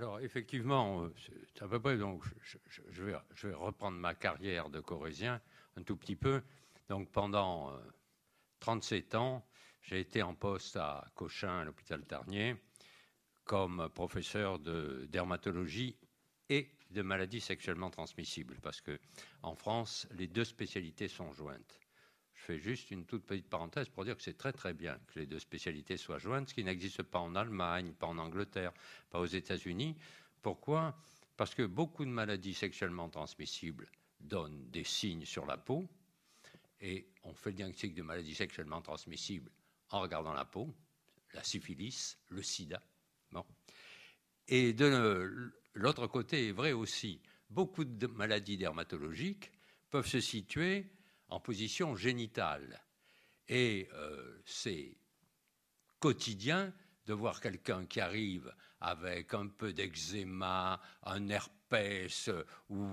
Alors, 0.00 0.18
effectivement, 0.20 1.02
euh, 1.02 1.14
c'est 1.54 1.62
à 1.62 1.68
peu 1.68 1.78
près. 1.78 1.98
Donc, 1.98 2.24
je, 2.90 3.02
vais, 3.02 3.52
reprendre 3.52 3.98
ma 3.98 4.14
carrière 4.14 4.70
de 4.70 4.80
corésien 4.80 5.42
un 5.76 5.82
tout 5.82 5.94
petit 5.94 6.16
peu. 6.16 6.40
Donc, 6.88 7.10
pendant 7.10 7.70
37 8.60 9.14
ans, 9.14 9.46
j'ai 9.82 10.00
été 10.00 10.22
en 10.22 10.34
poste 10.34 10.76
à 10.76 11.04
Cochin, 11.14 11.60
à 11.60 11.64
l'hôpital 11.64 12.02
Tarnier, 12.06 12.56
comme 13.44 13.90
professeur 13.94 14.58
de 14.58 15.06
dermatologie 15.10 15.98
et 16.48 16.70
de 16.88 17.02
maladies 17.02 17.42
sexuellement 17.42 17.90
transmissibles, 17.90 18.56
parce 18.62 18.80
que 18.80 18.98
en 19.42 19.54
France, 19.54 20.08
les 20.12 20.28
deux 20.28 20.44
spécialités 20.44 21.08
sont 21.08 21.30
jointes. 21.34 21.78
Je 22.40 22.44
fais 22.46 22.58
juste 22.58 22.90
une 22.90 23.04
toute 23.04 23.26
petite 23.26 23.50
parenthèse 23.50 23.90
pour 23.90 24.02
dire 24.06 24.16
que 24.16 24.22
c'est 24.22 24.38
très 24.38 24.52
très 24.52 24.72
bien 24.72 24.98
que 25.08 25.18
les 25.18 25.26
deux 25.26 25.38
spécialités 25.38 25.98
soient 25.98 26.18
jointes, 26.18 26.48
ce 26.48 26.54
qui 26.54 26.64
n'existe 26.64 27.02
pas 27.02 27.18
en 27.18 27.34
Allemagne, 27.34 27.92
pas 27.92 28.06
en 28.06 28.16
Angleterre, 28.16 28.72
pas 29.10 29.20
aux 29.20 29.26
États-Unis. 29.26 29.94
Pourquoi? 30.40 30.96
Parce 31.36 31.54
que 31.54 31.64
beaucoup 31.64 32.04
de 32.06 32.10
maladies 32.10 32.54
sexuellement 32.54 33.10
transmissibles 33.10 33.90
donnent 34.20 34.70
des 34.70 34.84
signes 34.84 35.26
sur 35.26 35.44
la 35.44 35.58
peau, 35.58 35.86
et 36.80 37.08
on 37.24 37.34
fait 37.34 37.50
le 37.50 37.56
diagnostic 37.56 37.94
de 37.94 38.02
maladies 38.02 38.34
sexuellement 38.34 38.80
transmissibles 38.80 39.50
en 39.90 40.00
regardant 40.00 40.32
la 40.32 40.46
peau, 40.46 40.74
la 41.34 41.44
syphilis, 41.44 42.16
le 42.30 42.42
sida. 42.42 42.82
Et 44.48 44.72
de 44.72 45.52
l'autre 45.74 46.06
côté 46.06 46.48
est 46.48 46.52
vrai 46.52 46.72
aussi, 46.72 47.20
beaucoup 47.50 47.84
de 47.84 48.06
maladies 48.06 48.56
dermatologiques 48.56 49.52
peuvent 49.90 50.06
se 50.06 50.20
situer 50.20 50.86
en 51.30 51.40
position 51.40 51.96
génitale. 51.96 52.82
Et 53.48 53.88
euh, 53.94 54.40
c'est 54.44 54.96
quotidien 55.98 56.72
de 57.06 57.14
voir 57.14 57.40
quelqu'un 57.40 57.86
qui 57.86 58.00
arrive 58.00 58.54
avec 58.80 59.34
un 59.34 59.48
peu 59.48 59.72
d'eczéma, 59.72 60.80
un 61.02 61.28
herpès 61.28 62.30
ou 62.68 62.86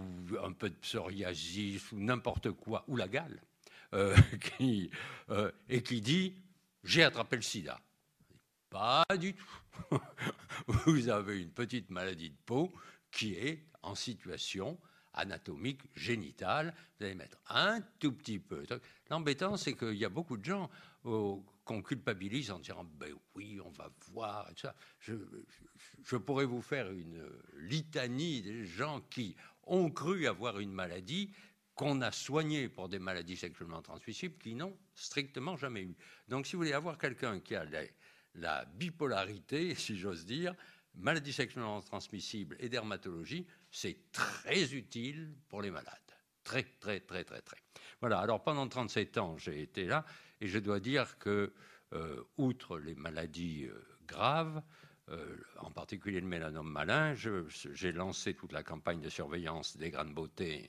un 0.44 0.52
peu 0.54 0.70
de 0.70 0.76
psoriasis 0.76 1.92
ou 1.92 2.00
n'importe 2.00 2.52
quoi, 2.52 2.84
ou 2.88 2.96
la 2.96 3.08
gale, 3.08 3.42
euh, 3.94 4.16
euh, 5.30 5.52
et 5.70 5.82
qui 5.82 6.02
dit 6.02 6.36
j'ai 6.84 7.04
attrapé 7.04 7.36
le 7.36 7.42
sida. 7.42 7.80
Pas 8.70 9.06
du 9.18 9.34
tout. 9.34 10.00
Vous 10.68 11.10
avez 11.10 11.42
une 11.42 11.52
petite 11.52 11.90
maladie 11.90 12.32
de 12.32 12.38
peau 12.46 12.74
qui 13.12 13.34
est 13.34 13.64
en 13.82 13.96
situation 13.96 14.78
anatomique 15.18 15.82
génitale. 15.96 16.74
Vous 17.00 17.06
allez 17.06 17.16
mettre 17.16 17.38
un 17.50 17.82
tout 18.00 18.12
petit 18.12 18.40
peu. 18.40 18.64
L'embêtant, 19.10 19.58
c'est 19.58 19.74
qu'il 19.74 19.96
y 19.96 20.06
a 20.06 20.10
beaucoup 20.10 20.38
de 20.38 20.46
gens 20.46 20.70
qu'on 21.04 21.82
culpabilise 21.82 22.52
en 22.52 22.60
disant 22.60 22.86
ben 23.00 23.14
oui, 23.36 23.60
on 23.64 23.70
va 23.72 23.92
voir. 24.12 24.50
Je, 25.00 25.14
je, 26.04 26.16
pourrais 26.16 26.46
vous 26.46 26.62
faire 26.62 26.92
une 26.92 27.24
litanie 27.58 28.42
des 28.42 28.66
gens 28.66 29.02
qui 29.10 29.36
ont 29.64 29.90
cru 29.90 30.28
avoir 30.28 30.60
une 30.60 30.72
maladie 30.72 31.32
qu'on 31.78 32.02
a 32.02 32.12
soigné 32.12 32.70
pour 32.70 32.90
des 32.90 32.98
maladies 32.98 33.38
sexuellement 33.38 33.84
transmissibles 33.84 34.38
qui 34.40 34.56
n'ont 34.56 34.76
strictement 34.96 35.56
jamais 35.56 35.84
eu. 35.84 35.96
Donc, 36.28 36.48
si 36.48 36.54
vous 36.54 36.64
voulez 36.64 36.74
avoir 36.74 36.98
quelqu'un 36.98 37.40
qui 37.40 37.56
a 37.56 37.66
la, 38.34 38.66
bipolarité, 38.66 39.76
si 39.76 39.96
j'ose 39.96 40.26
dire, 40.26 40.56
maladie 40.98 41.34
sexuellement 41.34 41.82
transmissible 41.82 42.56
et 42.60 42.70
dermatologie, 42.70 43.46
c'est 43.72 44.12
très 44.12 44.74
utile 44.74 45.34
pour 45.50 45.62
les 45.62 45.72
malades. 45.72 45.94
Très, 46.44 46.64
très, 46.80 47.02
très, 47.02 47.24
très, 47.24 47.42
très. 47.42 47.58
Voilà, 48.00 48.20
alors 48.20 48.44
pendant 48.44 48.68
37 48.68 49.18
ans, 49.18 49.38
j'ai 49.38 49.62
été 49.62 49.86
là, 49.86 50.06
et 50.40 50.48
je 50.48 50.60
dois 50.60 50.80
dire 50.80 51.18
que, 51.18 51.54
euh, 51.94 52.24
outre 52.38 52.78
les 52.80 52.96
maladies 52.96 53.66
euh, 53.66 53.82
graves, 54.08 54.62
euh, 55.10 55.38
en 55.60 55.72
particulier 55.72 56.20
le 56.20 56.28
mélanome 56.28 56.70
malin, 56.70 57.14
j'ai 57.16 57.92
lancé 57.92 58.34
toute 58.34 58.52
la 58.52 58.64
campagne 58.64 59.00
de 59.00 59.10
surveillance 59.10 59.78
des 59.78 59.90
grandes 59.90 60.14
beautés 60.14 60.68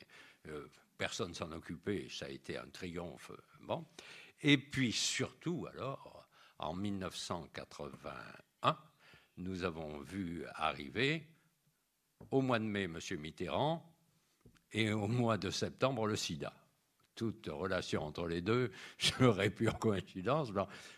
personne 0.99 1.33
s'en 1.33 1.53
occupait, 1.53 2.09
ça 2.11 2.27
a 2.27 2.29
été 2.29 2.59
un 2.59 2.69
triomphe. 2.69 3.31
Bon. 3.61 3.87
Et 4.43 4.59
puis 4.59 4.93
surtout, 4.93 5.67
alors, 5.71 6.29
en 6.59 6.75
1981, 6.75 8.11
nous 9.39 9.65
avons 9.65 10.01
vu 10.01 10.45
arriver 10.55 11.25
au 12.31 12.41
mois 12.41 12.59
de 12.59 12.65
mai 12.65 12.85
M. 12.85 12.99
Mitterrand 13.19 13.85
et 14.73 14.93
au 14.93 15.07
mois 15.07 15.39
de 15.39 15.51
septembre 15.51 16.07
le 16.07 16.17
sida. 16.17 16.53
Toute 17.15 17.47
relation 17.47 18.03
entre 18.03 18.27
les 18.27 18.43
deux 18.43 18.71
serait 18.99 19.51
pure 19.51 19.79
coïncidence. 19.79 20.51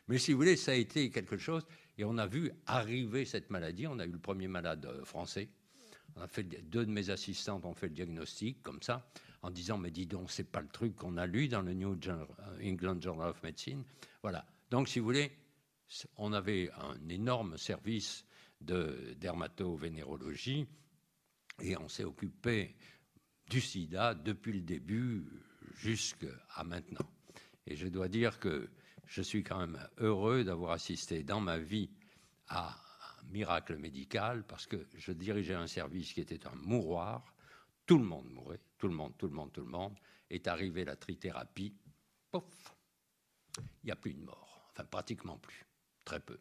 Mais 0.08 0.18
si 0.18 0.32
vous 0.32 0.38
voulez, 0.38 0.56
ça 0.56 0.72
a 0.72 0.74
été 0.74 1.10
quelque 1.10 1.38
chose. 1.38 1.66
Et 1.98 2.04
on 2.04 2.18
a 2.18 2.26
vu 2.26 2.50
arriver 2.66 3.24
cette 3.24 3.50
maladie. 3.50 3.86
On 3.86 3.98
a 3.98 4.06
eu 4.06 4.12
le 4.12 4.18
premier 4.18 4.48
malade 4.48 4.86
euh, 4.86 5.04
français. 5.04 5.48
On 6.16 6.22
a 6.22 6.26
fait, 6.26 6.42
deux 6.42 6.84
de 6.84 6.90
mes 6.90 7.10
assistantes 7.10 7.64
ont 7.64 7.74
fait 7.74 7.88
le 7.88 7.94
diagnostic, 7.94 8.62
comme 8.62 8.82
ça 8.82 9.06
en 9.42 9.50
disant 9.50 9.78
mais 9.78 9.90
dis 9.90 10.06
donc 10.06 10.30
c'est 10.30 10.44
pas 10.44 10.60
le 10.60 10.68
truc 10.68 10.96
qu'on 10.96 11.16
a 11.16 11.26
lu 11.26 11.48
dans 11.48 11.62
le 11.62 11.72
New 11.72 11.98
England 12.62 13.00
Journal 13.00 13.30
of 13.30 13.42
Medicine. 13.42 13.84
Voilà. 14.22 14.44
Donc 14.70 14.88
si 14.88 14.98
vous 14.98 15.06
voulez, 15.06 15.32
on 16.16 16.32
avait 16.32 16.70
un 16.72 17.08
énorme 17.08 17.56
service 17.56 18.24
de 18.60 19.14
dermatovénérologie 19.18 20.66
et 21.62 21.76
on 21.76 21.88
s'est 21.88 22.04
occupé 22.04 22.76
du 23.48 23.60
sida 23.60 24.14
depuis 24.14 24.52
le 24.52 24.62
début 24.62 25.26
jusqu'à 25.74 26.62
maintenant. 26.64 27.06
Et 27.66 27.76
je 27.76 27.88
dois 27.88 28.08
dire 28.08 28.38
que 28.38 28.70
je 29.06 29.22
suis 29.22 29.42
quand 29.42 29.58
même 29.58 29.88
heureux 29.98 30.44
d'avoir 30.44 30.72
assisté 30.72 31.22
dans 31.22 31.40
ma 31.40 31.58
vie 31.58 31.90
à 32.48 32.70
un 33.18 33.24
miracle 33.32 33.76
médical 33.76 34.44
parce 34.46 34.66
que 34.66 34.86
je 34.94 35.12
dirigeais 35.12 35.54
un 35.54 35.66
service 35.66 36.12
qui 36.12 36.20
était 36.20 36.46
un 36.46 36.54
mouroir. 36.54 37.34
Tout 37.86 37.98
le 37.98 38.04
monde 38.04 38.30
mourait, 38.30 38.60
tout 38.78 38.88
le 38.88 38.94
monde, 38.94 39.14
tout 39.18 39.26
le 39.26 39.34
monde, 39.34 39.52
tout 39.52 39.62
le 39.62 39.70
monde, 39.70 39.98
est 40.30 40.46
arrivé 40.46 40.84
la 40.84 40.96
trithérapie, 40.96 41.74
pouf, 42.30 42.76
il 43.58 43.86
n'y 43.86 43.90
a 43.90 43.96
plus 43.96 44.14
de 44.14 44.22
mort, 44.22 44.70
enfin 44.70 44.84
pratiquement 44.84 45.38
plus, 45.38 45.66
très 46.04 46.20
peu. 46.20 46.38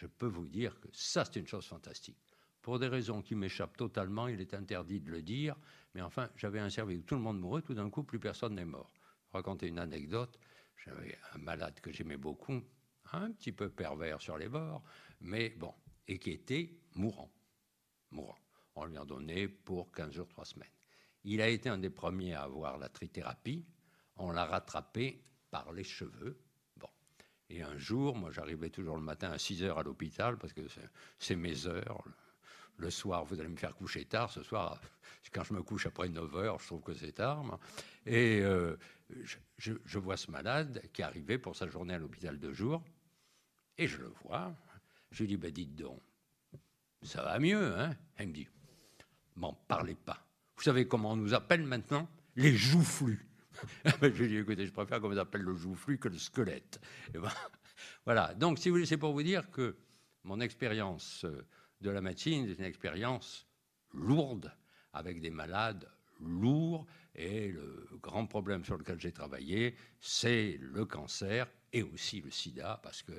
Je 0.00 0.06
peux 0.06 0.26
vous 0.26 0.46
dire 0.46 0.80
que 0.80 0.88
ça, 0.92 1.26
c'est 1.26 1.36
une 1.36 1.46
chose 1.46 1.66
fantastique. 1.66 2.16
Pour 2.62 2.78
des 2.78 2.88
raisons 2.88 3.20
qui 3.20 3.34
m'échappent 3.34 3.76
totalement, 3.76 4.28
il 4.28 4.40
est 4.40 4.54
interdit 4.54 5.00
de 5.00 5.10
le 5.10 5.20
dire, 5.20 5.56
mais 5.94 6.00
enfin, 6.00 6.30
j'avais 6.36 6.58
un 6.58 6.70
service 6.70 7.00
où 7.00 7.02
tout 7.02 7.16
le 7.16 7.20
monde 7.20 7.38
mourait, 7.38 7.60
tout 7.62 7.74
d'un 7.74 7.90
coup, 7.90 8.02
plus 8.02 8.18
personne 8.18 8.54
n'est 8.54 8.64
mort. 8.64 8.92
Raconter 9.32 9.66
une 9.68 9.78
anecdote, 9.78 10.38
j'avais 10.84 11.18
un 11.34 11.38
malade 11.38 11.78
que 11.80 11.92
j'aimais 11.92 12.16
beaucoup, 12.16 12.62
un 13.12 13.30
petit 13.32 13.52
peu 13.52 13.68
pervers 13.68 14.22
sur 14.22 14.38
les 14.38 14.48
bords, 14.48 14.82
mais 15.20 15.50
bon, 15.50 15.74
et 16.08 16.18
qui 16.18 16.30
était 16.30 16.78
mourant. 16.94 17.30
Mourant 18.10 18.38
on 18.76 18.86
lui 18.86 18.96
a 18.96 19.04
donné 19.04 19.48
pour 19.48 19.92
15 19.92 20.12
jours, 20.12 20.28
3 20.28 20.44
semaines. 20.46 20.68
Il 21.24 21.42
a 21.42 21.48
été 21.48 21.68
un 21.68 21.76
des 21.76 21.90
premiers 21.90 22.32
à 22.32 22.42
avoir 22.42 22.78
la 22.78 22.88
trithérapie. 22.88 23.66
On 24.16 24.30
l'a 24.30 24.46
rattrapé 24.46 25.22
par 25.50 25.72
les 25.72 25.84
cheveux. 25.84 26.40
Et 27.50 27.62
un 27.62 27.76
jour, 27.76 28.16
moi 28.16 28.30
j'arrivais 28.30 28.70
toujours 28.70 28.96
le 28.96 29.02
matin 29.02 29.32
à 29.32 29.38
6 29.38 29.64
heures 29.64 29.78
à 29.78 29.82
l'hôpital 29.82 30.38
parce 30.38 30.52
que 30.52 30.62
c'est 31.18 31.36
mes 31.36 31.66
heures. 31.66 32.02
Le 32.76 32.90
soir, 32.90 33.24
vous 33.24 33.38
allez 33.40 33.48
me 33.48 33.56
faire 33.56 33.74
coucher 33.74 34.04
tard. 34.04 34.30
Ce 34.30 34.42
soir, 34.42 34.80
quand 35.32 35.42
je 35.42 35.52
me 35.52 35.62
couche 35.62 35.84
après 35.86 36.08
9 36.08 36.36
heures, 36.36 36.58
je 36.60 36.66
trouve 36.66 36.80
que 36.80 36.94
c'est 36.94 37.12
tard. 37.12 37.58
Et 38.06 38.40
euh, 38.40 38.76
je, 39.58 39.98
vois 39.98 40.16
ce 40.16 40.30
malade 40.30 40.80
qui 40.92 41.02
arrivait 41.02 41.38
pour 41.38 41.56
sa 41.56 41.66
journée 41.66 41.92
à 41.92 41.98
l'hôpital 41.98 42.38
de 42.38 42.52
jour. 42.52 42.82
Et 43.76 43.86
je 43.86 43.98
le 43.98 44.12
vois. 44.24 44.54
Je 45.10 45.24
lui 45.24 45.28
dis, 45.28 45.36
ben 45.36 45.50
dites 45.50 45.74
donc, 45.74 46.00
ça 47.02 47.22
va 47.22 47.38
mieux, 47.38 47.76
hein? 47.76 47.96
Elle 48.16 48.28
me 48.28 48.32
dit, 48.32 48.48
m'en 49.36 49.52
parlez 49.52 49.96
pas. 49.96 50.24
Vous 50.56 50.62
savez 50.62 50.86
comment 50.86 51.12
on 51.12 51.16
nous 51.16 51.34
appelle 51.34 51.64
maintenant? 51.64 52.08
Les 52.36 52.54
joufflus. 52.56 53.26
je 54.02 54.06
lui 54.06 54.28
dis, 54.28 54.36
écoutez, 54.36 54.66
je 54.66 54.72
préfère 54.72 55.00
qu'on 55.00 55.08
vous 55.08 55.18
appelle 55.18 55.42
le 55.42 55.54
joufflu 55.54 55.98
que 55.98 56.08
le 56.08 56.18
squelette. 56.18 56.80
Ben, 57.12 57.22
voilà. 58.04 58.34
Donc, 58.34 58.58
si 58.58 58.68
vous 58.68 58.76
voulez, 58.76 58.86
c'est 58.86 58.96
pour 58.96 59.12
vous 59.12 59.22
dire 59.22 59.50
que 59.50 59.76
mon 60.24 60.40
expérience 60.40 61.24
euh, 61.24 61.46
de 61.80 61.90
la 61.90 62.00
médecine 62.00 62.48
est 62.48 62.58
une 62.58 62.64
expérience 62.64 63.46
lourde, 63.92 64.52
avec 64.92 65.20
des 65.20 65.30
malades 65.30 65.88
lourds. 66.20 66.86
Et 67.14 67.48
le 67.48 67.88
grand 68.00 68.26
problème 68.26 68.64
sur 68.64 68.78
lequel 68.78 69.00
j'ai 69.00 69.12
travaillé, 69.12 69.74
c'est 70.00 70.58
le 70.60 70.84
cancer 70.84 71.48
et 71.72 71.82
aussi 71.82 72.20
le 72.20 72.30
sida, 72.30 72.80
parce 72.82 73.02
que 73.02 73.12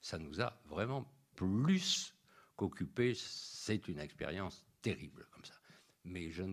ça 0.00 0.18
nous 0.18 0.40
a 0.40 0.58
vraiment 0.66 1.10
plus 1.34 2.14
qu'occupé. 2.56 3.14
C'est 3.16 3.88
une 3.88 3.98
expérience 3.98 4.64
terrible 4.80 5.26
comme 5.32 5.44
ça. 5.44 5.54
Mais 6.04 6.30
je, 6.30 6.44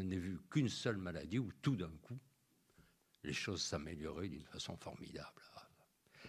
n'ai 0.00 0.18
vu 0.18 0.38
qu'une 0.50 0.68
seule 0.68 0.96
maladie 0.96 1.38
où 1.38 1.50
tout 1.62 1.76
d'un 1.76 1.92
coup, 2.02 2.18
les 3.24 3.32
choses 3.32 3.62
s'amélioraient 3.62 4.28
d'une 4.28 4.44
façon 4.44 4.76
formidable. 4.76 5.42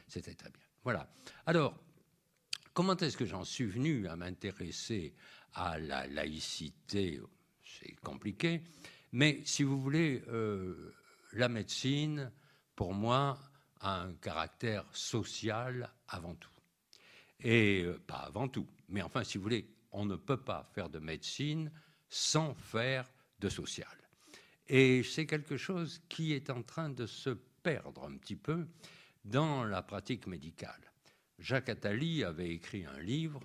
C'était 0.08 0.36
très 0.36 0.50
bien. 0.50 0.62
Voilà. 0.84 1.10
Alors, 1.46 1.78
comment 2.74 2.96
est-ce 2.96 3.18
que 3.18 3.26
j'en 3.26 3.44
suis 3.44 3.66
venu 3.66 4.08
à 4.08 4.16
m'intéresser 4.16 5.14
à 5.54 5.78
la 5.78 6.08
laïcité? 6.08 7.20
C'est 7.64 7.96
compliqué. 8.02 8.64
Mais 9.12 9.42
si 9.46 9.64
vous 9.64 9.80
voulez, 9.80 10.24
euh, 10.30 10.94
la 11.34 11.50
médecine, 11.50 12.32
pour 12.76 12.94
moi, 12.94 13.40
a 13.82 14.02
un 14.02 14.14
caractère 14.14 14.86
social 14.96 15.92
avant 16.08 16.36
tout. 16.36 16.52
Et 17.40 17.84
euh, 17.84 18.00
pas 18.00 18.16
avant 18.18 18.48
tout, 18.48 18.68
mais 18.90 19.02
enfin, 19.02 19.24
si 19.24 19.38
vous 19.38 19.44
voulez, 19.44 19.70
on 19.92 20.06
ne 20.06 20.16
peut 20.16 20.42
pas 20.42 20.70
faire 20.74 20.90
de 20.90 21.00
médecine 21.00 21.72
sans 22.10 22.54
faire 22.56 23.08
de 23.40 23.50
social. 23.50 23.98
Et 24.68 25.04
c'est 25.04 25.26
quelque 25.26 25.58
chose 25.58 26.02
qui 26.10 26.34
est 26.34 26.50
en 26.50 26.64
train 26.64 26.90
de 26.90 27.06
se 27.06 27.30
perdre 27.64 28.06
un 28.06 28.18
petit 28.18 28.36
peu 28.36 28.68
dans 29.24 29.64
la 29.64 29.82
pratique 29.82 30.28
médicale. 30.28 30.92
Jacques 31.40 31.70
Attali 31.70 32.24
avait 32.24 32.50
écrit 32.50 32.86
un 32.86 33.00
livre 33.00 33.42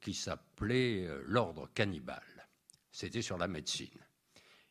qui 0.00 0.14
s'appelait 0.14 1.06
euh, 1.06 1.22
L'ordre 1.26 1.68
cannibale. 1.74 2.48
C'était 2.90 3.22
sur 3.22 3.38
la 3.38 3.48
médecine. 3.48 3.98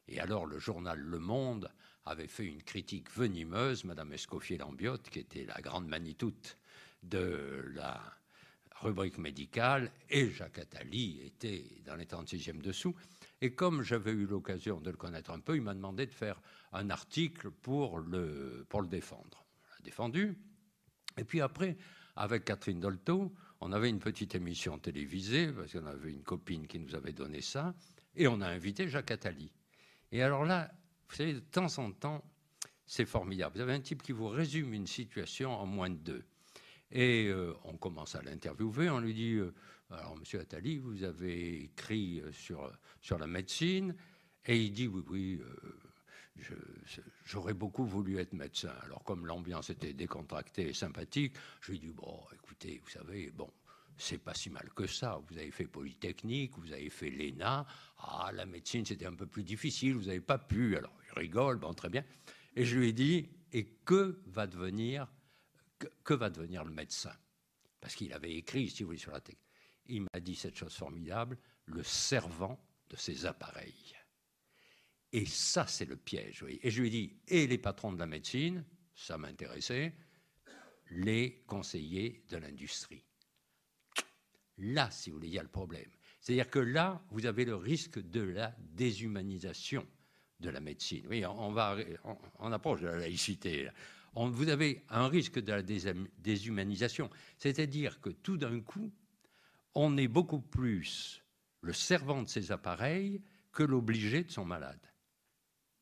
Et 0.07 0.19
alors 0.19 0.45
le 0.45 0.59
journal 0.59 0.99
Le 0.99 1.19
Monde 1.19 1.71
avait 2.05 2.27
fait 2.27 2.45
une 2.45 2.63
critique 2.63 3.11
venimeuse, 3.11 3.83
Madame 3.83 4.13
Escoffier-Lambiotte, 4.13 5.09
qui 5.09 5.19
était 5.19 5.45
la 5.45 5.61
grande 5.61 5.87
manitoute 5.87 6.57
de 7.01 7.63
la 7.73 8.01
rubrique 8.81 9.17
médicale, 9.17 9.91
et 10.09 10.29
Jacques 10.29 10.59
Attali 10.59 11.21
était 11.21 11.81
dans 11.85 11.95
les 11.95 12.05
36e 12.05 12.61
dessous. 12.61 12.95
Et 13.43 13.51
comme 13.51 13.81
j'avais 13.81 14.11
eu 14.11 14.25
l'occasion 14.25 14.79
de 14.79 14.89
le 14.89 14.95
connaître 14.95 15.29
un 15.29 15.41
peu, 15.41 15.57
il 15.57 15.61
m'a 15.61 15.73
demandé 15.73 16.05
de 16.05 16.13
faire 16.13 16.39
un 16.71 16.89
article 16.89 17.51
pour 17.51 17.99
le, 17.99 18.65
pour 18.69 18.81
le 18.81 18.87
défendre. 18.87 19.45
On 19.65 19.69
l'a 19.73 19.81
défendu. 19.83 20.37
Et 21.17 21.25
puis 21.25 21.41
après, 21.41 21.75
avec 22.15 22.45
Catherine 22.45 22.79
Dolto, 22.79 23.35
on 23.59 23.73
avait 23.73 23.89
une 23.89 23.99
petite 23.99 24.33
émission 24.33 24.79
télévisée, 24.79 25.51
parce 25.51 25.73
qu'on 25.73 25.85
avait 25.85 26.11
une 26.11 26.23
copine 26.23 26.67
qui 26.67 26.79
nous 26.79 26.95
avait 26.95 27.11
donné 27.11 27.41
ça, 27.41 27.75
et 28.15 28.29
on 28.29 28.39
a 28.39 28.47
invité 28.47 28.87
Jacques 28.87 29.11
Attali. 29.11 29.51
Et 30.13 30.23
alors 30.23 30.45
là, 30.45 30.71
vous 31.09 31.15
savez, 31.15 31.33
de 31.33 31.39
temps 31.39 31.77
en 31.79 31.91
temps, 31.91 32.23
c'est 32.85 33.05
formidable. 33.05 33.57
Vous 33.57 33.61
avez 33.61 33.73
un 33.73 33.81
type 33.81 34.03
qui 34.03 34.13
vous 34.13 34.29
résume 34.29 34.73
une 34.73 34.87
situation 34.87 35.51
en 35.51 35.65
moins 35.65 35.89
de 35.89 35.97
deux. 35.97 36.23
Et 36.91 37.27
euh, 37.27 37.53
on 37.65 37.75
commence 37.75 38.15
à 38.15 38.21
l'interviewer, 38.21 38.89
on 38.89 38.99
lui 38.99 39.13
dit, 39.13 39.33
euh, 39.33 39.53
alors 39.93 40.17
monsieur 40.17 40.39
Attali, 40.39 40.77
vous 40.77 41.03
avez 41.03 41.63
écrit 41.63 42.21
euh, 42.21 42.31
sur, 42.31 42.71
sur 43.01 43.17
la 43.17 43.27
médecine, 43.27 43.95
et 44.45 44.57
il 44.57 44.71
dit, 44.71 44.87
oui, 44.87 45.03
oui, 45.09 45.41
j'aurais 47.25 47.53
beaucoup 47.53 47.85
voulu 47.85 48.17
être 48.17 48.33
médecin. 48.33 48.73
Alors 48.83 49.03
comme 49.03 49.25
l'ambiance 49.25 49.69
était 49.69 49.93
décontractée 49.93 50.69
et 50.69 50.73
sympathique, 50.73 51.35
je 51.61 51.71
lui 51.71 51.79
dis, 51.79 51.91
bon, 51.91 52.19
écoutez, 52.33 52.81
vous 52.83 52.89
savez, 52.89 53.31
bon, 53.31 53.49
c'est 53.97 54.17
pas 54.17 54.33
si 54.33 54.49
mal 54.49 54.69
que 54.75 54.87
ça. 54.87 55.21
Vous 55.29 55.37
avez 55.37 55.51
fait 55.51 55.67
Polytechnique, 55.67 56.57
vous 56.57 56.71
avez 56.71 56.89
fait 56.89 57.09
l'ENA. 57.09 57.65
Ah, 57.99 58.31
la 58.33 58.45
médecine, 58.45 58.85
c'était 58.85 59.05
un 59.05 59.13
peu 59.13 59.27
plus 59.27 59.43
difficile, 59.43 59.95
vous 59.95 60.05
n'avez 60.05 60.21
pas 60.21 60.37
pu. 60.37 60.75
Alors, 60.75 60.93
il 61.07 61.19
rigole, 61.19 61.57
bon, 61.57 61.73
très 61.73 61.89
bien. 61.89 62.03
Et 62.55 62.65
je 62.65 62.77
lui 62.77 62.89
ai 62.89 62.93
dit, 62.93 63.29
et 63.51 63.65
que 63.85 64.19
va 64.25 64.47
devenir, 64.47 65.07
que, 66.03 66.13
va 66.13 66.29
devenir 66.29 66.63
le 66.63 66.71
médecin? 66.71 67.13
Parce 67.79 67.95
qu'il 67.95 68.13
avait 68.13 68.33
écrit, 68.33 68.69
si 68.69 68.83
vous 68.83 68.87
voulez, 68.87 68.99
sur 68.99 69.11
la 69.11 69.21
tech. 69.21 69.35
Il 69.87 70.01
m'a 70.01 70.19
dit 70.19 70.35
cette 70.35 70.55
chose 70.55 70.75
formidable, 70.75 71.37
le 71.65 71.83
servant 71.83 72.59
de 72.89 72.95
ses 72.95 73.25
appareils. 73.25 73.95
Et 75.11 75.25
ça, 75.25 75.67
c'est 75.67 75.85
le 75.85 75.95
piège. 75.95 76.43
Et 76.61 76.71
je 76.71 76.81
lui 76.81 76.87
ai 76.87 76.91
dit, 76.91 77.17
et 77.27 77.47
les 77.47 77.57
patrons 77.57 77.93
de 77.93 77.99
la 77.99 78.07
médecine, 78.07 78.65
ça 78.95 79.17
m'intéressait, 79.17 79.95
les 80.89 81.43
conseillers 81.45 82.23
de 82.29 82.37
l'industrie. 82.37 83.03
Là, 84.57 84.89
si 84.91 85.09
vous 85.09 85.17
voulez, 85.17 85.27
il 85.27 85.33
y 85.33 85.39
a 85.39 85.43
le 85.43 85.49
problème. 85.49 85.89
C'est-à-dire 86.19 86.49
que 86.49 86.59
là, 86.59 87.03
vous 87.09 87.25
avez 87.25 87.45
le 87.45 87.55
risque 87.55 87.99
de 87.99 88.21
la 88.21 88.55
déshumanisation 88.59 89.85
de 90.39 90.49
la 90.49 90.59
médecine. 90.59 91.05
Oui, 91.09 91.25
on, 91.25 91.51
va, 91.51 91.77
on, 92.39 92.51
approche 92.51 92.81
de 92.81 92.87
la 92.87 92.97
laïcité. 92.97 93.69
vous 94.15 94.49
avez 94.49 94.83
un 94.89 95.07
risque 95.07 95.39
de 95.39 95.51
la 95.51 95.63
déshumanisation. 96.17 97.09
C'est-à-dire 97.37 97.99
que 98.01 98.09
tout 98.09 98.37
d'un 98.37 98.61
coup, 98.61 98.91
on 99.75 99.97
est 99.97 100.07
beaucoup 100.07 100.41
plus 100.41 101.23
le 101.61 101.73
servant 101.73 102.23
de 102.23 102.29
ses 102.29 102.51
appareils 102.51 103.21
que 103.51 103.63
l'obligé 103.63 104.23
de 104.23 104.31
son 104.31 104.45
malade. 104.45 104.79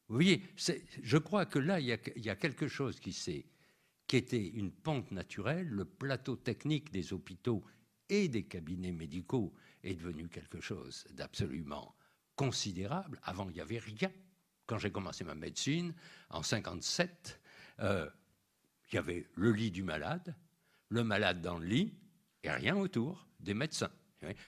Vous 0.08 0.16
voyez, 0.16 0.44
je 0.58 1.18
crois 1.18 1.46
que 1.46 1.60
là, 1.60 1.80
il 1.80 1.88
y, 1.88 2.30
a, 2.30 2.36
quelque 2.36 2.68
chose 2.68 3.00
qui, 3.00 3.46
qui 4.08 4.18
était 4.18 4.46
une 4.46 4.72
pente 4.72 5.12
naturelle. 5.12 5.68
Le 5.70 5.86
plateau 5.86 6.36
technique 6.36 6.92
des 6.92 7.14
hôpitaux 7.14 7.64
et 8.10 8.28
des 8.28 8.44
cabinets 8.44 8.92
médicaux 8.92 9.54
est 9.84 9.96
devenu 9.96 10.28
quelque 10.28 10.60
chose 10.60 11.06
d'absolument 11.12 11.96
considérable. 12.36 13.20
Avant, 13.24 13.50
il 13.50 13.54
n'y 13.54 13.62
avait 13.62 13.80
rien. 13.80 14.12
Quand 14.66 14.78
j'ai 14.78 14.92
commencé 14.92 15.24
ma 15.24 15.36
médecine, 15.36 15.94
en 16.30 16.44
57, 16.44 17.40
euh, 17.80 18.10
il 18.92 18.96
y 18.96 18.98
avait 18.98 19.28
le 19.36 19.52
lit 19.54 19.72
du 19.72 19.84
malade, 19.84 20.36
le 20.90 21.04
malade 21.06 21.42
dans 21.42 21.58
le 21.58 21.66
lit, 21.66 21.94
et 22.44 22.52
rien 22.52 22.76
autour, 22.76 23.28
des 23.42 23.54
médecins. 23.54 23.92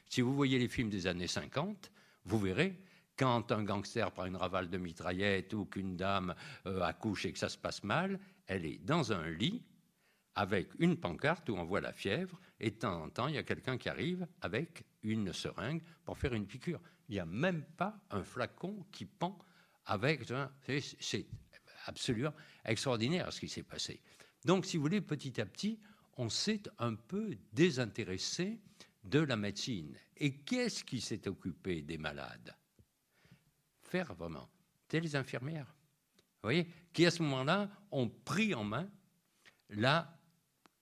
Si 0.08 0.22
vous 0.22 0.36
voyez 0.36 0.60
les 0.60 0.68
films 0.68 0.90
des 0.90 1.08
années 1.08 1.28
50, 1.28 1.92
vous 2.26 2.40
verrez 2.40 2.80
quand 3.18 3.52
un 3.52 3.64
gangster 3.64 4.12
prend 4.12 4.26
une 4.26 4.36
ravale 4.36 4.70
de 4.70 4.78
mitraillette 4.78 5.54
ou 5.54 5.66
qu'une 5.66 5.96
dame 5.96 6.36
euh, 6.66 6.82
accouche 6.82 7.26
et 7.26 7.34
que 7.34 7.40
ça 7.40 7.50
se 7.50 7.58
passe 7.58 7.84
mal, 7.84 8.20
elle 8.48 8.66
est 8.66 8.78
dans 8.78 9.14
un 9.14 9.30
lit 9.30 9.64
avec 10.36 10.70
une 10.80 10.98
pancarte 10.98 11.50
où 11.50 11.56
on 11.56 11.64
voit 11.64 11.82
la 11.82 11.94
fièvre, 11.94 12.40
et 12.60 12.72
de 12.72 12.76
temps 12.76 13.04
en 13.04 13.10
temps, 13.10 13.28
il 13.28 13.36
y 13.36 13.38
a 13.38 13.44
quelqu'un 13.44 13.78
qui 13.78 13.90
arrive 13.90 14.28
avec 14.42 14.84
une 15.04 15.32
seringue 15.32 15.82
pour 16.06 16.18
faire 16.18 16.34
une 16.34 16.48
piqûre. 16.48 16.80
Il 17.08 17.14
n'y 17.14 17.20
a 17.20 17.26
même 17.26 17.64
pas 17.78 18.00
un 18.10 18.24
flacon 18.24 18.86
qui 18.92 19.06
pend 19.06 19.38
avec. 19.86 20.22
C'est 21.00 21.28
absolument 21.86 22.34
extraordinaire 22.66 23.32
ce 23.32 23.42
qui 23.42 23.50
s'est 23.50 23.64
passé. 23.64 24.02
Donc, 24.46 24.66
si 24.66 24.78
vous 24.78 24.84
voulez, 24.84 25.02
petit 25.02 25.40
à 25.40 25.46
petit, 25.46 25.80
on 26.18 26.30
s'est 26.30 26.64
un 26.80 26.96
peu 26.96 27.38
désintéressé 27.52 28.60
de 29.04 29.20
la 29.20 29.36
médecine. 29.36 29.98
Et 30.18 30.38
qu'est-ce 30.38 30.84
qui 30.84 31.02
s'est 31.02 31.28
occupé 31.28 31.82
des 31.82 31.98
malades? 31.98 32.56
Faire 33.82 34.14
vraiment. 34.14 34.50
C'était 34.82 35.02
les 35.02 35.16
infirmières. 35.16 35.76
Vous 36.16 36.48
voyez? 36.48 36.68
Qui 36.94 37.06
à 37.06 37.12
ce 37.12 37.22
moment-là 37.24 37.70
ont 37.92 38.10
pris 38.10 38.54
en 38.54 38.64
main 38.64 38.90
la 39.70 40.20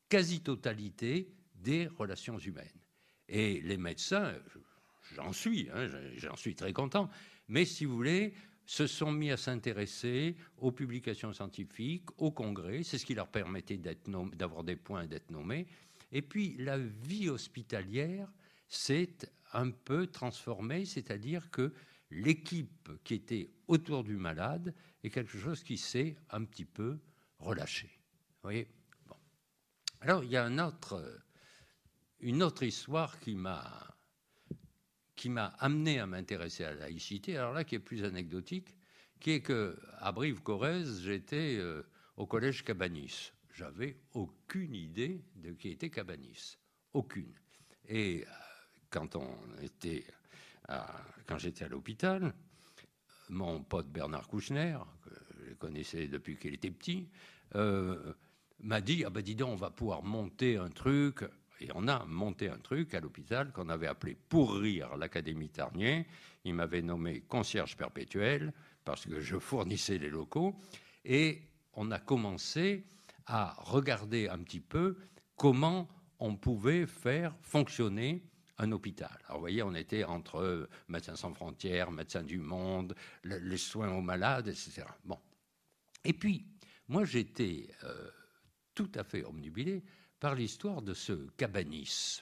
quasi-totalité 0.09 1.33
des 1.55 1.87
relations 1.87 2.37
humaines. 2.37 2.67
Et 3.27 3.61
les 3.61 3.77
médecins, 3.77 4.33
j'en 5.15 5.31
suis, 5.31 5.69
hein, 5.73 5.87
j'en 6.17 6.35
suis 6.35 6.55
très 6.55 6.73
content, 6.73 7.09
mais 7.47 7.63
si 7.65 7.85
vous 7.85 7.95
voulez, 7.95 8.33
se 8.65 8.87
sont 8.87 9.11
mis 9.11 9.31
à 9.31 9.37
s'intéresser 9.37 10.35
aux 10.57 10.71
publications 10.71 11.33
scientifiques, 11.33 12.09
au 12.17 12.31
congrès, 12.31 12.83
c'est 12.83 12.97
ce 12.97 13.05
qui 13.05 13.15
leur 13.15 13.27
permettait 13.27 13.77
d'avoir 13.77 14.63
des 14.63 14.75
points 14.75 15.03
et 15.03 15.07
d'être 15.07 15.29
nommés. 15.31 15.67
Et 16.11 16.21
puis 16.21 16.55
la 16.57 16.77
vie 16.77 17.29
hospitalière 17.29 18.31
s'est 18.67 19.17
un 19.53 19.69
peu 19.71 20.07
transformée, 20.07 20.85
c'est-à-dire 20.85 21.49
que 21.51 21.73
l'équipe 22.09 22.89
qui 23.03 23.15
était 23.15 23.49
autour 23.67 24.03
du 24.03 24.15
malade 24.15 24.73
est 25.03 25.09
quelque 25.09 25.37
chose 25.37 25.63
qui 25.63 25.77
s'est 25.77 26.15
un 26.29 26.43
petit 26.43 26.65
peu 26.65 26.99
relâché. 27.39 27.89
Voyez? 28.43 28.67
Alors, 30.01 30.23
il 30.23 30.31
y 30.31 30.37
a 30.37 30.45
une 30.45 32.43
autre 32.43 32.63
histoire 32.63 33.19
qui 33.19 33.35
m'a 33.35 33.87
qui 35.15 35.29
m'a 35.29 35.53
amené 35.59 35.99
à 35.99 36.07
m'intéresser 36.07 36.63
à 36.63 36.73
la 36.73 36.87
laïcité, 36.87 37.37
alors 37.37 37.53
là 37.53 37.63
qui 37.63 37.75
est 37.75 37.79
plus 37.79 38.03
anecdotique, 38.03 38.75
qui 39.19 39.31
est 39.31 39.41
que 39.41 39.79
à 39.99 40.11
Brive-Corrèze, 40.11 41.03
j'étais 41.03 41.57
euh, 41.59 41.83
au 42.17 42.25
collège 42.25 42.63
Cabanis. 42.63 43.31
J'avais 43.53 43.97
aucune 44.13 44.75
idée 44.75 45.21
de 45.35 45.51
qui 45.51 45.69
était 45.69 45.89
Cabanis, 45.89 46.57
aucune. 46.93 47.33
Et 47.87 48.23
euh, 48.23 48.31
quand 48.89 49.15
on 49.15 49.35
était, 49.61 50.05
quand 51.25 51.37
j'étais 51.37 51.65
à 51.65 51.67
l'hôpital, 51.67 52.33
mon 53.29 53.63
pote 53.63 53.87
Bernard 53.87 54.27
Kouchner, 54.27 54.77
que 55.03 55.09
je 55.49 55.53
connaissais 55.55 56.07
depuis 56.07 56.37
qu'il 56.37 56.53
était 56.53 56.71
petit, 56.71 57.09
euh, 57.55 58.13
m'a 58.59 58.81
dit, 58.81 59.03
ah 59.05 59.09
ben 59.09 59.21
dis 59.21 59.35
donc, 59.35 59.49
on 59.49 59.55
va 59.55 59.71
pouvoir 59.71 60.03
monter 60.03 60.57
un 60.57 60.69
truc. 60.69 61.23
Et 61.59 61.69
on 61.75 61.87
a 61.87 62.05
monté 62.05 62.49
un 62.49 62.57
truc 62.57 62.93
à 62.95 62.99
l'hôpital 62.99 63.51
qu'on 63.51 63.69
avait 63.69 63.87
appelé 63.87 64.17
Pour 64.29 64.55
rire 64.55 64.97
l'Académie 64.97 65.49
Tarnier. 65.49 66.07
Il 66.43 66.55
m'avait 66.55 66.81
nommé 66.81 67.21
concierge 67.21 67.77
perpétuel 67.77 68.51
parce 68.83 69.05
que 69.05 69.19
je 69.19 69.37
fournissais 69.37 69.99
les 69.99 70.09
locaux. 70.09 70.55
Et 71.05 71.41
on 71.73 71.91
a 71.91 71.99
commencé 71.99 72.83
à 73.25 73.55
regarder 73.59 74.27
un 74.27 74.39
petit 74.39 74.59
peu 74.59 74.97
comment 75.35 75.87
on 76.19 76.35
pouvait 76.35 76.85
faire 76.85 77.35
fonctionner 77.41 78.23
un 78.57 78.71
hôpital. 78.71 79.17
Alors 79.25 79.37
vous 79.37 79.43
voyez, 79.43 79.63
on 79.63 79.73
était 79.73 80.03
entre 80.03 80.69
Médecins 80.87 81.15
sans 81.15 81.33
frontières, 81.33 81.91
Médecins 81.91 82.23
du 82.23 82.37
monde, 82.37 82.95
les 83.23 83.57
soins 83.57 83.91
aux 83.91 84.01
malades, 84.01 84.47
etc. 84.47 84.83
Bon. 85.03 85.19
Et 86.03 86.13
puis, 86.13 86.45
moi 86.87 87.05
j'étais 87.05 87.69
euh, 87.83 88.09
tout 88.75 88.91
à 88.95 89.03
fait 89.03 89.23
omnubilé 89.25 89.83
par 90.19 90.35
l'histoire 90.35 90.81
de 90.81 90.93
ce 90.93 91.13
Cabanis. 91.37 92.21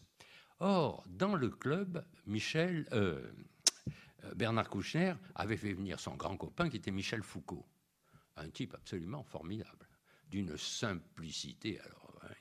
Or, 0.60 1.04
dans 1.08 1.36
le 1.36 1.50
club, 1.50 2.06
Michel, 2.26 2.88
euh, 2.94 3.22
euh, 4.24 4.34
Bernard 4.36 4.70
Kouchner 4.70 5.14
avait 5.36 5.58
fait 5.58 5.74
venir 5.74 6.00
son 6.00 6.16
grand 6.16 6.38
copain 6.38 6.70
qui 6.70 6.78
était 6.78 6.92
Michel 6.92 7.24
Foucault, 7.24 7.66
un 8.38 8.50
type 8.50 8.74
absolument 8.74 9.24
formidable, 9.24 9.89
d'une 10.30 10.58
simplicité. 10.58 11.80
Alors, 11.80 12.20
hein, 12.24 12.34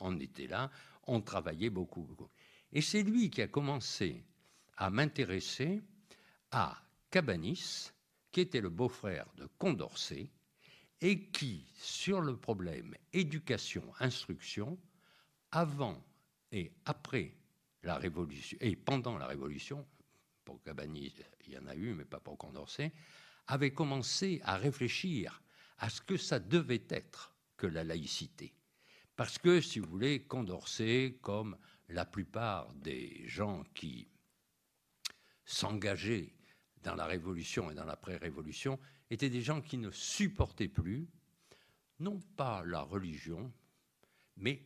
on 0.00 0.18
était 0.18 0.46
là, 0.46 0.70
on 1.06 1.20
travaillait 1.20 1.70
beaucoup, 1.70 2.02
beaucoup. 2.02 2.30
Et 2.72 2.80
c'est 2.80 3.02
lui 3.02 3.30
qui 3.30 3.42
a 3.42 3.48
commencé 3.48 4.24
à 4.76 4.90
m'intéresser 4.90 5.82
à 6.52 6.80
Cabanis, 7.10 7.90
qui 8.32 8.40
était 8.40 8.60
le 8.60 8.70
beau-frère 8.70 9.26
de 9.36 9.46
Condorcet, 9.58 10.30
et 11.00 11.28
qui, 11.30 11.66
sur 11.76 12.20
le 12.20 12.36
problème 12.36 12.94
éducation-instruction, 13.12 14.78
avant 15.50 16.02
et 16.52 16.72
après 16.84 17.32
la 17.82 17.96
Révolution, 17.96 18.58
et 18.60 18.76
pendant 18.76 19.18
la 19.18 19.26
Révolution, 19.26 19.86
pour 20.44 20.62
Cabanis, 20.62 21.14
il 21.46 21.54
y 21.54 21.58
en 21.58 21.66
a 21.66 21.74
eu, 21.74 21.94
mais 21.94 22.04
pas 22.04 22.20
pour 22.20 22.36
Condorcet, 22.38 22.92
avait 23.46 23.72
commencé 23.72 24.40
à 24.44 24.56
réfléchir 24.56 25.42
à 25.80 25.90
ce 25.90 26.00
que 26.00 26.16
ça 26.16 26.38
devait 26.38 26.84
être 26.88 27.34
que 27.56 27.66
la 27.66 27.84
laïcité. 27.84 28.54
Parce 29.16 29.38
que, 29.38 29.60
si 29.60 29.80
vous 29.80 29.88
voulez, 29.88 30.22
Condorcet, 30.22 31.18
comme 31.20 31.56
la 31.88 32.04
plupart 32.04 32.72
des 32.74 33.26
gens 33.26 33.64
qui 33.74 34.08
s'engageaient 35.44 36.34
dans 36.82 36.94
la 36.94 37.06
Révolution 37.06 37.70
et 37.70 37.74
dans 37.74 37.84
l'après-Révolution, 37.84 38.78
étaient 39.10 39.30
des 39.30 39.42
gens 39.42 39.60
qui 39.60 39.78
ne 39.78 39.90
supportaient 39.90 40.68
plus, 40.68 41.08
non 41.98 42.20
pas 42.36 42.62
la 42.64 42.82
religion, 42.82 43.52
mais 44.36 44.64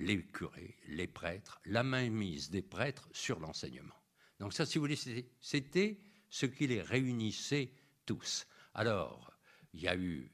les 0.00 0.24
curés, 0.26 0.78
les 0.88 1.06
prêtres, 1.06 1.60
la 1.64 1.82
mainmise 1.82 2.50
des 2.50 2.62
prêtres 2.62 3.08
sur 3.12 3.38
l'enseignement. 3.38 3.94
Donc 4.40 4.52
ça, 4.52 4.64
si 4.64 4.78
vous 4.78 4.84
voulez, 4.84 5.26
c'était 5.40 6.00
ce 6.30 6.46
qui 6.46 6.66
les 6.66 6.82
réunissait 6.82 7.72
tous. 8.06 8.46
Alors, 8.74 9.36
il 9.74 9.82
y 9.82 9.88
a 9.88 9.96
eu 9.96 10.30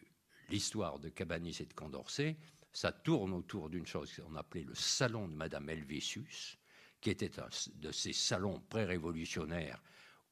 l'histoire 0.49 0.99
de 0.99 1.09
Cabanis 1.09 1.59
et 1.61 1.67
de 1.67 1.75
Condorcet, 1.75 2.37
ça 2.73 2.93
tourne 2.93 3.33
autour 3.33 3.71
d'une 3.71 3.87
chose 3.87 4.13
qu'on 4.15 4.37
appelait 4.37 4.65
le 4.65 4.75
salon 4.75 5.29
de 5.29 5.35
Madame 5.35 5.69
Helvétius, 5.69 6.59
qui 7.01 7.11
était 7.11 7.41
un 7.41 7.49
de 7.77 7.93
ces 7.93 8.13
salons 8.13 8.61
pré-révolutionnaires 8.69 9.83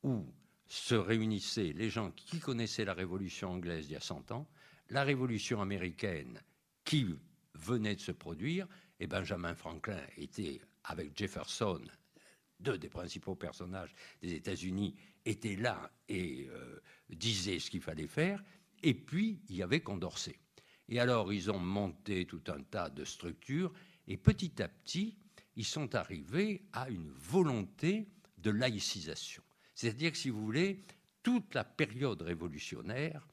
où 0.03 0.27
se 0.67 0.95
réunissaient 0.95 1.73
les 1.73 1.91
gens 1.91 2.11
qui 2.11 2.41
connaissaient 2.41 2.85
la 2.85 2.95
révolution 2.95 3.53
anglaise 3.53 3.87
d'il 3.87 3.95
y 3.95 3.97
a 3.97 4.01
100 4.01 4.33
ans, 4.33 4.49
la 4.91 5.05
révolution 5.05 5.61
américaine 5.61 6.41
qui 6.85 7.07
venait 7.55 7.95
de 7.95 8.01
se 8.01 8.13
produire, 8.13 8.67
et 9.01 9.07
Benjamin 9.07 9.55
Franklin 9.55 10.01
était 10.17 10.61
avec 10.85 11.17
Jefferson, 11.17 11.83
deux 12.61 12.79
des 12.79 12.89
principaux 12.89 13.35
personnages 13.35 13.95
des 14.23 14.35
États-Unis, 14.35 14.95
étaient 15.25 15.57
là 15.57 15.91
et 16.09 16.47
euh, 16.51 16.81
disaient 17.11 17.59
ce 17.59 17.71
qu'il 17.71 17.81
fallait 17.81 18.07
faire, 18.07 18.43
et 18.83 18.95
puis 18.95 19.41
il 19.49 19.57
y 19.57 19.63
avait 19.63 19.81
Condorcet. 19.81 20.39
Et 20.89 21.01
alors 21.01 21.33
ils 21.33 21.51
ont 21.51 21.59
monté 21.59 22.27
tout 22.27 22.43
un 22.49 22.63
tas 22.63 22.91
de 22.91 23.05
structures, 23.05 23.73
et 24.07 24.17
petit 24.17 24.63
à 24.63 24.69
petit, 24.69 25.17
ils 25.57 25.65
sont 25.65 25.95
arrivés 25.95 26.63
à 26.73 26.89
une 26.89 27.11
volonté 27.11 28.09
de 28.39 28.51
laïcisation. 28.51 29.43
C'est-à-dire 29.75 30.13
que, 30.13 30.19
si 30.19 30.31
vous 30.31 30.45
voulez, 30.45 30.85
toute 31.23 31.55
la 31.55 31.65
période 31.65 32.23
révolutionnaire 32.23 33.27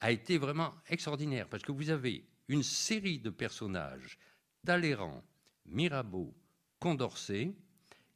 a 0.00 0.10
été 0.10 0.38
vraiment 0.38 0.74
extraordinaire, 0.88 1.48
parce 1.48 1.62
que 1.62 1.72
vous 1.72 1.90
avez 1.90 2.26
une 2.48 2.62
série 2.62 3.18
de 3.18 3.30
personnages, 3.30 4.18
Talleyrand, 4.64 5.22
Mirabeau, 5.66 6.34
Condorcet, 6.78 7.54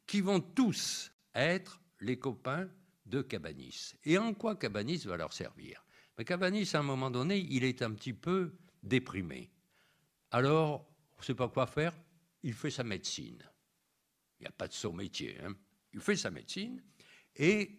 qui 0.06 0.20
vont 0.20 0.40
tous 0.40 1.12
être 1.34 1.80
les 2.00 2.18
copains 2.18 2.68
de 3.06 3.22
Cabanis. 3.22 3.94
Et 4.04 4.18
en 4.18 4.34
quoi 4.34 4.56
Cabanis 4.56 5.04
va 5.04 5.16
leur 5.16 5.32
servir? 5.32 5.84
Mais 6.18 6.24
Cabanis, 6.24 6.70
à 6.74 6.80
un 6.80 6.82
moment 6.82 7.12
donné, 7.12 7.38
il 7.38 7.62
est 7.62 7.80
un 7.80 7.92
petit 7.92 8.12
peu 8.12 8.52
déprimé. 8.82 9.50
Alors, 10.32 10.84
on 11.16 11.20
ne 11.20 11.24
sait 11.24 11.34
pas 11.34 11.48
quoi 11.48 11.68
faire, 11.68 11.94
il 12.42 12.54
fait 12.54 12.72
sa 12.72 12.82
médecine. 12.82 13.42
Il 14.38 14.42
n'y 14.42 14.48
a 14.48 14.52
pas 14.52 14.66
de 14.66 14.72
saut 14.72 14.92
métier. 14.92 15.38
Hein. 15.40 15.54
il 15.92 16.00
fait 16.00 16.16
sa 16.16 16.30
médecine 16.30 16.82
et 17.36 17.78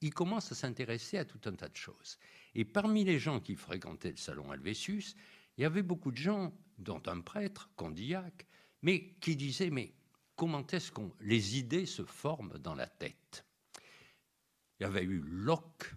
il 0.00 0.12
commence 0.12 0.50
à 0.52 0.56
s'intéresser 0.56 1.18
à 1.18 1.24
tout 1.24 1.40
un 1.46 1.54
tas 1.54 1.68
de 1.68 1.76
choses. 1.76 2.18
Et 2.54 2.64
parmi 2.64 3.04
les 3.04 3.20
gens 3.20 3.40
qui 3.40 3.54
fréquentaient 3.54 4.10
le 4.10 4.16
salon 4.16 4.50
Alvésus, 4.50 5.14
il 5.56 5.62
y 5.62 5.64
avait 5.64 5.82
beaucoup 5.82 6.10
de 6.10 6.16
gens, 6.16 6.52
dont 6.78 7.02
un 7.06 7.20
prêtre, 7.20 7.70
Condillac, 7.76 8.46
mais 8.82 9.14
qui 9.20 9.36
disaient 9.36 9.70
Mais 9.70 9.94
comment 10.36 10.66
est-ce 10.66 10.90
que 10.92 11.02
les 11.20 11.58
idées 11.58 11.86
se 11.86 12.04
forment 12.04 12.58
dans 12.58 12.74
la 12.74 12.86
tête? 12.86 13.44
Il 14.78 14.84
y 14.84 14.86
avait 14.86 15.04
eu 15.04 15.20
Locke 15.20 15.92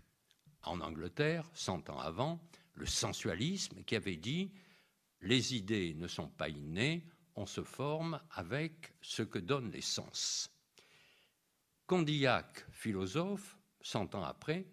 en 0.64 0.82
Angleterre, 0.82 1.50
cent 1.54 1.90
ans 1.90 2.00
avant, 2.00 2.40
le 2.74 2.86
sensualisme, 2.86 3.84
qui 3.84 3.96
avait 3.96 4.18
dit 4.18 4.52
Les 5.22 5.56
idées 5.56 5.94
ne 5.96 6.08
sont 6.08 6.30
pas 6.30 6.50
innées, 6.50 7.06
on 7.36 7.46
se 7.46 7.64
forme 7.64 8.20
avec 8.32 8.94
ce 9.02 9.24
que 9.24 9.40
donnent 9.40 9.72
les 9.72 9.82
sens. 9.82 10.50
Condillac, 11.88 12.66
philosophe, 12.72 13.58
cent 13.82 14.16
ans 14.16 14.24
après, 14.24 14.66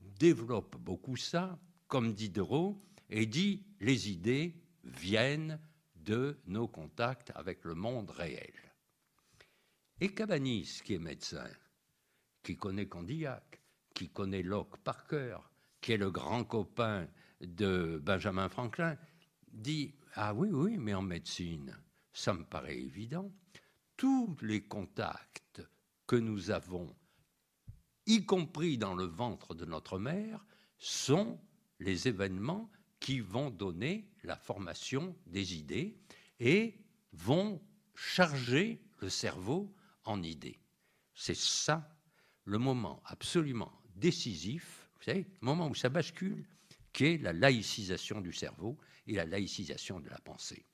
développe 0.00 0.76
beaucoup 0.76 1.16
ça, 1.16 1.58
comme 1.86 2.14
Diderot, 2.14 2.80
et 3.10 3.26
dit 3.26 3.64
les 3.80 4.10
idées 4.10 4.54
viennent 4.84 5.60
de 5.94 6.38
nos 6.46 6.68
contacts 6.68 7.32
avec 7.34 7.64
le 7.64 7.74
monde 7.74 8.10
réel. 8.10 8.54
Et 10.00 10.14
Cabanis, 10.14 10.80
qui 10.84 10.94
est 10.94 10.98
médecin, 10.98 11.48
qui 12.42 12.56
connaît 12.56 12.86
Condillac, 12.86 13.57
qui 13.98 14.08
connaît 14.08 14.44
Locke 14.44 14.76
par 14.84 15.08
cœur, 15.08 15.50
qui 15.80 15.90
est 15.90 15.96
le 15.96 16.12
grand 16.12 16.44
copain 16.44 17.08
de 17.40 18.00
Benjamin 18.00 18.48
Franklin, 18.48 18.96
dit 19.52 19.92
Ah 20.14 20.32
oui, 20.34 20.50
oui, 20.52 20.78
mais 20.78 20.94
en 20.94 21.02
médecine, 21.02 21.76
ça 22.12 22.32
me 22.32 22.44
paraît 22.44 22.78
évident. 22.78 23.32
Tous 23.96 24.36
les 24.40 24.62
contacts 24.62 25.62
que 26.06 26.14
nous 26.14 26.52
avons, 26.52 26.94
y 28.06 28.24
compris 28.24 28.78
dans 28.78 28.94
le 28.94 29.02
ventre 29.02 29.56
de 29.56 29.64
notre 29.64 29.98
mère, 29.98 30.46
sont 30.78 31.40
les 31.80 32.06
événements 32.06 32.70
qui 33.00 33.18
vont 33.18 33.50
donner 33.50 34.08
la 34.22 34.36
formation 34.36 35.16
des 35.26 35.56
idées 35.56 35.98
et 36.38 36.78
vont 37.12 37.60
charger 37.96 38.80
le 38.98 39.08
cerveau 39.08 39.74
en 40.04 40.22
idées. 40.22 40.60
C'est 41.14 41.36
ça 41.36 41.96
le 42.44 42.58
moment 42.58 43.02
absolument 43.04 43.77
décisif, 43.98 44.88
vous 44.96 45.04
savez, 45.04 45.26
le 45.40 45.46
moment 45.46 45.68
où 45.68 45.74
ça 45.74 45.88
bascule, 45.88 46.46
qui 46.92 47.04
est 47.04 47.18
la 47.18 47.32
laïcisation 47.32 48.20
du 48.20 48.32
cerveau 48.32 48.78
et 49.06 49.14
la 49.14 49.24
laïcisation 49.24 50.00
de 50.00 50.08
la 50.08 50.18
pensée. 50.18 50.64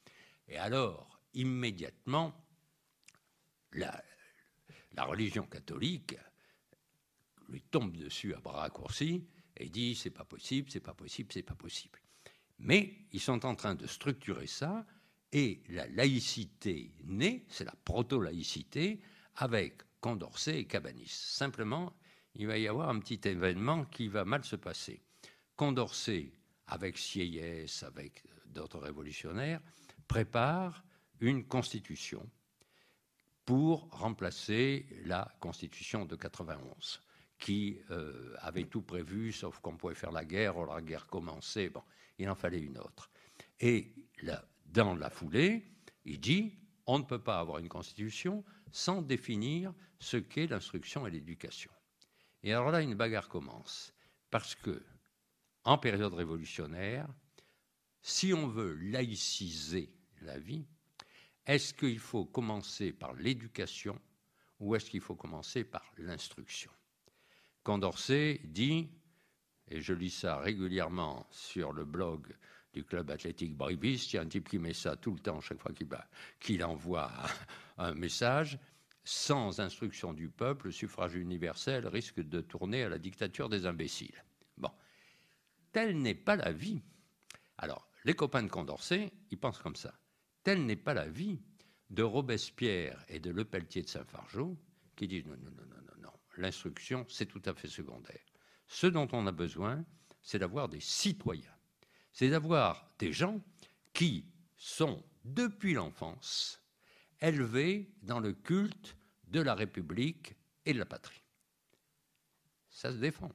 Et 0.49 0.57
alors, 0.57 1.21
immédiatement, 1.35 2.35
la, 3.73 4.03
la 4.93 5.05
religion 5.05 5.45
catholique 5.45 6.17
lui 7.49 7.63
tombe 7.63 7.97
dessus 7.97 8.35
à 8.35 8.41
bras 8.41 8.61
raccourcis 8.61 9.27
et 9.57 9.69
dit 9.69 9.95
c'est 9.95 10.11
pas 10.11 10.25
possible, 10.25 10.71
c'est 10.71 10.81
pas 10.81 10.95
possible, 10.95 11.33
c'est 11.33 11.43
pas 11.43 11.55
possible. 11.55 12.01
Mais 12.59 12.95
ils 13.13 13.21
sont 13.21 13.45
en 13.45 13.55
train 13.55 13.75
de 13.75 13.87
structurer 13.87 14.47
ça 14.47 14.87
et 15.33 15.63
la 15.69 15.87
laïcité 15.89 16.95
naît, 17.05 17.45
c'est 17.49 17.65
la 17.65 17.75
proto-laïcité 17.85 19.01
avec 19.37 19.83
Condorcet 20.01 20.61
et 20.61 20.67
Cabanis. 20.67 21.09
Simplement, 21.09 21.93
il 22.35 22.47
va 22.47 22.59
y 22.59 22.69
avoir 22.69 22.89
un 22.89 22.99
petit 22.99 23.21
événement 23.29 23.85
qui 23.85 24.09
va 24.09 24.25
mal 24.25 24.45
se 24.45 24.57
passer. 24.57 25.01
Condorcet, 25.57 26.33
avec 26.67 26.99
Sieyès, 26.99 27.83
avec 27.83 28.25
d'autres 28.47 28.79
révolutionnaires, 28.79 29.61
prépare 30.09 30.85
une 31.21 31.45
constitution 31.47 32.29
pour 33.45 33.89
remplacer 33.91 34.87
la 35.05 35.31
constitution 35.41 36.07
de 36.07 36.17
91 36.17 37.01
qui 37.39 37.79
euh, 37.91 38.35
avait 38.39 38.65
tout 38.65 38.83
prévu, 38.83 39.33
sauf 39.33 39.59
qu'on 39.59 39.77
pouvait 39.77 39.95
faire 39.95 40.13
la 40.13 40.25
guerre, 40.25 40.57
ou 40.57 40.65
la 40.65 40.81
guerre 40.81 41.07
commençait, 41.07 41.71
il 42.19 42.31
en 42.31 42.35
fallait 42.35 42.61
une 42.61 42.79
autre. 42.79 43.11
Et 43.61 43.93
dans 44.67 44.95
la 44.95 45.11
foulée, 45.11 45.67
il 46.05 46.21
dit, 46.21 46.55
on 46.87 46.99
ne 46.99 47.05
peut 47.05 47.23
pas 47.23 47.41
avoir 47.41 47.59
une 47.59 47.69
constitution 47.69 48.45
sans 48.73 49.03
définir 49.03 49.75
ce 49.99 50.17
qu'est 50.17 50.47
l'instruction 50.47 51.07
et 51.07 51.11
l'éducation. 51.11 51.71
Et 52.45 52.53
alors 52.53 52.71
là, 52.71 52.83
une 52.83 52.95
bagarre 52.95 53.29
commence, 53.29 53.95
parce 54.31 54.55
que, 54.55 54.83
en 55.65 55.79
période 55.79 56.13
révolutionnaire, 56.13 57.09
si 58.03 58.35
on 58.35 58.49
veut 58.49 58.75
laïciser 58.75 59.91
la 60.21 60.39
vie, 60.39 60.67
est-ce 61.47 61.73
qu'il 61.73 61.99
faut 61.99 62.27
commencer 62.27 62.93
par 62.93 63.15
l'éducation 63.15 63.99
ou 64.61 64.75
est-ce 64.75 64.91
qu'il 64.91 65.01
faut 65.01 65.15
commencer 65.15 65.65
par 65.65 65.91
l'instruction? 65.97 66.71
Condorcet 67.63 68.43
dit, 68.45 68.91
et 69.69 69.81
je 69.81 69.95
lis 69.95 70.11
ça 70.11 70.37
régulièrement 70.37 71.27
sur 71.31 71.73
le 71.73 71.87
blog 71.87 72.37
du 72.75 72.85
club 72.85 73.11
athlétique 73.11 73.57
Bribis, 73.57 74.13
il 74.13 74.17
y 74.17 74.19
a 74.19 74.23
un 74.23 74.29
type 74.29 74.51
qui 74.51 74.59
met 74.59 74.75
ça 74.75 74.97
tout 74.97 75.15
le 75.15 75.21
temps, 75.21 75.41
chaque 75.41 75.61
fois 75.61 75.73
qu'il 76.41 76.63
envoie 76.63 77.11
un 77.79 77.95
message, 77.95 78.59
sans 79.05 79.61
instruction 79.61 80.15
du 80.15 80.29
peuple, 80.29 80.67
le 80.67 80.73
suffrage 80.73 81.15
universel 81.15 81.87
risque 81.87 82.21
de 82.21 82.41
tourner 82.41 82.85
à 82.85 82.89
la 82.89 82.99
dictature 82.99 83.49
des 83.49 83.67
imbéciles. 83.67 84.25
Bon, 84.57 84.71
telle 85.73 85.99
n'est 85.99 86.15
pas 86.15 86.37
la 86.37 86.53
vie. 86.53 86.83
Alors, 87.59 87.89
les 88.05 88.15
copains 88.15 88.43
de 88.43 88.49
Condorcet, 88.49 89.13
ils 89.31 89.39
pensent 89.39 89.59
comme 89.59 89.77
ça. 89.77 89.95
Telle 90.43 90.65
n'est 90.65 90.77
pas 90.77 90.95
la 90.95 91.09
vie 91.09 91.41
de 91.91 92.03
Robespierre 92.03 93.05
et 93.09 93.21
de 93.21 93.31
Lepelletier 93.31 93.83
de 93.83 93.89
Saint-Fargeau, 93.89 94.57
qui 94.97 95.07
disent 95.07 95.27
non, 95.27 95.37
non, 95.37 95.51
non, 95.51 95.67
non, 95.67 95.83
non, 95.83 96.03
non. 96.03 96.13
L'instruction, 96.37 97.05
c'est 97.09 97.27
tout 97.27 97.43
à 97.45 97.55
fait 97.55 97.69
secondaire. 97.69 98.25
Ce 98.67 98.87
dont 98.87 99.09
on 99.13 99.27
a 99.27 99.33
besoin, 99.33 99.85
c'est 100.23 100.39
d'avoir 100.39 100.69
des 100.69 100.81
citoyens. 100.81 101.55
C'est 102.13 102.31
d'avoir 102.31 102.91
des 102.99 103.13
gens 103.13 103.41
qui 103.93 104.27
sont, 104.57 105.05
depuis 105.25 105.75
l'enfance, 105.75 106.64
élevés 107.25 107.91
dans 108.03 108.21
le 108.21 108.33
culte 108.33 108.97
de 109.29 109.41
la 109.41 109.55
République 109.55 110.37
et 110.65 110.73
de 110.73 110.79
la 110.79 110.87
patrie. 110.87 111.23
Ça 112.69 112.93
se 112.93 112.99
défend. 112.99 113.33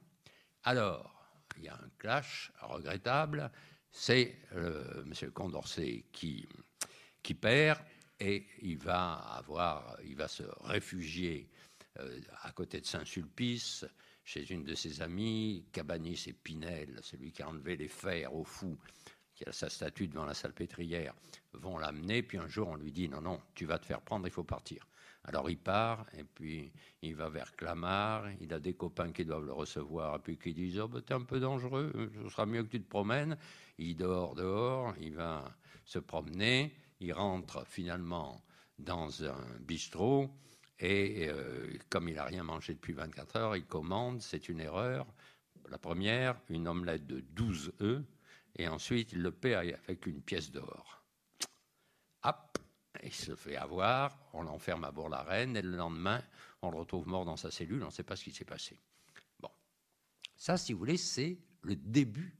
Alors, 0.64 1.14
il 1.56 1.64
y 1.64 1.68
a 1.68 1.74
un 1.74 1.90
clash 1.98 2.52
regrettable, 2.60 3.50
c'est 3.90 4.36
euh, 4.54 5.02
M. 5.04 5.30
Condorcet 5.32 6.04
qui, 6.12 6.48
qui 7.22 7.34
perd 7.34 7.80
et 8.18 8.46
il 8.62 8.78
va 8.78 9.14
avoir, 9.14 9.96
il 10.04 10.16
va 10.16 10.28
se 10.28 10.44
réfugier 10.60 11.50
euh, 11.98 12.20
à 12.42 12.52
côté 12.52 12.80
de 12.80 12.86
Saint-Sulpice, 12.86 13.86
chez 14.24 14.48
une 14.52 14.62
de 14.64 14.74
ses 14.74 15.02
amies, 15.02 15.64
Cabanis 15.72 16.24
et 16.28 16.32
Pinel, 16.32 17.00
celui 17.02 17.32
qui 17.32 17.42
a 17.42 17.48
enlevé 17.48 17.76
les 17.76 17.88
fers 17.88 18.32
au 18.34 18.44
fou, 18.44 18.78
qui 19.40 19.48
a 19.48 19.52
sa 19.52 19.70
statue 19.70 20.06
devant 20.06 20.26
la 20.26 20.34
salle 20.34 20.52
pétrière, 20.52 21.14
vont 21.54 21.78
l'amener. 21.78 22.22
Puis 22.22 22.36
un 22.36 22.46
jour, 22.46 22.68
on 22.68 22.76
lui 22.76 22.92
dit 22.92 23.08
non, 23.08 23.22
non, 23.22 23.40
tu 23.54 23.64
vas 23.64 23.78
te 23.78 23.86
faire 23.86 24.02
prendre, 24.02 24.26
il 24.26 24.30
faut 24.30 24.44
partir. 24.44 24.86
Alors 25.24 25.48
il 25.48 25.58
part, 25.58 26.06
et 26.16 26.24
puis 26.24 26.72
il 27.02 27.14
va 27.14 27.28
vers 27.30 27.56
Clamart, 27.56 28.30
il 28.40 28.52
a 28.52 28.58
des 28.58 28.74
copains 28.74 29.12
qui 29.12 29.24
doivent 29.24 29.46
le 29.46 29.52
recevoir, 29.52 30.16
et 30.16 30.18
puis 30.18 30.38
qui 30.38 30.52
disent 30.52 30.78
Oh, 30.80 30.88
ben, 30.88 31.00
t'es 31.00 31.14
un 31.14 31.22
peu 31.22 31.40
dangereux, 31.40 32.10
ce 32.22 32.28
sera 32.28 32.44
mieux 32.44 32.62
que 32.62 32.68
tu 32.68 32.82
te 32.82 32.88
promènes. 32.88 33.36
Il 33.78 33.96
dort 33.96 34.34
dehors, 34.34 34.94
il 35.00 35.14
va 35.14 35.44
se 35.86 35.98
promener, 35.98 36.74
il 37.00 37.12
rentre 37.12 37.66
finalement 37.66 38.42
dans 38.78 39.24
un 39.24 39.58
bistrot, 39.60 40.30
et 40.78 41.28
euh, 41.28 41.66
comme 41.88 42.08
il 42.08 42.16
n'a 42.16 42.24
rien 42.24 42.42
mangé 42.42 42.74
depuis 42.74 42.92
24 42.92 43.36
heures, 43.36 43.56
il 43.56 43.64
commande, 43.64 44.20
c'est 44.20 44.48
une 44.48 44.60
erreur. 44.60 45.06
La 45.70 45.78
première, 45.78 46.38
une 46.48 46.68
omelette 46.68 47.06
de 47.06 47.20
12 47.20 47.72
œufs, 47.80 48.02
et 48.60 48.68
ensuite 48.68 49.12
il 49.12 49.22
le 49.22 49.32
paie 49.32 49.54
avec 49.54 50.06
une 50.06 50.20
pièce 50.20 50.50
d'or. 50.50 51.04
Hop, 52.24 52.58
il 53.02 53.12
se 53.12 53.34
fait 53.34 53.56
avoir, 53.56 54.18
on 54.34 54.42
l'enferme 54.42 54.84
à 54.84 54.92
Bourg-la-Reine, 54.92 55.56
et 55.56 55.62
le 55.62 55.76
lendemain, 55.76 56.22
on 56.60 56.70
le 56.70 56.76
retrouve 56.76 57.08
mort 57.08 57.24
dans 57.24 57.36
sa 57.36 57.50
cellule, 57.50 57.82
on 57.82 57.86
ne 57.86 57.90
sait 57.90 58.02
pas 58.02 58.16
ce 58.16 58.24
qui 58.24 58.32
s'est 58.32 58.44
passé. 58.44 58.78
Bon, 59.38 59.50
ça, 60.36 60.58
si 60.58 60.74
vous 60.74 60.78
voulez, 60.80 60.98
c'est 60.98 61.38
le 61.62 61.74
début 61.76 62.36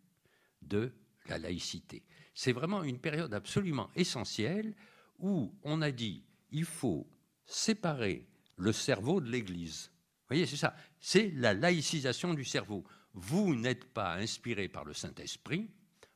de 0.60 0.92
la 1.26 1.38
laïcité. 1.38 2.04
C'est 2.34 2.52
vraiment 2.52 2.82
une 2.82 2.98
période 2.98 3.32
absolument 3.32 3.90
essentielle 3.96 4.74
où 5.18 5.54
on 5.62 5.80
a 5.80 5.90
dit 5.90 6.24
il 6.50 6.64
faut 6.64 7.08
séparer 7.46 8.26
le 8.56 8.72
cerveau 8.72 9.20
de 9.20 9.30
l'Église. 9.30 9.90
Vous 9.94 10.34
voyez, 10.36 10.46
c'est 10.46 10.56
ça. 10.56 10.76
C'est 11.00 11.30
la 11.30 11.54
laïcisation 11.54 12.34
du 12.34 12.44
cerveau. 12.44 12.84
Vous 13.14 13.54
n'êtes 13.54 13.86
pas 13.86 14.14
inspiré 14.14 14.68
par 14.68 14.84
le 14.84 14.92
Saint-Esprit, 14.92 15.70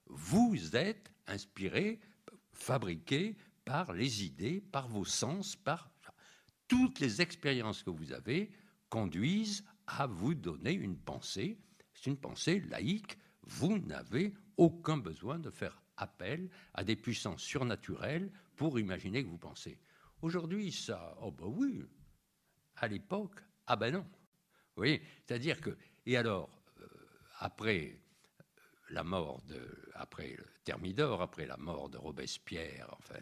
vous 0.07 0.77
êtes 0.77 1.13
inspiré, 1.27 2.01
fabriqué 2.53 3.37
par 3.65 3.93
les 3.93 4.25
idées, 4.25 4.61
par 4.61 4.89
vos 4.89 5.05
sens, 5.05 5.57
par 5.57 5.91
toutes 6.69 7.01
les 7.01 7.21
expériences 7.21 7.83
que 7.83 7.91
vous 7.91 8.13
avez 8.13 8.51
conduisent 8.89 9.65
à 9.87 10.07
vous 10.07 10.35
donner 10.35 10.73
une 10.73 10.97
pensée. 10.97 11.59
C'est 11.93 12.11
une 12.11 12.17
pensée 12.17 12.61
laïque. 12.61 13.19
Vous 13.43 13.79
n'avez 13.79 14.35
aucun 14.57 14.97
besoin 14.97 15.39
de 15.39 15.51
faire 15.51 15.83
appel 15.97 16.49
à 16.73 16.85
des 16.85 16.97
puissances 16.97 17.43
surnaturelles 17.43 18.31
pour 18.57 18.79
imaginer 18.79 19.23
que 19.23 19.29
vous 19.29 19.39
pensez. 19.39 19.79
Aujourd'hui, 20.23 20.73
ça, 20.73 21.17
oh 21.21 21.31
ben 21.31 21.47
oui, 21.47 21.85
à 22.77 22.89
l'époque, 22.89 23.41
ah 23.67 23.77
ben 23.77 23.93
non. 23.93 24.03
Vous 24.03 24.81
voyez, 24.81 25.03
c'est-à-dire 25.25 25.61
que, 25.61 25.77
et 26.07 26.17
alors, 26.17 26.63
euh, 26.81 26.87
après 27.39 28.01
la 28.95 29.05
mort 29.05 29.43
de, 29.49 29.61
après 29.95 30.37
Thermidor, 30.65 31.21
après 31.21 31.47
la 31.47 31.57
mort 31.57 31.89
de 31.89 31.99
Robespierre, 31.99 32.87
enfin, 32.99 33.19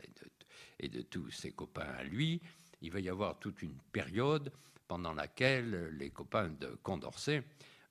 et 0.79 0.89
de 0.89 1.03
tous 1.03 1.31
ses 1.31 1.53
copains 1.53 1.91
à 1.97 2.05
lui, 2.05 2.41
il 2.83 2.91
va 2.91 3.01
y 3.01 3.09
avoir 3.09 3.39
toute 3.39 3.63
une 3.63 3.79
période 3.93 4.53
pendant 4.87 5.15
laquelle 5.15 5.89
les 5.97 6.11
copains 6.11 6.51
de 6.51 6.79
Condorcet 6.83 7.43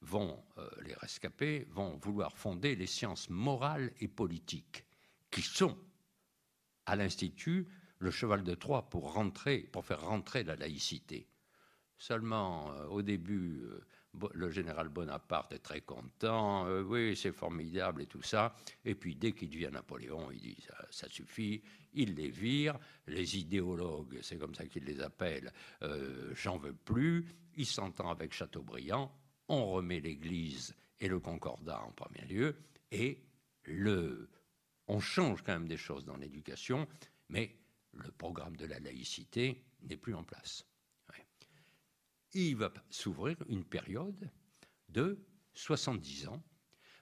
vont, 0.02 0.44
euh, 0.58 0.70
les 0.84 0.94
rescapés, 0.94 1.68
vont 1.72 1.98
vouloir 1.98 2.38
fonder 2.38 2.76
les 2.76 2.88
sciences 2.88 3.30
morales 3.30 3.92
et 4.00 4.08
politiques, 4.08 4.86
qui 5.32 5.42
sont 5.42 5.78
à 6.86 6.96
l'Institut 6.96 7.68
le 8.00 8.12
cheval 8.12 8.44
de 8.44 8.56
Troie 8.56 8.90
pour 8.90 9.14
rentrer, 9.14 9.60
pour 9.72 9.86
faire 9.86 10.02
rentrer 10.02 10.44
la 10.44 10.56
laïcité. 10.56 11.28
Seulement, 11.98 12.72
euh, 12.72 12.86
au 12.88 13.02
début, 13.02 13.62
euh, 13.64 13.86
le 14.34 14.50
général 14.50 14.90
Bonaparte 14.90 15.54
est 15.54 15.60
très 15.60 15.82
content, 15.82 16.68
euh, 16.68 16.84
oui, 16.84 17.16
c'est 17.16 17.32
formidable 17.32 18.02
et 18.02 18.06
tout 18.06 18.22
ça. 18.22 18.56
Et 18.84 18.96
puis, 18.96 19.16
dès 19.16 19.32
qu'il 19.32 19.50
devient 19.50 19.70
Napoléon, 19.72 20.32
il 20.32 20.40
dit 20.40 20.58
ça, 20.90 21.08
suffit, 21.10 21.62
il 21.94 22.16
les 22.16 22.30
vire. 22.30 22.78
Les 23.08 23.38
idéologues, 23.38 24.20
c'est 24.22 24.38
comme 24.38 24.56
ça 24.56 24.66
qu'il 24.66 24.84
les 24.84 25.02
appelle, 25.02 25.52
j'en 26.34 26.58
veux 26.58 26.74
plus. 26.74 27.26
Il 27.56 27.66
s'entend 27.66 28.10
avec 28.10 28.34
Chateaubriand, 28.34 29.12
on 29.48 29.72
remet 29.72 30.00
l'Église 30.00 30.76
et 31.00 31.08
le 31.08 31.20
Concordat 31.20 31.82
en 31.82 31.92
premier 31.92 32.26
lieu, 32.26 32.56
et 32.92 33.22
le, 33.66 34.30
on 34.88 35.00
change 35.00 35.42
quand 35.42 35.54
même 35.54 35.68
des 35.68 35.78
choses 35.78 36.06
dans 36.06 36.18
l'éducation, 36.18 36.88
mais 37.30 37.56
le 37.94 38.12
programme 38.12 38.56
de 38.56 38.66
la 38.66 38.80
laïcité 38.80 39.64
n'est 39.84 39.98
plus 39.98 40.14
en 40.14 40.24
place 40.24 40.66
il 42.34 42.56
va 42.56 42.72
s'ouvrir 42.90 43.38
une 43.50 43.64
période 43.64 44.30
de 44.90 45.20
70 45.54 46.28
ans 46.28 46.44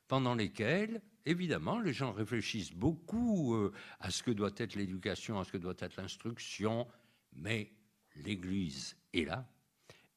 pendant 0.07 0.35
lesquelles, 0.35 1.01
évidemment, 1.25 1.79
les 1.79 1.93
gens 1.93 2.11
réfléchissent 2.11 2.73
beaucoup 2.73 3.55
euh, 3.55 3.71
à 3.99 4.09
ce 4.09 4.23
que 4.23 4.31
doit 4.31 4.51
être 4.57 4.75
l'éducation, 4.75 5.39
à 5.39 5.43
ce 5.43 5.51
que 5.51 5.57
doit 5.57 5.75
être 5.79 5.97
l'instruction, 5.97 6.87
mais 7.33 7.71
l'Église 8.15 8.97
est 9.13 9.25
là 9.25 9.47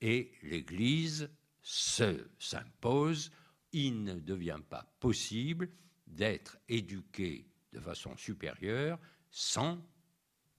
et 0.00 0.32
l'Église 0.42 1.30
se 1.62 2.28
s'impose. 2.38 3.30
Il 3.72 4.02
ne 4.02 4.18
devient 4.18 4.60
pas 4.68 4.84
possible 5.00 5.70
d'être 6.06 6.58
éduqué 6.68 7.46
de 7.72 7.80
façon 7.80 8.16
supérieure 8.16 8.98
sans 9.30 9.78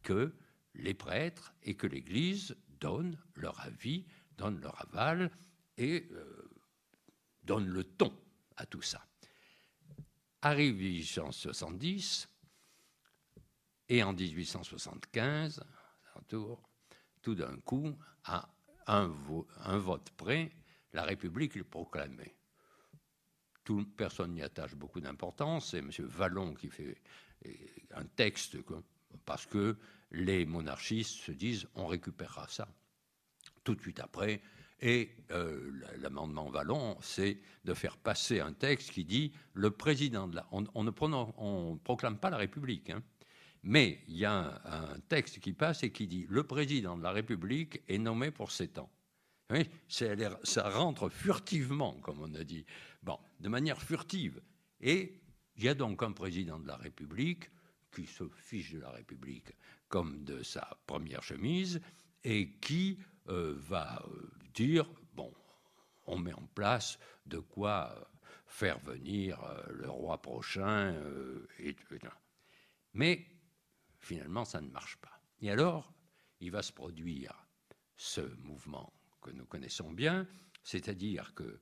que 0.01 0.33
les 0.73 0.95
prêtres 0.95 1.53
et 1.61 1.75
que 1.75 1.85
l'Église 1.85 2.55
donnent 2.79 3.17
leur 3.35 3.59
avis 3.61 4.05
donnent 4.43 4.59
leur 4.59 4.81
aval 4.81 5.31
et 5.77 6.05
euh, 6.11 6.49
donnent 7.43 7.69
le 7.69 7.83
ton 7.83 8.13
à 8.57 8.65
tout 8.65 8.81
ça. 8.81 9.05
Arrive 10.41 10.75
1870 10.75 12.27
et 13.87 14.03
en 14.03 14.13
1875, 14.13 15.63
tout 17.21 17.35
d'un 17.35 17.57
coup, 17.61 17.97
à 18.25 18.49
un, 18.87 19.07
vote 19.77 20.09
près, 20.17 20.51
la 20.91 21.03
République 21.03 21.55
est 21.55 21.63
proclamée. 21.63 22.35
Personne 23.95 24.33
n'y 24.33 24.41
attache 24.41 24.75
beaucoup 24.75 24.99
d'importance. 24.99 25.71
C'est 25.71 25.77
M. 25.77 25.89
Vallon 25.99 26.53
qui 26.53 26.67
fait 26.67 27.01
un 27.91 28.05
texte 28.05 28.57
parce 29.25 29.45
que 29.45 29.77
les 30.11 30.45
monarchistes 30.45 31.15
se 31.15 31.31
disent 31.31 31.65
on 31.75 31.87
récupérera 31.87 32.47
ça 32.49 32.67
tout 33.63 33.75
de 33.75 33.81
suite 33.81 33.99
après. 33.99 34.41
Et 34.81 35.11
euh, 35.31 35.71
l'amendement 35.99 36.49
Vallon, 36.49 36.97
c'est 37.01 37.39
de 37.63 37.73
faire 37.73 37.97
passer 37.97 38.41
un 38.41 38.51
texte 38.51 38.91
qui 38.91 39.05
dit 39.05 39.31
le 39.53 39.71
président 39.71 40.27
de 40.27 40.35
la. 40.35 40.47
On, 40.51 40.83
ne 40.83 41.77
proclame 41.77 42.17
pas 42.17 42.29
la 42.29 42.37
République, 42.37 42.89
hein, 42.89 43.01
mais 43.63 44.01
il 44.09 44.17
y 44.17 44.25
a 44.25 44.61
un, 44.65 44.99
texte 45.07 45.39
qui 45.39 45.53
passe 45.53 45.83
et 45.83 45.91
qui 45.91 46.07
dit 46.07 46.25
le 46.29 46.43
président 46.43 46.97
de 46.97 47.03
la 47.03 47.11
République 47.11 47.81
est 47.87 47.97
nommé 47.97 48.31
pour 48.31 48.51
sept 48.51 48.77
ans. 48.77 48.89
Oui, 49.51 49.69
ça 49.87 50.69
rentre 50.69 51.09
furtivement, 51.09 51.93
comme 52.01 52.21
on 52.21 52.33
a 52.33 52.43
dit. 52.43 52.65
Bon, 53.03 53.19
de 53.39 53.49
manière 53.49 53.81
furtive. 53.81 54.41
Et 54.81 55.21
il 55.55 55.63
y 55.63 55.69
a 55.69 55.75
donc 55.75 56.03
un 56.03 56.11
président 56.11 56.59
de 56.59 56.67
la 56.67 56.75
République 56.75 57.49
qui 57.93 58.05
se 58.05 58.23
fiche 58.35 58.73
de 58.73 58.79
la 58.79 58.89
République 58.89 59.53
comme 59.87 60.23
de 60.23 60.43
sa 60.43 60.77
première 60.87 61.23
chemise 61.23 61.79
et 62.23 62.53
qui 62.59 62.97
va 63.25 64.03
euh, 64.07 64.31
dire, 64.53 64.89
bon, 65.13 65.33
on 66.05 66.17
met 66.17 66.33
en 66.33 66.45
place 66.55 66.99
de 67.25 67.39
quoi 67.39 67.95
euh, 67.95 68.03
faire 68.45 68.79
venir 68.79 69.39
le 69.69 69.89
roi 69.89 70.21
prochain. 70.21 70.95
Et, 71.59 71.75
mais 72.93 73.25
finalement, 73.99 74.45
ça 74.45 74.61
ne 74.61 74.69
marche 74.69 74.97
pas. 74.97 75.21
Et 75.41 75.49
alors, 75.49 75.93
il 76.39 76.51
va 76.51 76.61
se 76.61 76.71
produire 76.71 77.47
ce 77.97 78.21
mouvement 78.41 78.93
que 79.21 79.31
nous 79.31 79.45
connaissons 79.45 79.91
bien, 79.91 80.27
c'est-à-dire 80.63 81.33
que 81.33 81.61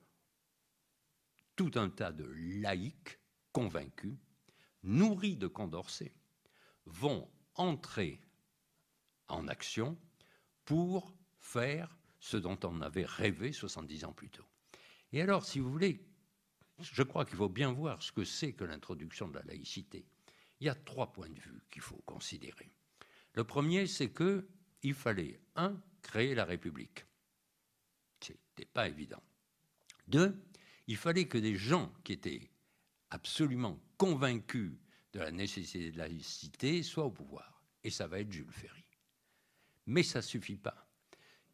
tout 1.55 1.71
un 1.75 1.89
tas 1.89 2.11
de 2.11 2.25
laïcs 2.61 3.19
convaincus, 3.51 4.17
nourris 4.83 5.37
de 5.37 5.47
Condorcet, 5.47 6.15
vont 6.85 7.29
entrer 7.55 8.19
en 9.27 9.47
action 9.47 9.97
pour 10.65 11.15
faire 11.51 11.97
ce 12.19 12.37
dont 12.37 12.59
on 12.63 12.81
avait 12.81 13.05
rêvé 13.05 13.51
70 13.51 14.05
ans 14.05 14.13
plus 14.13 14.29
tôt. 14.29 14.45
Et 15.11 15.21
alors, 15.21 15.45
si 15.45 15.59
vous 15.59 15.71
voulez, 15.71 16.05
je 16.79 17.03
crois 17.03 17.25
qu'il 17.25 17.35
faut 17.35 17.49
bien 17.49 17.71
voir 17.73 18.01
ce 18.01 18.11
que 18.11 18.23
c'est 18.23 18.53
que 18.53 18.63
l'introduction 18.63 19.27
de 19.27 19.35
la 19.35 19.43
laïcité. 19.43 20.05
Il 20.59 20.67
y 20.67 20.69
a 20.69 20.75
trois 20.75 21.11
points 21.11 21.29
de 21.29 21.39
vue 21.39 21.61
qu'il 21.69 21.81
faut 21.81 22.01
considérer. 22.05 22.71
Le 23.33 23.43
premier, 23.43 23.87
c'est 23.87 24.13
qu'il 24.13 24.93
fallait, 24.93 25.39
un, 25.55 25.81
créer 26.01 26.35
la 26.35 26.45
République. 26.45 27.05
Ce 28.21 28.31
n'était 28.31 28.71
pas 28.71 28.87
évident. 28.87 29.23
Deux, 30.07 30.41
il 30.87 30.97
fallait 30.97 31.27
que 31.27 31.37
des 31.37 31.55
gens 31.55 31.91
qui 32.03 32.13
étaient 32.13 32.49
absolument 33.09 33.81
convaincus 33.97 34.71
de 35.13 35.19
la 35.19 35.31
nécessité 35.31 35.91
de 35.91 35.97
la 35.97 36.07
laïcité 36.07 36.83
soient 36.83 37.05
au 37.05 37.11
pouvoir. 37.11 37.63
Et 37.83 37.89
ça 37.89 38.07
va 38.07 38.19
être 38.19 38.31
Jules 38.31 38.51
Ferry. 38.51 38.85
Mais 39.87 40.03
ça 40.03 40.19
ne 40.19 40.23
suffit 40.23 40.57
pas. 40.57 40.90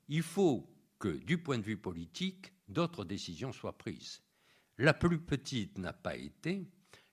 Il 0.10 0.24
faut 0.24 0.70
que, 1.00 1.10
du 1.10 1.38
point 1.38 1.58
de 1.58 1.64
vue 1.64 1.78
politique, 1.78 2.54
d'autres 2.68 3.04
décisions 3.04 3.52
soient 3.52 3.78
prises. 3.78 4.22
La 4.78 4.94
plus 4.94 5.20
petite 5.20 5.78
n'a 5.78 5.94
pas 5.94 6.16
été 6.16 6.72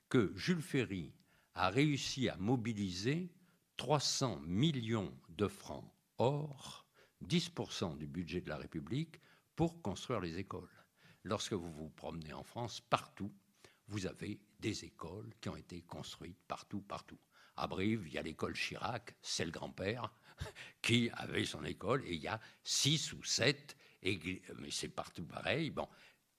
que 0.09 0.33
Jules 0.37 0.63
Ferry 0.63 1.13
a 1.55 1.71
réussi 1.71 2.29
à 2.29 2.37
mobiliser 2.37 3.33
300 3.77 4.41
millions 4.47 5.13
de 5.29 5.49
francs 5.49 5.91
or, 6.19 6.87
10% 7.27 7.99
du 7.99 8.07
budget 8.07 8.41
de 8.41 8.49
la 8.49 8.57
République, 8.57 9.21
pour 9.57 9.83
construire 9.83 10.21
les 10.21 10.39
écoles. 10.39 10.69
Lorsque 11.25 11.53
vous 11.53 11.73
vous 11.73 11.91
promenez 11.91 12.33
en 12.33 12.45
France, 12.45 12.81
partout, 12.81 13.33
vous 13.89 14.07
avez 14.07 14.41
des 14.61 14.85
écoles 14.85 15.33
qui 15.41 15.49
ont 15.49 15.57
été 15.57 15.83
construites 15.83 16.39
partout, 16.47 16.81
partout. 16.83 17.19
À 17.57 17.67
Brive, 17.67 18.05
il 18.07 18.15
y 18.15 18.19
a 18.19 18.23
l'école 18.23 18.55
Chirac, 18.55 19.17
c'est 19.23 19.45
le 19.45 19.51
grand-père 19.51 20.13
qui 20.83 21.11
avait 21.15 21.45
son 21.45 21.65
école, 21.65 22.03
et 22.07 22.15
il 22.15 22.21
y 22.21 22.29
a 22.29 22.41
six 22.63 23.13
ou 23.13 23.23
sept 23.23 23.77
églises, 24.03 24.43
mais 24.59 24.71
c'est 24.71 24.89
partout 24.89 25.25
pareil. 25.25 25.71
Bon, 25.71 25.89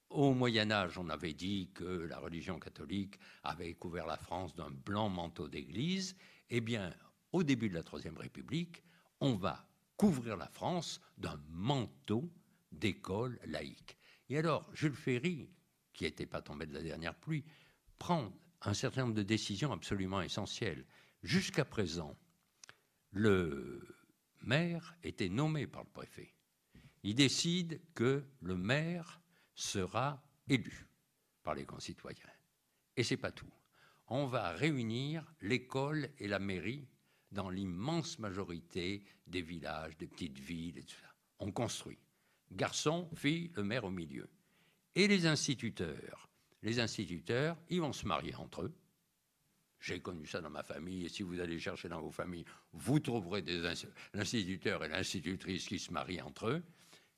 au 0.09 0.33
Moyen 0.33 0.71
Âge, 0.71 0.97
on 0.97 1.09
avait 1.09 1.33
dit 1.33 1.71
que 1.73 1.83
la 1.83 2.19
religion 2.19 2.59
catholique 2.59 3.19
avait 3.43 3.73
couvert 3.73 4.05
la 4.05 4.17
France 4.17 4.55
d'un 4.55 4.69
blanc 4.69 5.09
manteau 5.09 5.47
d'église. 5.47 6.15
Eh 6.49 6.61
bien, 6.61 6.93
au 7.31 7.43
début 7.43 7.69
de 7.69 7.73
la 7.73 7.83
Troisième 7.83 8.17
République, 8.17 8.83
on 9.19 9.35
va 9.35 9.67
couvrir 9.97 10.37
la 10.37 10.47
France 10.47 11.01
d'un 11.17 11.41
manteau 11.49 12.31
d'école 12.71 13.39
laïque. 13.45 13.97
Et 14.29 14.37
alors, 14.37 14.69
Jules 14.73 14.95
Ferry, 14.95 15.49
qui 15.93 16.03
n'était 16.03 16.25
pas 16.25 16.41
tombé 16.41 16.65
de 16.65 16.73
la 16.73 16.81
dernière 16.81 17.15
pluie, 17.15 17.43
prend 17.97 18.31
un 18.61 18.73
certain 18.73 19.01
nombre 19.01 19.15
de 19.15 19.23
décisions 19.23 19.71
absolument 19.71 20.21
essentielles. 20.21 20.85
Jusqu'à 21.23 21.65
présent, 21.65 22.17
le 23.15 23.81
maire 24.41 24.93
était 25.01 25.29
nommé 25.29 25.67
par 25.67 25.83
le 25.83 25.89
préfet. 25.89 26.33
Il 27.03 27.15
décide 27.15 27.79
que 27.93 28.25
le 28.41 28.57
maire 28.57 29.21
sera 29.53 30.21
élu 30.49 30.85
par 31.41 31.55
les 31.55 31.65
concitoyens. 31.65 32.29
Et 32.97 33.03
c'est 33.03 33.15
pas 33.15 33.31
tout. 33.31 33.51
On 34.07 34.25
va 34.25 34.49
réunir 34.51 35.33
l'école 35.41 36.09
et 36.19 36.27
la 36.27 36.39
mairie 36.39 36.89
dans 37.31 37.49
l'immense 37.49 38.19
majorité 38.19 39.05
des 39.27 39.41
villages, 39.41 39.97
des 39.97 40.07
petites 40.07 40.37
villes. 40.37 40.83
On 41.39 41.53
construit. 41.53 41.99
Garçon, 42.51 43.09
fille, 43.15 43.49
le 43.55 43.63
maire 43.63 43.85
au 43.85 43.91
milieu. 43.91 44.29
Et 44.93 45.07
les 45.07 45.25
instituteurs. 45.25 46.29
Les 46.63 46.81
instituteurs, 46.81 47.57
ils 47.69 47.79
vont 47.79 47.93
se 47.93 48.05
marier 48.05 48.35
entre 48.35 48.63
eux. 48.63 48.75
J'ai 49.85 49.99
connu 49.99 50.25
ça 50.25 50.41
dans 50.41 50.49
ma 50.49 50.63
famille, 50.63 51.05
et 51.05 51.09
si 51.09 51.21
vous 51.21 51.39
allez 51.39 51.59
chercher 51.59 51.89
dans 51.89 52.01
vos 52.01 52.09
familles, 52.09 52.45
vous 52.73 52.99
trouverez 52.99 53.43
des 53.43 53.63
instituteurs 54.15 54.83
et 54.83 54.87
l'institutrice 54.87 55.67
qui 55.67 55.77
se 55.77 55.91
marient 55.91 56.23
entre 56.23 56.47
eux, 56.47 56.63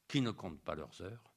qui 0.05 0.19
ne 0.19 0.31
comptent 0.31 0.59
pas 0.59 0.75
leurs 0.75 0.99
heures, 0.99 1.31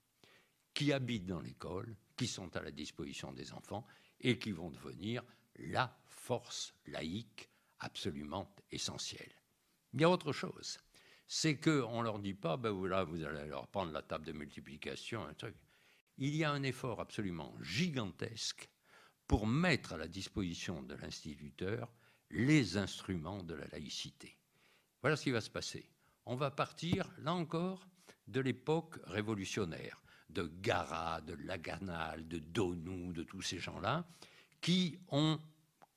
qui 0.75 0.93
habitent 0.93 1.27
dans 1.27 1.39
l'école, 1.39 1.95
qui 2.17 2.27
sont 2.27 2.57
à 2.57 2.63
la 2.63 2.73
disposition 2.73 3.33
des 3.33 3.53
enfants 3.53 3.87
et 4.19 4.41
qui 4.41 4.51
vont 4.51 4.71
devenir 4.71 5.23
la 5.55 5.97
force 6.09 6.75
laïque 6.87 7.49
absolument 7.79 8.53
essentielle. 8.73 9.33
Il 9.93 10.01
y 10.01 10.05
a 10.05 10.11
autre 10.11 10.33
chose, 10.33 10.79
c'est 11.29 11.61
qu'on 11.61 12.01
ne 12.01 12.07
leur 12.07 12.19
dit 12.19 12.35
pas, 12.35 12.57
ben 12.57 12.71
voilà, 12.71 13.05
vous 13.05 13.23
allez 13.23 13.47
leur 13.47 13.69
prendre 13.69 13.93
la 13.93 14.03
table 14.03 14.27
de 14.27 14.33
multiplication, 14.33 15.25
un 15.25 15.35
truc. 15.35 15.55
Il 16.19 16.35
y 16.35 16.43
a 16.43 16.51
un 16.51 16.65
effort 16.65 17.01
absolument 17.01 17.55
gigantesque 17.61 18.69
pour 19.31 19.47
mettre 19.47 19.93
à 19.93 19.97
la 19.97 20.09
disposition 20.09 20.83
de 20.83 20.97
l'instituteur 20.97 21.89
les 22.33 22.77
instruments 22.77 23.45
de 23.45 23.55
la 23.55 23.69
laïcité. 23.69 24.37
Voilà 25.03 25.15
ce 25.15 25.23
qui 25.23 25.31
va 25.31 25.41
se 25.41 25.49
passer. 25.49 25.89
On 26.27 26.35
va 26.35 26.51
partir, 26.51 27.09
là 27.19 27.33
encore, 27.33 27.87
de 28.27 28.41
l'époque 28.41 28.97
révolutionnaire 29.05 30.03
de 30.31 30.51
Garat, 30.61 31.21
de 31.21 31.35
Laganal, 31.35 32.27
de 32.27 32.41
Donou, 32.41 33.13
de 33.13 33.23
tous 33.23 33.41
ces 33.41 33.61
gens-là, 33.61 34.05
qui 34.61 34.99
ont 35.11 35.39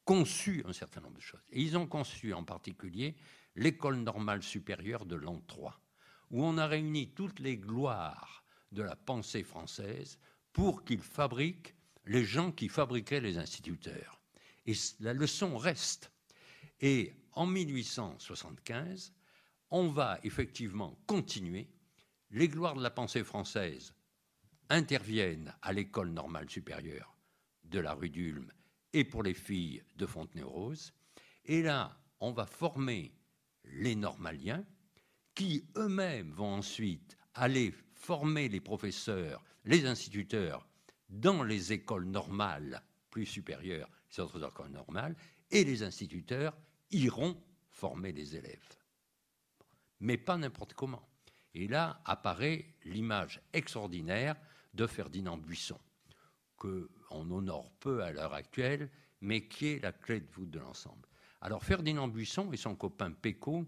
conçu 0.06 0.62
un 0.68 0.74
certain 0.74 1.02
nombre 1.02 1.16
de 1.16 1.22
choses. 1.22 1.42
Et 1.50 1.64
ils 1.64 1.76
ont 1.76 1.88
conçu 1.88 2.36
en 2.36 2.44
particulier 2.44 3.16
l'école 3.56 3.96
normale 3.96 4.44
supérieure 4.44 5.08
de 5.08 5.16
l'an 5.16 5.42
3, 5.48 5.82
où 6.30 6.46
on 6.46 6.60
a 6.60 6.68
réuni 6.68 7.10
toutes 7.16 7.40
les 7.40 7.58
gloires 7.58 8.44
de 8.72 8.84
la 8.84 8.96
pensée 8.96 9.42
française 9.42 10.20
pour 10.52 10.86
qu'ils 10.86 11.02
fabriquent 11.02 11.74
les 12.06 12.26
gens 12.26 12.52
qui 12.52 12.70
fabriquaient 12.70 13.22
les 13.22 13.38
instituteurs. 13.38 14.22
Et 14.66 14.74
la 15.00 15.14
leçon 15.14 15.58
reste. 15.58 16.12
Et 16.80 17.14
en 17.34 17.46
1875, 17.46 19.14
on 19.72 19.88
va 19.88 20.20
effectivement 20.24 20.98
continuer. 21.08 21.70
Les 22.32 22.48
gloires 22.48 22.76
de 22.76 22.84
la 22.84 22.92
pensée 22.92 23.24
française 23.24 23.94
interviennent 24.70 25.54
à 25.62 25.74
l'école 25.74 26.10
normale 26.10 26.50
supérieure 26.50 27.16
de 27.64 27.80
la 27.80 27.94
rue 27.94 28.10
d'Ulm 28.10 28.52
et 28.94 29.04
pour 29.04 29.24
les 29.24 29.34
filles 29.34 29.84
de 29.96 30.06
Fontenay-Rose. 30.06 30.94
Et 31.46 31.62
là, 31.62 31.98
on 32.20 32.32
va 32.32 32.46
former 32.46 33.14
les 33.66 33.96
normaliens 33.96 34.66
qui 35.36 35.66
eux-mêmes 35.76 36.32
vont 36.32 36.54
ensuite 36.56 37.18
aller 37.34 37.74
former 37.94 38.50
les 38.50 38.60
professeurs, 38.60 39.44
les 39.66 39.86
instituteurs 39.86 40.68
dans 41.14 41.44
les 41.44 41.72
écoles 41.72 42.06
normales 42.06 42.82
plus 43.10 43.26
supérieures, 43.26 43.90
les 44.12 44.20
autres 44.24 44.44
écoles 44.44 44.72
normales, 44.72 45.16
et 45.52 45.64
les 45.64 45.84
instituteurs 45.84 46.58
iront 46.90 47.40
former 47.70 48.12
les 48.12 48.36
élèves. 48.36 48.78
Mais 50.00 50.18
pas 50.18 50.38
n'importe 50.38 50.74
comment. 50.74 51.08
Et 51.54 51.68
là 51.68 52.02
apparaît 52.06 52.66
l'image 52.86 53.42
extraordinaire 53.54 54.36
de 54.74 54.88
Ferdinand 54.88 55.38
Buisson, 55.38 55.80
qu'on 56.58 56.90
honore 57.12 57.72
peu 57.80 58.04
à 58.04 58.12
l'heure 58.12 58.34
actuelle, 58.34 58.90
mais 59.22 59.48
qui 59.48 59.68
est 59.68 59.84
la 59.84 59.92
clé 59.92 60.20
de 60.20 60.32
voûte 60.32 60.50
de 60.50 60.60
l'ensemble. 60.60 61.08
Alors 61.42 61.64
Ferdinand 61.64 62.08
Buisson 62.08 62.52
et 62.52 62.58
son 62.58 62.76
copain 62.76 63.12
Pécaud, 63.12 63.68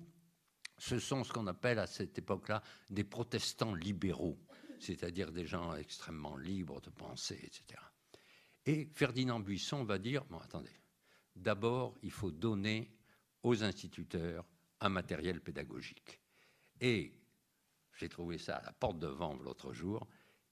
ce 0.77 0.97
sont 0.97 1.23
ce 1.23 1.31
qu'on 1.31 1.47
appelle 1.47 1.77
à 1.77 1.87
cette 1.87 2.17
époque-là 2.17 2.63
des 2.89 3.03
protestants 3.03 3.75
libéraux, 3.75 4.39
c'est-à-dire 4.79 5.31
des 5.31 5.45
gens 5.45 5.75
extrêmement 5.75 6.37
libres 6.37 6.81
de 6.81 6.89
penser, 6.89 7.39
etc. 7.43 7.81
Et 8.65 8.85
Ferdinand 8.93 9.39
Buisson 9.39 9.83
va 9.83 9.97
dire, 9.97 10.25
bon 10.25 10.39
attendez, 10.39 10.79
d'abord 11.35 11.95
il 12.01 12.11
faut 12.11 12.31
donner 12.31 12.91
aux 13.43 13.63
instituteurs 13.63 14.45
un 14.81 14.89
matériel 14.89 15.41
pédagogique. 15.41 16.19
Et 16.81 17.13
j'ai 17.93 18.09
trouvé 18.09 18.37
ça 18.37 18.57
à 18.57 18.65
la 18.65 18.73
porte 18.73 18.99
de 18.99 19.07
Vanves 19.07 19.43
l'autre 19.43 19.73
jour, 19.73 20.07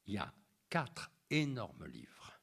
il 0.06 0.14
y 0.14 0.18
a 0.18 0.34
quatre 0.70 1.12
énormes 1.30 1.86
livres 1.86 2.40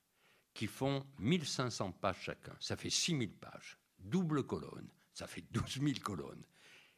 qui 0.53 0.66
font 0.66 1.07
1500 1.19 1.93
pages 1.93 2.23
chacun. 2.23 2.57
Ça 2.61 2.77
fait 2.77 2.90
6000 2.90 3.33
pages. 3.33 3.79
Double 3.99 4.45
colonne, 4.45 4.88
ça 5.12 5.27
fait 5.27 5.45
12 5.51 5.81
000 5.81 5.93
colonnes. 6.03 6.45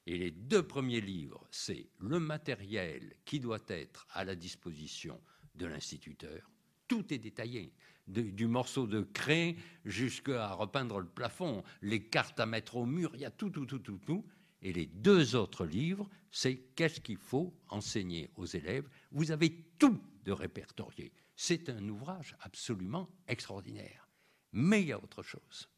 Et 0.06 0.18
les 0.18 0.30
deux 0.30 0.66
premiers 0.66 1.00
livres, 1.00 1.46
c'est 1.50 1.88
le 2.00 2.18
matériel 2.18 3.14
qui 3.24 3.38
doit 3.38 3.64
être 3.68 4.06
à 4.10 4.24
la 4.24 4.34
disposition 4.34 5.20
de 5.54 5.66
l'instituteur. 5.66 6.50
Tout 6.88 7.12
est 7.14 7.18
détaillé, 7.18 7.72
du 8.08 8.46
morceau 8.46 8.86
de 8.86 9.02
craie 9.02 9.56
jusqu'à 9.84 10.52
repeindre 10.52 10.98
le 10.98 11.06
plafond, 11.06 11.62
les 11.82 12.08
cartes 12.08 12.40
à 12.40 12.46
mettre 12.46 12.76
au 12.76 12.86
mur, 12.86 13.12
il 13.14 13.20
y 13.20 13.24
a 13.24 13.30
tout, 13.30 13.50
tout, 13.50 13.66
tout, 13.66 13.78
tout, 13.78 13.98
tout. 13.98 14.24
Et 14.60 14.72
les 14.72 14.86
deux 14.86 15.34
autres 15.34 15.66
livres, 15.66 16.08
c'est 16.30 16.56
qu'est-ce 16.76 17.00
qu'il 17.00 17.16
faut 17.16 17.54
enseigner 17.68 18.30
aux 18.36 18.46
élèves. 18.46 18.88
Vous 19.10 19.30
avez 19.30 19.50
tout 19.78 20.00
de 20.24 20.32
répertorié. 20.32 21.12
C'est 21.34 21.68
un 21.68 21.88
ouvrage 21.88 22.36
absolument 22.40 23.08
extraordinaire. 23.26 24.08
Mais 24.52 24.82
il 24.82 24.88
y 24.88 24.92
a 24.92 25.02
autre 25.02 25.22
chose. 25.22 25.68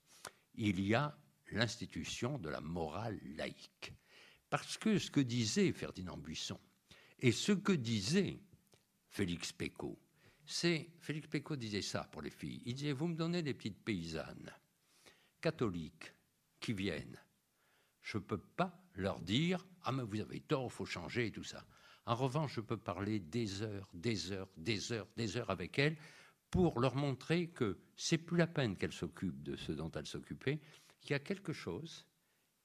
Il 0.54 0.80
y 0.80 0.94
a 0.94 1.16
l'institution 1.52 2.38
de 2.38 2.48
la 2.50 2.60
morale 2.60 3.18
laïque. 3.36 3.92
Parce 4.54 4.78
que 4.78 5.00
ce 5.00 5.10
que 5.10 5.18
disait 5.18 5.72
Ferdinand 5.72 6.16
Buisson 6.16 6.60
et 7.18 7.32
ce 7.32 7.50
que 7.50 7.72
disait 7.72 8.38
Félix 9.08 9.50
Pécaud, 9.50 9.98
c'est 10.46 10.90
Félix 11.00 11.26
Pécaud 11.26 11.56
disait 11.56 11.82
ça 11.82 12.04
pour 12.04 12.22
les 12.22 12.30
filles. 12.30 12.62
Il 12.64 12.74
disait 12.74 12.92
vous 12.92 13.08
me 13.08 13.16
donnez 13.16 13.42
des 13.42 13.52
petites 13.52 13.82
paysannes 13.82 14.52
catholiques 15.40 16.14
qui 16.60 16.72
viennent. 16.72 17.20
Je 18.00 18.18
ne 18.18 18.22
peux 18.22 18.38
pas 18.38 18.80
leur 18.94 19.18
dire 19.18 19.66
ah 19.82 19.90
mais 19.90 20.04
vous 20.04 20.20
avez 20.20 20.38
tort, 20.38 20.66
il 20.66 20.70
faut 20.70 20.86
changer 20.86 21.26
et 21.26 21.32
tout 21.32 21.42
ça. 21.42 21.66
En 22.06 22.14
revanche, 22.14 22.54
je 22.54 22.60
peux 22.60 22.76
parler 22.76 23.18
des 23.18 23.62
heures, 23.62 23.88
des 23.92 24.30
heures, 24.30 24.50
des 24.56 24.92
heures, 24.92 25.08
des 25.16 25.36
heures 25.36 25.50
avec 25.50 25.80
elles 25.80 25.96
pour 26.52 26.78
leur 26.78 26.94
montrer 26.94 27.48
que 27.48 27.80
c'est 27.96 28.18
plus 28.18 28.36
la 28.36 28.46
peine 28.46 28.76
qu'elles 28.76 28.92
s'occupent 28.92 29.42
de 29.42 29.56
ce 29.56 29.72
dont 29.72 29.90
elles 29.90 30.06
s'occupaient, 30.06 30.60
qu'il 31.00 31.10
y 31.10 31.14
a 31.14 31.18
quelque 31.18 31.52
chose 31.52 32.06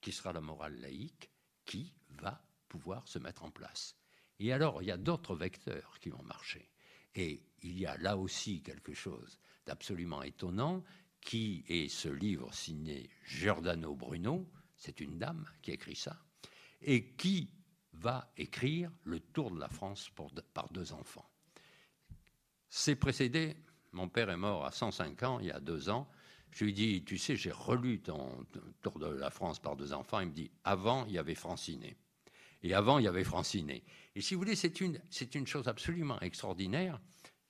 qui 0.01 0.11
sera 0.11 0.31
la 0.31 0.41
morale 0.41 0.79
laïque 0.79 1.31
qui 1.69 1.93
va 2.09 2.43
pouvoir 2.67 3.07
se 3.07 3.19
mettre 3.19 3.43
en 3.43 3.51
place. 3.51 3.95
Et 4.39 4.51
alors, 4.51 4.81
il 4.81 4.87
y 4.87 4.91
a 4.91 4.97
d'autres 4.97 5.35
vecteurs 5.35 5.99
qui 5.99 6.09
vont 6.09 6.23
marcher. 6.23 6.67
Et 7.13 7.43
il 7.61 7.77
y 7.77 7.85
a 7.85 7.95
là 7.97 8.17
aussi 8.17 8.63
quelque 8.63 8.95
chose 8.95 9.39
d'absolument 9.67 10.23
étonnant, 10.23 10.83
qui 11.21 11.63
est 11.67 11.87
ce 11.87 12.09
livre 12.09 12.51
signé 12.55 13.07
Giordano 13.23 13.93
Bruno, 13.93 14.49
c'est 14.77 14.99
une 14.99 15.19
dame 15.19 15.45
qui 15.61 15.69
écrit 15.69 15.95
ça, 15.95 16.17
et 16.81 17.11
qui 17.11 17.53
va 17.93 18.31
écrire 18.35 18.91
Le 19.03 19.19
Tour 19.19 19.51
de 19.51 19.59
la 19.59 19.69
France 19.69 20.09
par 20.55 20.69
deux 20.71 20.91
enfants. 20.91 21.29
C'est 22.67 22.95
précédé, 22.95 23.55
mon 23.91 24.09
père 24.09 24.31
est 24.31 24.37
mort 24.37 24.65
à 24.65 24.71
105 24.71 25.21
ans, 25.21 25.39
il 25.39 25.47
y 25.47 25.51
a 25.51 25.59
deux 25.59 25.89
ans, 25.89 26.09
je 26.51 26.65
lui 26.65 26.73
dis, 26.73 27.03
tu 27.03 27.17
sais, 27.17 27.35
j'ai 27.35 27.51
relu 27.51 28.01
ton 28.01 28.45
Tour 28.81 28.99
de 28.99 29.07
la 29.07 29.29
France 29.29 29.59
par 29.59 29.75
deux 29.75 29.93
enfants, 29.93 30.19
il 30.19 30.27
me 30.27 30.33
dit, 30.33 30.51
avant, 30.63 31.05
il 31.05 31.13
y 31.13 31.17
avait 31.17 31.35
Franciné. 31.35 31.95
Et 32.63 32.73
avant, 32.73 32.99
il 32.99 33.05
y 33.05 33.07
avait 33.07 33.23
Franciné. 33.23 33.83
Et 34.15 34.21
si 34.21 34.33
vous 34.33 34.41
voulez, 34.41 34.55
c'est 34.55 34.81
une, 34.81 34.99
c'est 35.09 35.35
une 35.35 35.47
chose 35.47 35.67
absolument 35.67 36.19
extraordinaire. 36.19 36.99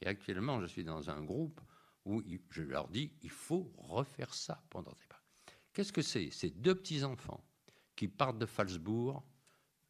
Et 0.02 0.08
actuellement, 0.08 0.62
je 0.62 0.68
suis 0.68 0.84
dans 0.84 1.10
un 1.10 1.22
groupe 1.22 1.60
où 2.06 2.22
je 2.50 2.62
leur 2.62 2.88
dis, 2.88 3.12
il 3.22 3.30
faut 3.30 3.72
refaire 3.78 4.34
ça 4.34 4.64
pendant 4.70 4.92
des 4.92 5.06
pas. 5.08 5.22
Qu'est-ce 5.74 5.94
que 5.94 6.02
c'est? 6.02 6.30
C'est 6.32 6.50
deux 6.62 6.76
petits-enfants 6.76 7.44
qui 7.96 8.08
partent 8.08 8.40
de 8.40 8.46
Falsbourg, 8.46 9.24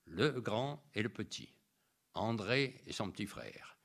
le 0.05 0.41
grand 0.41 0.83
et 0.95 1.03
le 1.03 1.09
petit, 1.09 1.53
André 2.13 2.81
et 2.87 2.93
son 2.93 3.11
petit 3.11 3.25
frère. 3.25 3.77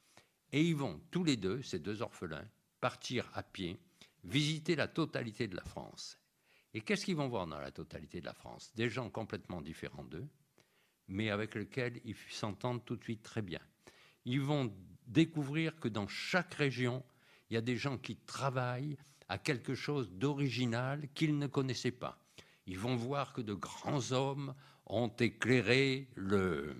Et 0.52 0.62
ils 0.62 0.76
vont 0.76 1.00
tous 1.10 1.24
les 1.24 1.36
deux, 1.36 1.62
ces 1.62 1.78
deux 1.78 2.00
orphelins, 2.00 2.48
partir 2.80 3.30
à 3.34 3.42
pied, 3.42 3.78
visiter 4.24 4.76
la 4.76 4.88
totalité 4.88 5.48
de 5.48 5.56
la 5.56 5.64
France. 5.64 6.18
Et 6.72 6.80
qu'est-ce 6.80 7.04
qu'ils 7.04 7.16
vont 7.16 7.28
voir 7.28 7.46
dans 7.46 7.58
la 7.58 7.70
totalité 7.70 8.20
de 8.20 8.26
la 8.26 8.34
France? 8.34 8.72
Des 8.74 8.90
gens 8.90 9.08
complètement 9.10 9.62
différents 9.62 10.04
d'eux, 10.04 10.28
mais 11.08 11.30
avec 11.30 11.54
lesquels 11.54 12.00
ils 12.04 12.16
s'entendent 12.30 12.84
tout 12.84 12.96
de 12.96 13.04
suite 13.04 13.22
très 13.22 13.42
bien. 13.42 13.60
Ils 14.24 14.40
vont 14.40 14.74
découvrir 15.06 15.78
que 15.78 15.88
dans 15.88 16.08
chaque 16.08 16.54
région, 16.54 17.04
il 17.50 17.54
y 17.54 17.56
a 17.56 17.60
des 17.60 17.76
gens 17.76 17.98
qui 17.98 18.16
travaillent 18.16 18.96
à 19.28 19.38
quelque 19.38 19.74
chose 19.74 20.10
d'original 20.10 21.08
qu'ils 21.14 21.38
ne 21.38 21.46
connaissaient 21.46 21.90
pas. 21.90 22.18
Ils 22.66 22.78
vont 22.78 22.96
voir 22.96 23.32
que 23.32 23.40
de 23.40 23.54
grands 23.54 24.12
hommes 24.12 24.54
ont 24.86 25.08
éclairé 25.08 26.08
le, 26.14 26.76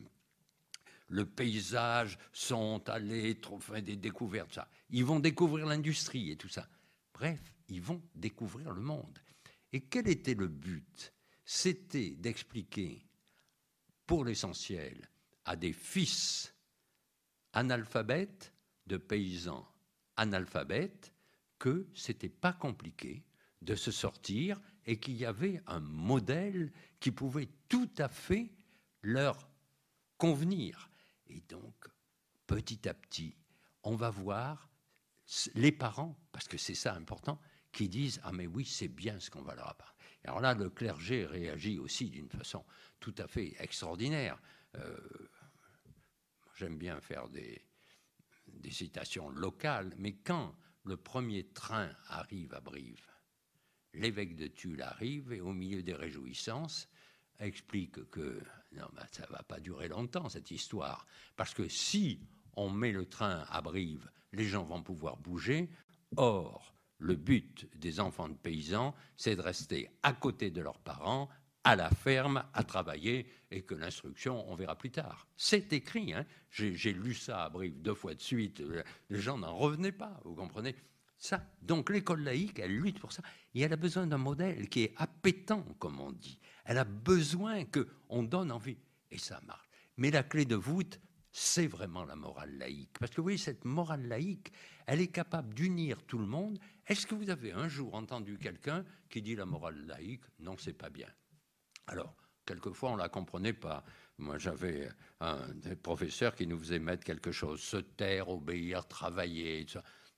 paysage, 1.36 2.18
sont 2.32 2.82
allés 2.88 3.38
faire 3.60 3.82
des 3.82 3.96
découvertes. 3.96 4.54
Ça. 4.54 4.68
Ils 4.90 5.04
vont 5.04 5.20
découvrir 5.20 5.66
l'industrie 5.66 6.30
et 6.30 6.36
tout 6.36 6.48
ça. 6.48 6.66
Bref, 7.14 7.40
ils 7.68 7.80
vont 7.80 8.02
découvrir 8.14 8.72
le 8.72 8.82
monde. 8.82 9.18
Et 9.72 9.80
quel 9.80 10.08
était 10.08 10.34
le 10.34 10.48
but? 10.48 11.12
C'était 11.44 12.10
d'expliquer 12.10 13.06
pour 14.06 14.24
l'essentiel, 14.24 15.08
à 15.44 15.56
des 15.56 15.72
fils 15.72 16.54
analphabètes 17.52 18.52
de 18.86 18.96
paysans 18.96 19.66
analphabètes 20.16 21.12
que 21.58 21.88
c'était 21.94 22.28
pas 22.28 22.52
compliqué 22.52 23.24
de 23.62 23.74
se 23.74 23.90
sortir 23.90 24.60
et 24.86 24.98
qu'il 24.98 25.16
y 25.16 25.24
avait 25.24 25.62
un 25.66 25.80
modèle 25.80 26.72
qui 27.00 27.10
pouvait 27.10 27.48
tout 27.68 27.90
à 27.98 28.08
fait 28.08 28.52
leur 29.02 29.48
convenir. 30.18 30.90
Et 31.26 31.40
donc, 31.48 31.88
petit 32.46 32.88
à 32.88 32.94
petit, 32.94 33.36
on 33.82 33.96
va 33.96 34.10
voir 34.10 34.68
les 35.54 35.72
parents, 35.72 36.18
parce 36.32 36.48
que 36.48 36.58
c'est 36.58 36.74
ça 36.74 36.94
important, 36.94 37.40
qui 37.72 37.88
disent 37.88 38.20
Ah, 38.24 38.32
mais 38.32 38.46
oui, 38.46 38.64
c'est 38.64 38.88
bien 38.88 39.18
ce 39.20 39.30
qu'on 39.30 39.42
va 39.42 39.54
leur 39.54 39.68
apprendre. 39.68 39.94
Alors 40.24 40.40
là, 40.40 40.54
le 40.54 40.70
clergé 40.70 41.26
réagit 41.26 41.78
aussi 41.78 42.08
d'une 42.10 42.30
façon 42.30 42.64
tout 42.98 43.14
à 43.18 43.26
fait 43.26 43.54
extraordinaire. 43.58 44.40
Euh, 44.76 44.96
j'aime 46.56 46.78
bien 46.78 47.00
faire 47.00 47.28
des, 47.28 47.62
citations 48.70 49.28
locales, 49.28 49.92
mais 49.98 50.14
quand 50.14 50.54
le 50.84 50.96
premier 50.96 51.46
train 51.48 51.90
arrive 52.08 52.54
à 52.54 52.60
Brive, 52.60 53.06
l'évêque 53.92 54.36
de 54.36 54.46
Tulle 54.46 54.80
arrive 54.80 55.32
et 55.32 55.40
au 55.40 55.52
milieu 55.52 55.82
des 55.82 55.94
réjouissances 55.94 56.88
explique 57.38 58.08
que 58.10 58.42
non, 58.72 58.88
ben, 58.94 59.06
ça 59.12 59.26
va 59.28 59.42
pas 59.42 59.60
durer 59.60 59.88
longtemps 59.88 60.28
cette 60.28 60.50
histoire, 60.50 61.06
parce 61.36 61.52
que 61.52 61.68
si 61.68 62.26
on 62.54 62.70
met 62.70 62.92
le 62.92 63.06
train 63.06 63.44
à 63.50 63.60
Brive, 63.60 64.10
les 64.34 64.44
gens 64.44 64.64
vont 64.64 64.82
pouvoir 64.82 65.16
bouger. 65.16 65.70
Or, 66.16 66.74
le 66.98 67.16
but 67.16 67.68
des 67.76 68.00
enfants 68.00 68.28
de 68.28 68.34
paysans, 68.34 68.94
c'est 69.16 69.36
de 69.36 69.40
rester 69.40 69.88
à 70.02 70.12
côté 70.12 70.50
de 70.50 70.60
leurs 70.60 70.78
parents, 70.78 71.28
à 71.64 71.76
la 71.76 71.90
ferme, 71.90 72.44
à 72.52 72.62
travailler, 72.62 73.26
et 73.50 73.62
que 73.62 73.74
l'instruction, 73.74 74.48
on 74.50 74.54
verra 74.54 74.76
plus 74.76 74.90
tard. 74.90 75.26
C'est 75.36 75.72
écrit, 75.72 76.12
hein. 76.12 76.26
j'ai 76.50 76.92
lu 76.92 77.14
ça 77.14 77.44
à 77.44 77.48
Brive 77.48 77.80
deux 77.80 77.94
fois 77.94 78.14
de 78.14 78.20
suite, 78.20 78.62
les 79.08 79.20
gens 79.20 79.38
n'en 79.38 79.54
revenaient 79.54 79.92
pas, 79.92 80.20
vous 80.24 80.34
comprenez 80.34 80.76
ça. 81.16 81.42
Donc 81.62 81.90
l'école 81.90 82.22
laïque, 82.22 82.58
elle 82.58 82.76
lutte 82.76 83.00
pour 83.00 83.12
ça, 83.12 83.22
et 83.54 83.60
elle 83.60 83.72
a 83.72 83.76
besoin 83.76 84.06
d'un 84.06 84.18
modèle 84.18 84.68
qui 84.68 84.82
est 84.82 84.94
appétant, 84.96 85.62
comme 85.78 86.00
on 86.00 86.12
dit. 86.12 86.38
Elle 86.64 86.78
a 86.78 86.84
besoin 86.84 87.64
qu'on 87.64 88.22
donne 88.22 88.52
envie, 88.52 88.78
et 89.10 89.18
ça 89.18 89.40
marche. 89.46 89.68
Mais 89.96 90.10
la 90.10 90.22
clé 90.22 90.44
de 90.44 90.56
voûte, 90.56 91.00
c'est 91.36 91.66
vraiment 91.66 92.04
la 92.04 92.14
morale 92.14 92.56
laïque. 92.58 92.96
Parce 93.00 93.10
que 93.10 93.16
vous 93.16 93.24
voyez, 93.24 93.38
cette 93.38 93.64
morale 93.64 94.06
laïque, 94.06 94.52
elle 94.86 95.00
est 95.00 95.08
capable 95.08 95.52
d'unir 95.52 96.00
tout 96.04 96.18
le 96.18 96.26
monde. 96.26 96.60
Est-ce 96.86 97.08
que 97.08 97.16
vous 97.16 97.28
avez 97.28 97.50
un 97.50 97.66
jour 97.66 97.96
entendu 97.96 98.38
quelqu'un 98.38 98.84
qui 99.10 99.20
dit 99.20 99.34
la 99.34 99.44
morale 99.44 99.84
laïque 99.84 100.22
Non, 100.38 100.56
c'est 100.56 100.74
pas 100.74 100.90
bien? 100.90 101.08
Alors, 101.88 102.14
quelquefois, 102.46 102.92
on 102.92 102.96
la 102.96 103.08
comprenait 103.08 103.52
pas. 103.52 103.84
Moi, 104.18 104.38
j'avais 104.38 104.88
un 105.18 105.48
des 105.54 105.74
professeurs 105.74 106.36
qui 106.36 106.46
nous 106.46 106.56
faisait 106.60 106.78
mettre 106.78 107.02
quelque 107.02 107.32
chose, 107.32 107.60
se 107.60 107.78
taire, 107.78 108.28
obéir, 108.28 108.86
travailler. 108.86 109.66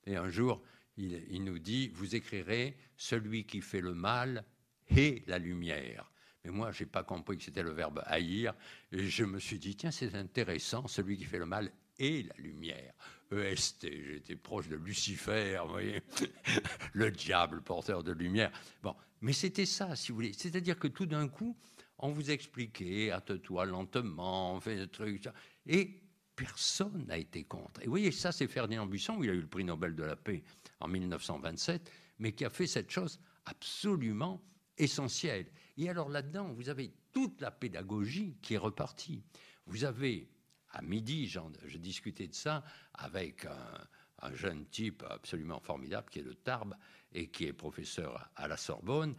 Et 0.04 0.16
un 0.16 0.28
jour, 0.28 0.62
il, 0.98 1.24
il 1.30 1.44
nous 1.44 1.58
dit, 1.58 1.88
vous 1.94 2.14
écrirez 2.14 2.76
celui 2.98 3.46
qui 3.46 3.62
fait 3.62 3.80
le 3.80 3.94
mal 3.94 4.44
et 4.90 5.24
la 5.26 5.38
lumière. 5.38 6.12
Mais 6.46 6.52
moi, 6.52 6.70
je 6.70 6.84
n'ai 6.84 6.90
pas 6.90 7.02
compris 7.02 7.36
que 7.36 7.42
c'était 7.42 7.62
le 7.64 7.72
verbe 7.72 8.02
haïr. 8.06 8.54
Et 8.92 9.08
je 9.08 9.24
me 9.24 9.40
suis 9.40 9.58
dit, 9.58 9.74
tiens, 9.74 9.90
c'est 9.90 10.14
intéressant, 10.14 10.86
celui 10.86 11.18
qui 11.18 11.24
fait 11.24 11.38
le 11.38 11.46
mal 11.46 11.72
et 11.98 12.22
la 12.22 12.34
lumière. 12.38 12.94
EST, 13.32 13.88
j'étais 13.90 14.36
proche 14.36 14.68
de 14.68 14.76
Lucifer, 14.76 15.58
vous 15.64 15.72
voyez, 15.72 16.02
le 16.92 17.10
diable 17.10 17.62
porteur 17.62 18.04
de 18.04 18.12
lumière. 18.12 18.52
Bon, 18.80 18.94
mais 19.20 19.32
c'était 19.32 19.66
ça, 19.66 19.96
si 19.96 20.12
vous 20.12 20.16
voulez. 20.16 20.32
C'est-à-dire 20.34 20.78
que 20.78 20.86
tout 20.86 21.06
d'un 21.06 21.26
coup, 21.26 21.56
on 21.98 22.12
vous 22.12 22.30
expliquait, 22.30 23.10
hâte-toi 23.10 23.66
lentement, 23.66 24.54
on 24.54 24.60
fait 24.60 24.76
des 24.76 24.88
trucs, 24.88 25.28
et 25.66 26.00
personne 26.36 27.06
n'a 27.06 27.18
été 27.18 27.42
contre. 27.42 27.80
Et 27.80 27.86
vous 27.86 27.90
voyez, 27.90 28.12
ça, 28.12 28.30
c'est 28.30 28.46
Ferdinand 28.46 28.86
Buisson, 28.86 29.18
il 29.20 29.30
a 29.30 29.32
eu 29.32 29.40
le 29.40 29.48
prix 29.48 29.64
Nobel 29.64 29.96
de 29.96 30.04
la 30.04 30.14
paix 30.14 30.44
en 30.78 30.86
1927, 30.86 31.90
mais 32.20 32.30
qui 32.30 32.44
a 32.44 32.50
fait 32.50 32.68
cette 32.68 32.90
chose 32.92 33.18
absolument 33.46 34.40
essentielle. 34.78 35.46
Et 35.76 35.88
alors 35.88 36.08
là-dedans, 36.08 36.52
vous 36.52 36.68
avez 36.68 36.92
toute 37.12 37.40
la 37.40 37.50
pédagogie 37.50 38.36
qui 38.42 38.54
est 38.54 38.58
repartie. 38.58 39.22
Vous 39.66 39.84
avez, 39.84 40.28
à 40.70 40.82
midi, 40.82 41.26
je 41.26 41.78
discutais 41.78 42.28
de 42.28 42.34
ça 42.34 42.64
avec 42.94 43.46
un, 43.46 44.34
jeune 44.34 44.66
type 44.66 45.04
absolument 45.08 45.60
formidable 45.60 46.08
qui 46.10 46.20
est 46.20 46.22
le 46.22 46.34
Tarbes 46.34 46.74
et 47.12 47.28
qui 47.30 47.44
est 47.44 47.52
professeur 47.52 48.28
à 48.34 48.48
la 48.48 48.56
Sorbonne 48.56 49.14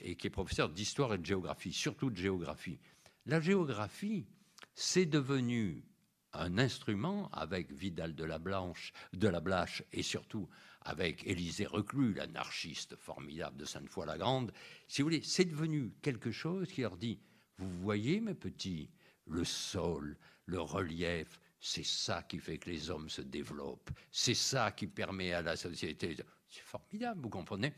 et 0.00 0.16
qui 0.16 0.28
est 0.28 0.30
professeur 0.30 0.70
d'histoire 0.70 1.12
et 1.14 1.18
de 1.18 1.26
géographie, 1.26 1.72
surtout 1.72 2.10
de 2.10 2.16
géographie. 2.16 2.78
La 3.26 3.40
géographie, 3.40 4.26
c'est 4.74 5.06
devenu 5.06 5.84
un 6.32 6.58
instrument 6.58 7.28
avec 7.32 7.72
Vidal 7.72 8.14
de 8.14 8.24
la 8.24 8.38
Blanche, 8.38 8.92
de 9.12 9.28
la 9.28 9.40
Blache 9.40 9.82
et 9.92 10.02
surtout 10.02 10.48
avec 10.86 11.26
Élisée 11.26 11.66
Reclus, 11.66 12.14
l'anarchiste 12.14 12.96
formidable 12.96 13.56
de 13.56 13.64
Sainte-Foy-la-Grande, 13.64 14.52
si 14.88 15.02
vous 15.02 15.06
voulez, 15.06 15.22
c'est 15.22 15.44
devenu 15.44 15.92
quelque 16.00 16.30
chose 16.30 16.68
qui 16.68 16.82
leur 16.82 16.96
dit 16.96 17.18
Vous 17.58 17.78
voyez, 17.80 18.20
mes 18.20 18.34
petits, 18.34 18.88
le 19.26 19.44
sol, 19.44 20.16
le 20.46 20.60
relief, 20.60 21.40
c'est 21.60 21.84
ça 21.84 22.22
qui 22.22 22.38
fait 22.38 22.58
que 22.58 22.70
les 22.70 22.90
hommes 22.90 23.10
se 23.10 23.22
développent, 23.22 23.90
c'est 24.10 24.34
ça 24.34 24.70
qui 24.72 24.86
permet 24.86 25.32
à 25.32 25.42
la 25.42 25.56
société. 25.56 26.16
C'est 26.48 26.62
formidable, 26.62 27.20
vous 27.22 27.30
comprenez? 27.30 27.74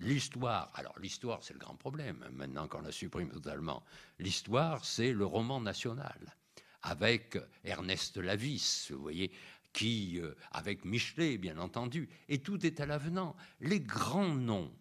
L'histoire, 0.00 0.70
alors 0.74 0.98
l'histoire 0.98 1.42
c'est 1.42 1.54
le 1.54 1.60
grand 1.60 1.76
problème, 1.76 2.24
maintenant 2.32 2.66
qu'on 2.68 2.80
la 2.80 2.92
supprime 2.92 3.30
totalement. 3.30 3.84
L'histoire 4.18 4.84
c'est 4.84 5.12
le 5.12 5.24
roman 5.24 5.60
national, 5.60 6.34
avec 6.82 7.38
Ernest 7.64 8.16
Lavis, 8.18 8.88
vous 8.90 9.00
voyez, 9.00 9.30
qui, 9.74 10.18
euh, 10.20 10.34
avec 10.52 10.86
Michelet, 10.86 11.36
bien 11.36 11.58
entendu, 11.58 12.08
et 12.28 12.38
tout 12.38 12.64
est 12.64 12.80
à 12.80 12.86
l'avenant. 12.86 13.36
Les 13.60 13.80
grands 13.80 14.34
noms 14.34 14.72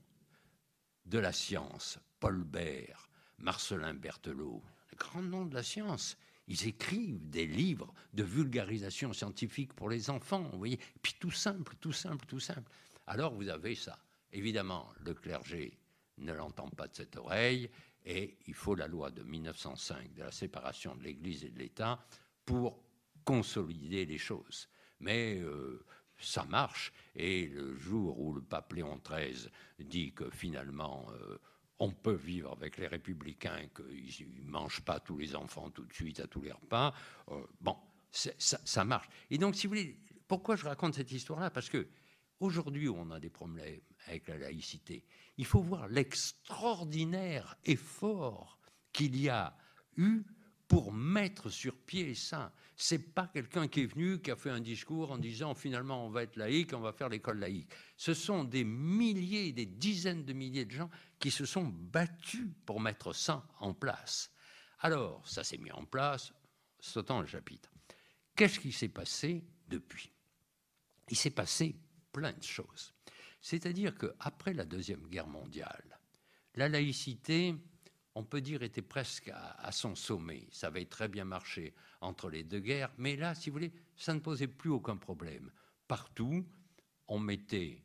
de 1.06 1.19
la 1.19 1.34
science, 1.34 1.99
Paul 2.21 2.45
Bert, 2.45 3.10
Marcelin 3.39 3.93
Berthelot, 3.93 4.63
les 4.91 4.95
grands 4.95 5.21
noms 5.21 5.45
de 5.45 5.56
la 5.56 5.63
science, 5.63 6.15
Ils 6.47 6.67
écrivent 6.67 7.29
des 7.29 7.47
livres 7.47 7.93
de 8.13 8.23
vulgarisation 8.23 9.13
scientifique 9.13 9.73
pour 9.73 9.89
les 9.89 10.10
enfants, 10.10 10.43
vous 10.51 10.58
voyez. 10.58 10.77
Puis 11.01 11.15
tout 11.17 11.32
simple, 11.32 11.73
tout 11.79 11.93
simple, 11.93 12.25
tout 12.25 12.41
simple. 12.41 12.69
Alors 13.08 13.34
vous 13.34 13.47
avez 13.47 13.75
ça. 13.75 13.97
Évidemment, 14.34 14.91
le 15.06 15.13
clergé 15.13 15.77
ne 16.17 16.34
l'entend 16.34 16.67
pas 16.67 16.89
de 16.89 16.95
cette 16.95 17.15
oreille, 17.15 17.69
et 18.06 18.38
il 18.45 18.53
faut 18.53 18.75
la 18.75 18.88
loi 18.88 19.10
de 19.10 19.23
1905 19.23 20.13
de 20.13 20.23
la 20.23 20.32
séparation 20.32 20.95
de 20.95 21.03
l'Église 21.03 21.45
et 21.45 21.49
de 21.49 21.60
l'État 21.60 22.06
pour 22.45 22.84
consolider 23.23 24.06
les 24.06 24.17
choses. 24.17 24.67
Mais 24.99 25.39
euh, 25.39 25.84
ça 26.17 26.45
marche, 26.45 26.93
et 27.15 27.47
le 27.47 27.75
jour 27.75 28.19
où 28.19 28.34
le 28.34 28.41
pape 28.41 28.73
Léon 28.73 28.99
XIII 29.03 29.49
dit 29.79 30.13
que 30.13 30.29
finalement 30.29 31.08
euh, 31.12 31.38
on 31.79 31.91
peut 31.91 32.13
vivre 32.13 32.51
avec 32.53 32.77
les 32.77 32.88
républicains, 32.88 33.67
qu'ils 33.75 34.45
ne 34.45 34.49
mangent 34.49 34.82
pas 34.82 34.99
tous 34.99 35.17
les 35.17 35.36
enfants 35.36 35.69
tout 35.69 35.86
de 35.86 35.93
suite 35.93 36.19
à 36.19 36.27
tous 36.27 36.41
les 36.41 36.51
repas, 36.51 36.93
euh, 37.29 37.43
bon, 37.60 37.75
ça, 38.12 38.84
marche. 38.86 39.10
Et 39.29 39.38
donc, 39.38 39.56
si 39.56 39.67
vous 39.67 39.71
voulez, 39.71 39.99
pourquoi 40.27 40.56
je 40.56 40.65
raconte 40.65 40.93
cette 40.93 41.12
histoire-là? 41.12 41.49
Parce 41.49 41.69
que 41.69 41.88
aujourd'hui, 42.39 42.88
on 42.88 43.10
a 43.12 43.19
des 43.19 43.29
problèmes 43.29 43.82
avec 44.08 44.27
la 44.27 44.38
laïcité. 44.38 45.03
Il 45.38 45.45
faut 45.45 45.62
voir 45.62 45.88
l'extraordinaire 45.88 47.58
effort 47.65 48.60
qu'il 48.91 49.19
y 49.19 49.29
a 49.29 49.58
eu 49.97 50.23
pour 50.67 50.91
mettre 50.91 51.49
sur 51.49 51.76
pied 51.76 52.15
ça. 52.15 52.54
C'est 52.76 53.13
pas 53.13 53.28
quelqu'un 53.28 53.67
qui 53.67 53.82
est 53.82 53.86
venu, 53.86 54.21
qui 54.21 54.32
a 54.32 54.36
fait 54.36 54.49
un 54.49 54.60
discours 54.60 55.12
en 55.12 55.17
disant 55.17 55.54
finalement 55.54 56.06
on 56.06 56.10
va 56.10 56.23
être 56.23 56.36
laïque, 56.36 56.73
on 56.73 56.80
va 56.80 56.93
faire 56.93 57.10
l'école 57.10 57.39
laïque. 57.39 57.71
Ce 57.97 58.13
sont 58.13 58.43
des 58.43 58.63
milliers, 58.63 59.52
des 59.52 59.65
dizaines 59.65 60.26
de 60.26 60.34
milliers 60.34 60.65
de 60.65 60.71
gens 60.71 60.89
qui 61.19 61.32
se 61.32 61.45
sont 61.45 61.65
battus 61.65 62.47
pour 62.65 62.80
mettre 62.80 63.13
ça 63.13 63.47
en 63.60 63.73
place. 63.73 64.32
Alors, 64.80 65.28
ça 65.28 65.43
s'est 65.43 65.58
mis 65.58 65.71
en 65.71 65.86
place, 65.86 66.34
sautant 66.80 67.21
le 67.21 67.28
chapitre. 67.28 67.69
Qu'est-ce 68.36 68.60
qui 68.60 68.71
s'est 68.71 68.89
passé 68.89 69.43
depuis? 69.67 70.12
Il 71.10 71.15
s'est 71.15 71.30
passé 71.30 71.76
plein 72.12 72.34
de 72.34 72.43
choses. 72.43 72.93
C'est-à-dire 73.41 73.95
qu'après 73.97 74.54
la 74.54 74.65
Deuxième 74.65 75.08
Guerre 75.08 75.28
mondiale, 75.28 75.99
la 76.56 76.69
laïcité, 76.69 77.56
on 78.15 78.23
peut 78.23 78.41
dire, 78.41 78.63
était 78.63 78.82
presque 78.82 79.32
à, 79.34 79.71
son 79.71 79.95
sommet. 79.95 80.47
Ça 80.52 80.67
avait 80.67 80.86
très 80.86 81.08
bien 81.08 81.26
marché 81.26 81.73
entre 82.02 82.30
les 82.30 82.43
deux 82.43 82.60
guerres, 82.60 82.91
mais 82.97 83.15
là, 83.15 83.34
si 83.34 83.49
vous 83.49 83.56
voulez, 83.56 83.71
ça 83.95 84.13
ne 84.13 84.19
posait 84.19 84.47
plus 84.47 84.69
aucun 84.69 84.97
problème. 84.97 85.52
Partout, 85.88 86.45
on 87.08 87.19
mettait 87.19 87.82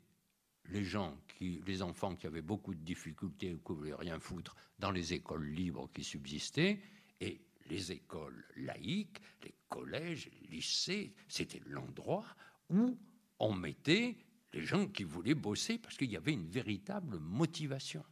les 0.67 0.85
gens, 0.85 1.17
les 1.41 1.83
enfants 1.83 2.15
qui 2.15 2.27
avaient 2.27 2.43
beaucoup 2.43 2.75
de 2.75 2.81
difficultés 2.81 3.55
ou 3.55 3.59
qui 3.59 3.73
voulaient 3.73 3.95
rien 3.95 4.21
foutre 4.21 4.55
dans 4.79 4.91
les 4.91 5.15
écoles 5.15 5.47
libres 5.47 5.89
qui 5.95 6.05
subsistaient, 6.05 6.81
et 7.21 7.41
les 7.69 7.93
écoles 7.93 8.45
laïques, 8.57 9.21
les 9.45 9.55
collèges, 9.69 10.31
les 10.43 10.57
lycées, 10.57 11.15
c'était 11.27 11.63
l'endroit 11.67 12.27
où 12.71 12.99
on 13.39 13.53
mettait 13.53 14.17
les 14.53 14.63
gens 14.63 14.87
qui 14.87 15.05
voulaient 15.05 15.35
bosser 15.35 15.79
parce 15.79 15.97
qu'il 15.97 16.11
y 16.11 16.17
avait 16.17 16.33
une 16.33 16.49
véritable 16.49 17.19
motivation. 17.19 18.05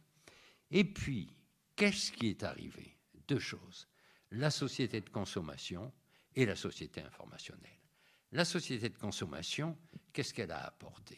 Et 0.71 0.83
puis, 0.83 1.29
qu'est-ce 1.77 2.11
qui 2.11 2.27
est 2.27 2.43
arrivé? 2.43 2.97
Deux 3.29 3.39
choses. 3.39 3.87
La 4.31 4.51
société 4.51 4.99
de 4.99 5.09
consommation 5.09 5.93
et 6.35 6.45
la 6.45 6.55
société 6.55 7.01
informationnelle. 7.01 7.79
La 8.33 8.43
société 8.43 8.89
de 8.89 8.97
consommation, 8.97 9.77
qu'est-ce 10.11 10.33
qu'elle 10.33 10.51
a 10.51 10.65
apporté? 10.65 11.17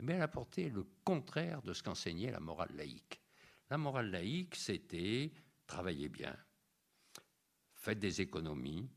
Eh 0.00 0.04
Elle 0.08 0.20
a 0.20 0.24
apporté 0.24 0.70
le 0.70 0.84
contraire 1.04 1.62
de 1.62 1.72
ce 1.72 1.84
qu'enseignait 1.84 2.32
la 2.32 2.40
morale 2.40 2.74
laïque. 2.74 3.20
La 3.70 3.78
morale 3.78 4.10
laïque, 4.10 4.56
c'était 4.56 5.30
travaillez 5.66 6.08
bien, 6.08 6.34
faites 7.74 7.98
des 7.98 8.22
économies, 8.22 8.88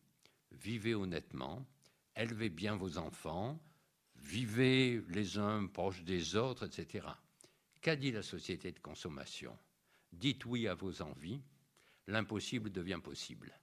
vivez 0.51 0.95
honnêtement, 0.95 1.67
élevez 2.15 2.49
bien 2.49 2.77
vos 2.77 2.97
enfants, 2.97 3.59
vivez 4.15 5.03
les 5.09 5.37
uns 5.37 5.67
proches 5.67 6.03
des 6.03 6.35
autres, 6.35 6.65
etc. 6.65 7.07
Qu'a 7.81 7.95
dit 7.95 8.11
la 8.11 8.23
société 8.23 8.71
de 8.71 8.79
consommation? 8.79 9.57
Dites 10.11 10.45
oui 10.45 10.67
à 10.67 10.73
vos 10.73 11.01
envies, 11.01 11.41
l'impossible 12.07 12.71
devient 12.71 12.99
possible. 13.03 13.57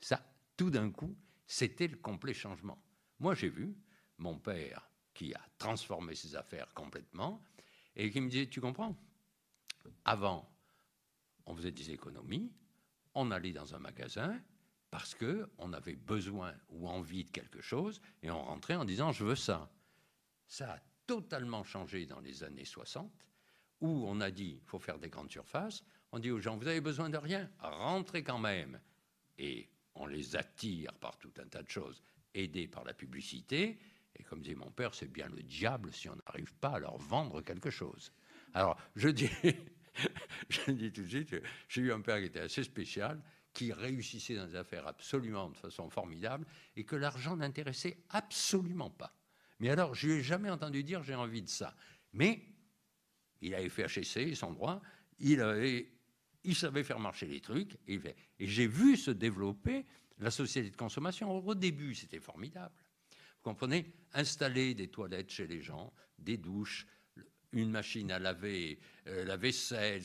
Ça, 0.00 0.24
tout 0.56 0.70
d'un 0.70 0.90
coup, 0.90 1.16
c'était 1.46 1.88
le 1.88 1.96
complet 1.96 2.34
changement. 2.34 2.82
Moi, 3.20 3.34
j'ai 3.34 3.50
vu 3.50 3.76
mon 4.18 4.38
père 4.38 4.88
qui 5.14 5.34
a 5.34 5.40
transformé 5.58 6.14
ses 6.14 6.34
affaires 6.34 6.72
complètement 6.74 7.44
et 7.94 8.10
qui 8.10 8.20
me 8.20 8.28
disait, 8.28 8.48
tu 8.48 8.60
comprends, 8.60 8.96
avant, 10.04 10.48
on 11.46 11.54
faisait 11.54 11.72
des 11.72 11.90
économies, 11.90 12.52
on 13.14 13.30
allait 13.30 13.52
dans 13.52 13.74
un 13.74 13.78
magasin, 13.78 14.40
parce 14.92 15.14
qu'on 15.14 15.72
avait 15.72 15.96
besoin 15.96 16.54
ou 16.68 16.86
envie 16.86 17.24
de 17.24 17.30
quelque 17.30 17.62
chose 17.62 18.00
et 18.22 18.30
on 18.30 18.42
rentrait 18.42 18.76
en 18.76 18.84
disant 18.84 19.10
je 19.10 19.24
veux 19.24 19.34
ça. 19.34 19.72
Ça 20.46 20.74
a 20.74 20.78
totalement 21.06 21.64
changé 21.64 22.04
dans 22.04 22.20
les 22.20 22.44
années 22.44 22.66
60 22.66 23.10
où 23.82 24.06
on 24.06 24.20
a 24.20 24.30
dit 24.30 24.58
il 24.62 24.66
faut 24.66 24.78
faire 24.78 24.98
des 24.98 25.10
grandes 25.10 25.30
surfaces. 25.30 25.84
On 26.12 26.18
dit 26.18 26.30
aux 26.30 26.40
gens 26.40 26.56
vous 26.56 26.68
avez 26.68 26.80
besoin 26.80 27.10
de 27.10 27.18
rien, 27.18 27.50
rentrez 27.58 28.22
quand 28.22 28.38
même. 28.38 28.80
Et 29.38 29.68
on 29.94 30.06
les 30.06 30.36
attire 30.36 30.92
par 30.94 31.18
tout 31.18 31.32
un 31.38 31.46
tas 31.46 31.62
de 31.62 31.68
choses, 31.68 32.02
aidés 32.32 32.68
par 32.68 32.84
la 32.84 32.94
publicité. 32.94 33.78
Et 34.16 34.22
comme 34.22 34.40
dit 34.40 34.54
mon 34.54 34.70
père, 34.70 34.94
c'est 34.94 35.12
bien 35.12 35.28
le 35.28 35.42
diable 35.42 35.92
si 35.92 36.08
on 36.08 36.16
n'arrive 36.26 36.54
pas 36.54 36.70
à 36.70 36.78
leur 36.78 36.96
vendre 36.96 37.42
quelque 37.42 37.70
chose. 37.70 38.12
Alors 38.54 38.78
je 38.96 39.08
dis, 39.08 39.30
je 40.48 40.70
dis 40.70 40.92
tout 40.92 41.02
de 41.02 41.08
suite, 41.08 41.34
j'ai 41.68 41.82
eu 41.82 41.92
un 41.92 42.00
père 42.00 42.18
qui 42.18 42.26
était 42.26 42.40
assez 42.40 42.64
spécial 42.64 43.20
qui 43.52 43.72
réussissait 43.72 44.36
dans 44.36 44.46
des 44.46 44.56
affaires 44.56 44.86
absolument 44.86 45.50
de 45.50 45.56
façon 45.56 45.90
formidable 45.90 46.46
et 46.76 46.84
que 46.84 46.96
l'argent 46.96 47.36
n'intéressait 47.36 47.98
absolument 48.10 48.90
pas. 48.90 49.14
Mais 49.60 49.70
alors, 49.70 49.94
je 49.94 50.06
lui 50.08 50.14
ai 50.14 50.22
jamais 50.22 50.50
entendu 50.50 50.82
dire 50.82 51.02
j'ai 51.02 51.14
envie 51.14 51.42
de 51.42 51.48
ça. 51.48 51.76
Mais 52.12 52.42
il 53.42 53.54
avait 53.54 53.68
fait 53.68 53.84
HEC, 53.84 54.34
son 54.34 54.52
droit, 54.52 54.80
il, 55.18 55.40
avait, 55.40 55.92
il 56.44 56.54
savait 56.54 56.84
faire 56.84 56.98
marcher 56.98 57.26
les 57.26 57.40
trucs, 57.40 57.76
et, 57.86 58.00
j'ai 58.40 58.66
vu 58.66 58.96
se 58.96 59.10
développer 59.10 59.84
la 60.18 60.30
société 60.30 60.70
de 60.70 60.76
consommation. 60.76 61.30
Au 61.30 61.54
début, 61.54 61.94
c'était 61.94 62.20
formidable. 62.20 62.74
Vous 63.10 63.50
comprenez? 63.50 63.92
Installer 64.14 64.74
des 64.74 64.88
toilettes 64.88 65.30
chez 65.30 65.46
les 65.46 65.60
gens, 65.60 65.92
des 66.18 66.36
douches, 66.36 66.86
une 67.52 67.70
machine 67.70 68.10
à 68.10 68.18
laver, 68.18 68.78
euh, 69.08 69.24
la 69.24 69.36
vaisselle, 69.36 70.02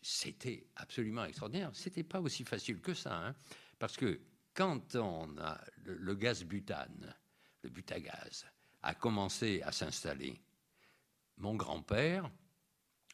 c'était 0.00 0.66
absolument 0.76 1.24
extraordinaire. 1.24 1.70
C'était 1.74 2.02
pas 2.02 2.20
aussi 2.20 2.44
facile 2.44 2.80
que 2.80 2.94
ça, 2.94 3.28
hein, 3.28 3.34
parce 3.78 3.96
que 3.96 4.20
quand 4.54 4.96
on 4.96 5.36
a 5.38 5.60
le, 5.84 6.14
gaz 6.14 6.44
butane, 6.44 7.14
le 7.62 7.70
butagaz, 7.70 8.46
a 8.82 8.94
commencé 8.94 9.62
à 9.62 9.72
s'installer, 9.72 10.40
mon 11.36 11.54
grand-père 11.54 12.30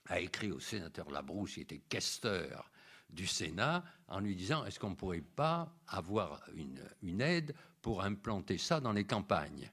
a 0.08 0.20
écrit 0.20 0.50
au 0.50 0.60
sénateur 0.60 1.10
Labrousse, 1.10 1.54
qui 1.54 1.60
était 1.60 1.82
questeur 1.88 2.70
du 3.10 3.26
Sénat, 3.26 3.84
en 4.08 4.20
lui 4.20 4.34
disant 4.36 4.64
est-ce 4.64 4.78
qu'on 4.78 4.90
ne 4.90 4.94
pourrait 4.94 5.20
pas 5.20 5.72
avoir 5.86 6.42
une, 6.54 6.82
une 7.02 7.20
aide 7.20 7.54
pour 7.80 8.02
implanter 8.02 8.58
ça 8.58 8.80
dans 8.80 8.92
les 8.92 9.04
campagnes? 9.04 9.70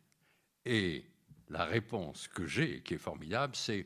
Et 0.65 1.05
la 1.49 1.65
réponse 1.65 2.27
que 2.27 2.45
j'ai, 2.45 2.81
qui 2.81 2.95
est 2.95 2.99
formidable, 2.99 3.55
c'est 3.55 3.85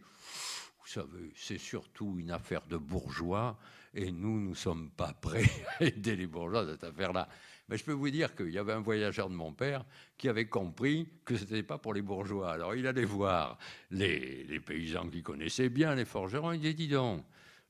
savez, 0.90 1.32
c'est 1.36 1.58
surtout 1.58 2.16
une 2.18 2.32
affaire 2.32 2.66
de 2.66 2.78
bourgeois 2.78 3.58
et 3.94 4.12
nous, 4.12 4.40
nous 4.40 4.50
ne 4.52 4.56
sommes 4.56 4.90
pas 4.90 5.14
prêts 5.14 5.50
à 5.80 5.84
aider 5.84 6.16
les 6.16 6.28
bourgeois 6.28 6.66
dans 6.66 6.72
cette 6.72 6.84
affaire-là. 6.84 7.30
Mais 7.70 7.78
je 7.78 7.84
peux 7.84 7.94
vous 7.94 8.10
dire 8.10 8.36
qu'il 8.36 8.50
y 8.50 8.58
avait 8.58 8.74
un 8.74 8.82
voyageur 8.82 9.30
de 9.30 9.36
mon 9.36 9.54
père 9.54 9.86
qui 10.18 10.28
avait 10.28 10.48
compris 10.48 11.08
que 11.24 11.36
ce 11.36 11.44
n'était 11.44 11.64
pas 11.64 11.78
pour 11.78 11.94
les 11.94 12.02
bourgeois. 12.02 12.52
Alors 12.52 12.76
il 12.76 12.88
allait 12.88 13.06
voir 13.06 13.58
les, 13.92 14.60
paysans 14.60 15.08
qui 15.10 15.22
connaissaient 15.22 15.70
bien 15.70 15.96
les 15.96 16.06
forgerons. 16.06 16.54
Il 16.54 16.62
dit 16.62 16.74
Dis 16.74 16.88
donc, 16.88 17.24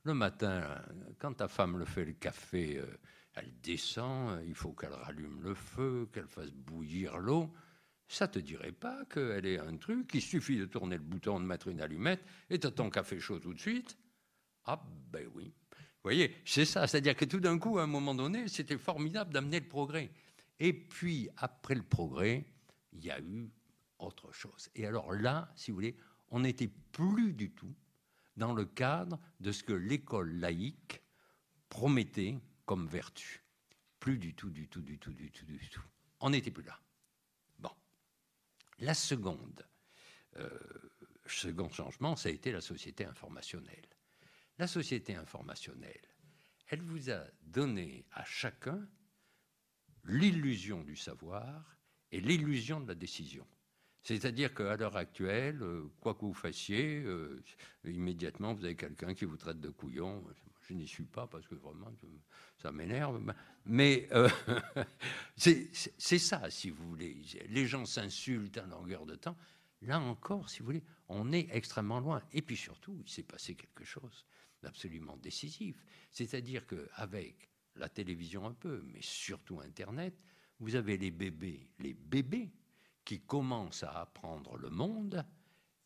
le 0.04 0.14
matin, 0.14 0.64
quand 1.20 1.34
ta 1.34 1.48
femme 1.48 1.78
le 1.78 1.86
fait 1.86 2.06
le 2.06 2.14
café, 2.14 2.78
euh, 2.78 2.86
elle 3.36 3.52
descend, 3.62 4.42
il 4.48 4.56
faut 4.56 4.72
qu'elle 4.72 4.94
rallume 4.94 5.42
le 5.44 5.54
feu, 5.54 6.08
qu'elle 6.14 6.28
fasse 6.28 6.52
bouillir 6.52 7.18
l'eau 7.18 7.54
ça 8.10 8.28
te 8.28 8.40
dirait 8.40 8.72
pas 8.72 9.06
qu'elle 9.06 9.46
est 9.46 9.60
un 9.60 9.78
truc, 9.78 10.10
il 10.16 10.22
suffit 10.22 10.58
de 10.58 10.66
tourner 10.66 10.98
le 10.98 11.04
bouton, 11.04 11.40
de 11.40 11.46
mettre 11.46 11.68
une 11.68 11.80
allumette, 11.80 12.22
et 12.50 12.60
tu 12.60 12.66
as 12.66 12.72
ton 12.72 12.90
café 12.90 13.20
chaud 13.20 13.40
tout 13.40 13.54
de 13.54 13.60
suite? 13.60 13.98
Ah 14.66 14.84
ben 15.12 15.28
oui. 15.36 15.54
Vous 16.02 16.10
voyez, 16.10 16.36
c'est 16.46 16.66
ça, 16.66 16.88
c'est-à-dire 16.88 17.16
que 17.16 17.26
tout 17.26 17.40
d'un 17.40 17.60
coup, 17.60 17.78
à 17.78 17.84
un 17.84 17.88
moment 17.88 18.16
donné, 18.16 18.48
c'était 18.48 18.78
formidable 18.78 19.34
d'amener 19.34 19.60
le 19.60 19.68
progrès. 19.68 20.12
Et 20.60 20.74
puis, 20.74 21.30
après 21.38 21.76
le 21.76 21.84
progrès, 21.84 22.46
il 22.94 23.04
y 23.04 23.12
a 23.12 23.20
eu 23.20 23.50
autre 24.00 24.32
chose. 24.32 24.70
Et 24.76 24.86
alors 24.86 25.12
là, 25.12 25.52
si 25.56 25.72
vous 25.72 25.76
voulez, 25.76 25.98
on 26.30 26.42
n'était 26.42 26.70
plus 26.92 27.34
du 27.34 27.52
tout 27.52 27.74
dans 28.38 28.54
le 28.54 28.66
cadre 28.66 29.20
de 29.42 29.52
ce 29.52 29.64
que 29.64 29.74
l'école 29.74 30.32
laïque 30.32 31.02
promettait 31.68 32.40
comme 32.66 32.88
vertu. 32.88 33.44
Plus 34.00 34.18
du 34.18 34.34
tout, 34.34 34.50
du 34.50 34.70
tout, 34.70 34.82
du 34.82 34.98
tout, 34.98 35.12
du 35.12 35.30
tout, 35.32 35.46
du 35.46 35.70
tout. 35.70 35.84
On 36.22 36.30
n'était 36.30 36.52
plus 36.52 36.64
là. 36.64 36.80
La 38.82 38.94
seconde, 38.94 39.66
euh, 40.38 40.50
second 41.26 41.70
changement, 41.70 42.16
ça 42.16 42.30
a 42.30 42.32
été 42.32 42.52
la 42.52 42.62
société 42.62 43.06
informationnelle. 43.06 43.88
La 44.60 44.68
société 44.68 45.16
informationnelle, 45.16 46.02
elle 46.68 46.82
vous 46.82 47.10
a 47.10 47.24
donné 47.44 48.06
à 48.12 48.26
chacun 48.26 48.86
l'illusion 50.04 50.84
du 50.84 50.98
savoir 50.98 51.78
et 52.12 52.20
l'illusion 52.20 52.82
de 52.82 52.90
la 52.90 52.96
décision. 52.96 53.48
C'est-à-dire 54.04 54.54
qu'à 54.54 54.76
l'heure 54.76 54.98
actuelle, 54.98 55.62
euh, 55.62 55.90
quoi 56.02 56.14
que 56.14 56.26
vous 56.26 56.34
fassiez, 56.34 57.02
euh, 57.06 57.42
immédiatement, 57.86 58.54
vous 58.54 58.66
avez 58.66 58.76
quelqu'un 58.76 59.14
qui 59.14 59.24
vous 59.24 59.38
traite 59.38 59.62
de 59.62 59.70
couillon. 59.70 60.26
Je 60.68 60.74
n'y 60.74 60.88
suis 60.88 61.06
pas 61.06 61.26
parce 61.26 61.48
que 61.48 61.56
vraiment, 61.56 61.94
ça 62.58 62.74
m'énerve. 62.74 63.34
Mais 63.66 64.10
euh, 64.12 64.30
c'est 65.38 66.20
ça, 66.20 66.50
si 66.50 66.70
vous 66.70 66.86
voulez. 66.86 67.22
Les 67.48 67.66
gens 67.66 67.86
s'insultent 67.86 68.58
à 68.58 68.66
longueur 68.66 69.06
de 69.06 69.16
temps. 69.16 69.38
Là 69.84 70.02
encore, 70.02 70.50
si 70.50 70.60
vous 70.60 70.66
voulez, 70.66 70.84
on 71.08 71.32
est 71.32 71.48
extrêmement 71.52 72.02
loin. 72.02 72.22
Et 72.34 72.42
puis 72.42 72.58
surtout, 72.58 73.02
il 73.06 73.10
s'est 73.10 73.24
passé 73.24 73.56
quelque 73.56 73.86
chose 73.86 74.26
d'absolument 74.62 75.18
décisif. 75.18 75.84
C'est-à-dire 76.12 76.66
qu'avec 76.68 77.50
la 77.76 77.90
télévision 77.90 78.46
un 78.46 78.54
peu, 78.54 78.82
mais 78.86 79.02
surtout 79.02 79.60
Internet, 79.62 80.16
vous 80.60 80.76
avez 80.76 80.98
les 80.98 81.12
bébés, 81.12 81.70
les 81.80 81.94
bébés 81.94 82.52
qui 83.06 83.22
commencent 83.22 83.84
à 83.84 84.02
apprendre 84.02 84.58
le 84.58 84.70
monde 84.70 85.26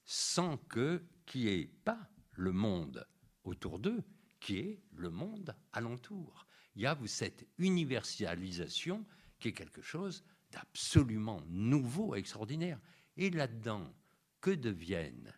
sans 0.04 0.58
que 0.58 1.04
qu'il 1.26 1.42
n'y 1.42 1.48
ait 1.50 1.68
pas 1.68 2.10
le 2.32 2.52
monde 2.52 3.08
autour 3.44 3.80
d'eux, 3.80 4.04
qui 4.40 4.58
est 4.58 4.82
le 4.96 5.10
monde 5.10 5.56
alentour. 5.72 6.46
Il 6.76 6.82
y 6.82 6.86
a 6.86 6.98
cette 7.06 7.48
universalisation 7.60 9.06
qui 9.40 9.50
est 9.50 9.54
quelque 9.54 9.82
chose 9.82 10.24
d'absolument 10.52 11.42
nouveau, 11.48 12.16
extraordinaire. 12.16 12.80
Et 13.16 13.30
là-dedans, 13.30 13.94
que 14.42 14.52
deviennent 14.52 15.34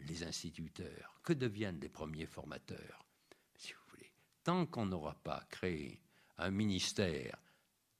les 0.00 0.22
instituteurs 0.22 1.20
Que 1.22 1.32
deviennent 1.32 1.80
les 1.80 1.88
premiers 1.88 2.26
formateurs? 2.26 3.04
Si 3.56 3.72
vous 3.72 3.90
voulez, 3.90 4.12
tant 4.44 4.66
qu'on 4.66 4.86
n'aura 4.86 5.14
pas 5.14 5.44
créé 5.50 6.00
un 6.38 6.50
ministère 6.50 7.36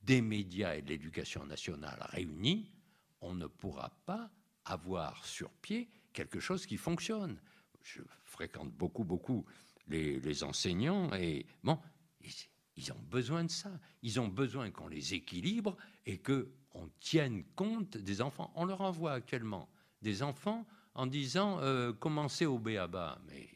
des 0.03 0.22
médias 0.22 0.76
et 0.76 0.82
de 0.82 0.88
l'éducation 0.88 1.44
nationale 1.44 1.99
réunis, 2.11 2.72
on 3.20 3.34
ne 3.34 3.46
pourra 3.46 3.90
pas 4.07 4.30
avoir 4.64 5.24
sur 5.24 5.51
pied 5.51 5.88
quelque 6.12 6.40
chose 6.40 6.66
qui 6.66 6.76
fonctionne. 6.76 7.40
Je 7.82 8.03
fréquente 8.24 8.72
beaucoup, 8.72 9.05
beaucoup 9.05 9.44
les, 9.88 10.44
enseignants 10.44 11.12
et 11.14 11.46
bon, 11.62 11.80
ils, 12.20 12.32
ils, 12.76 12.92
ont 12.92 13.03
besoin 13.11 13.44
de 13.44 13.51
ça. 13.51 13.70
Ils 14.03 14.20
ont 14.20 14.28
besoin 14.28 14.70
qu'on 14.70 14.88
les 14.88 15.14
équilibre 15.14 15.76
et 16.07 16.18
qu'on 16.18 16.90
tienne 17.01 17.44
compte 17.57 17.96
des 17.96 18.20
enfants. 18.20 18.53
On 18.55 18.64
leur 18.64 18.82
envoie 18.82 19.12
actuellement 19.12 19.68
des 20.03 20.22
enfants 20.22 20.66
en 20.99 21.07
disant 21.07 21.61
euh, 21.61 21.92
commencez 21.92 22.44
au 22.44 22.59
béaba. 22.59 23.20
Mais 23.28 23.49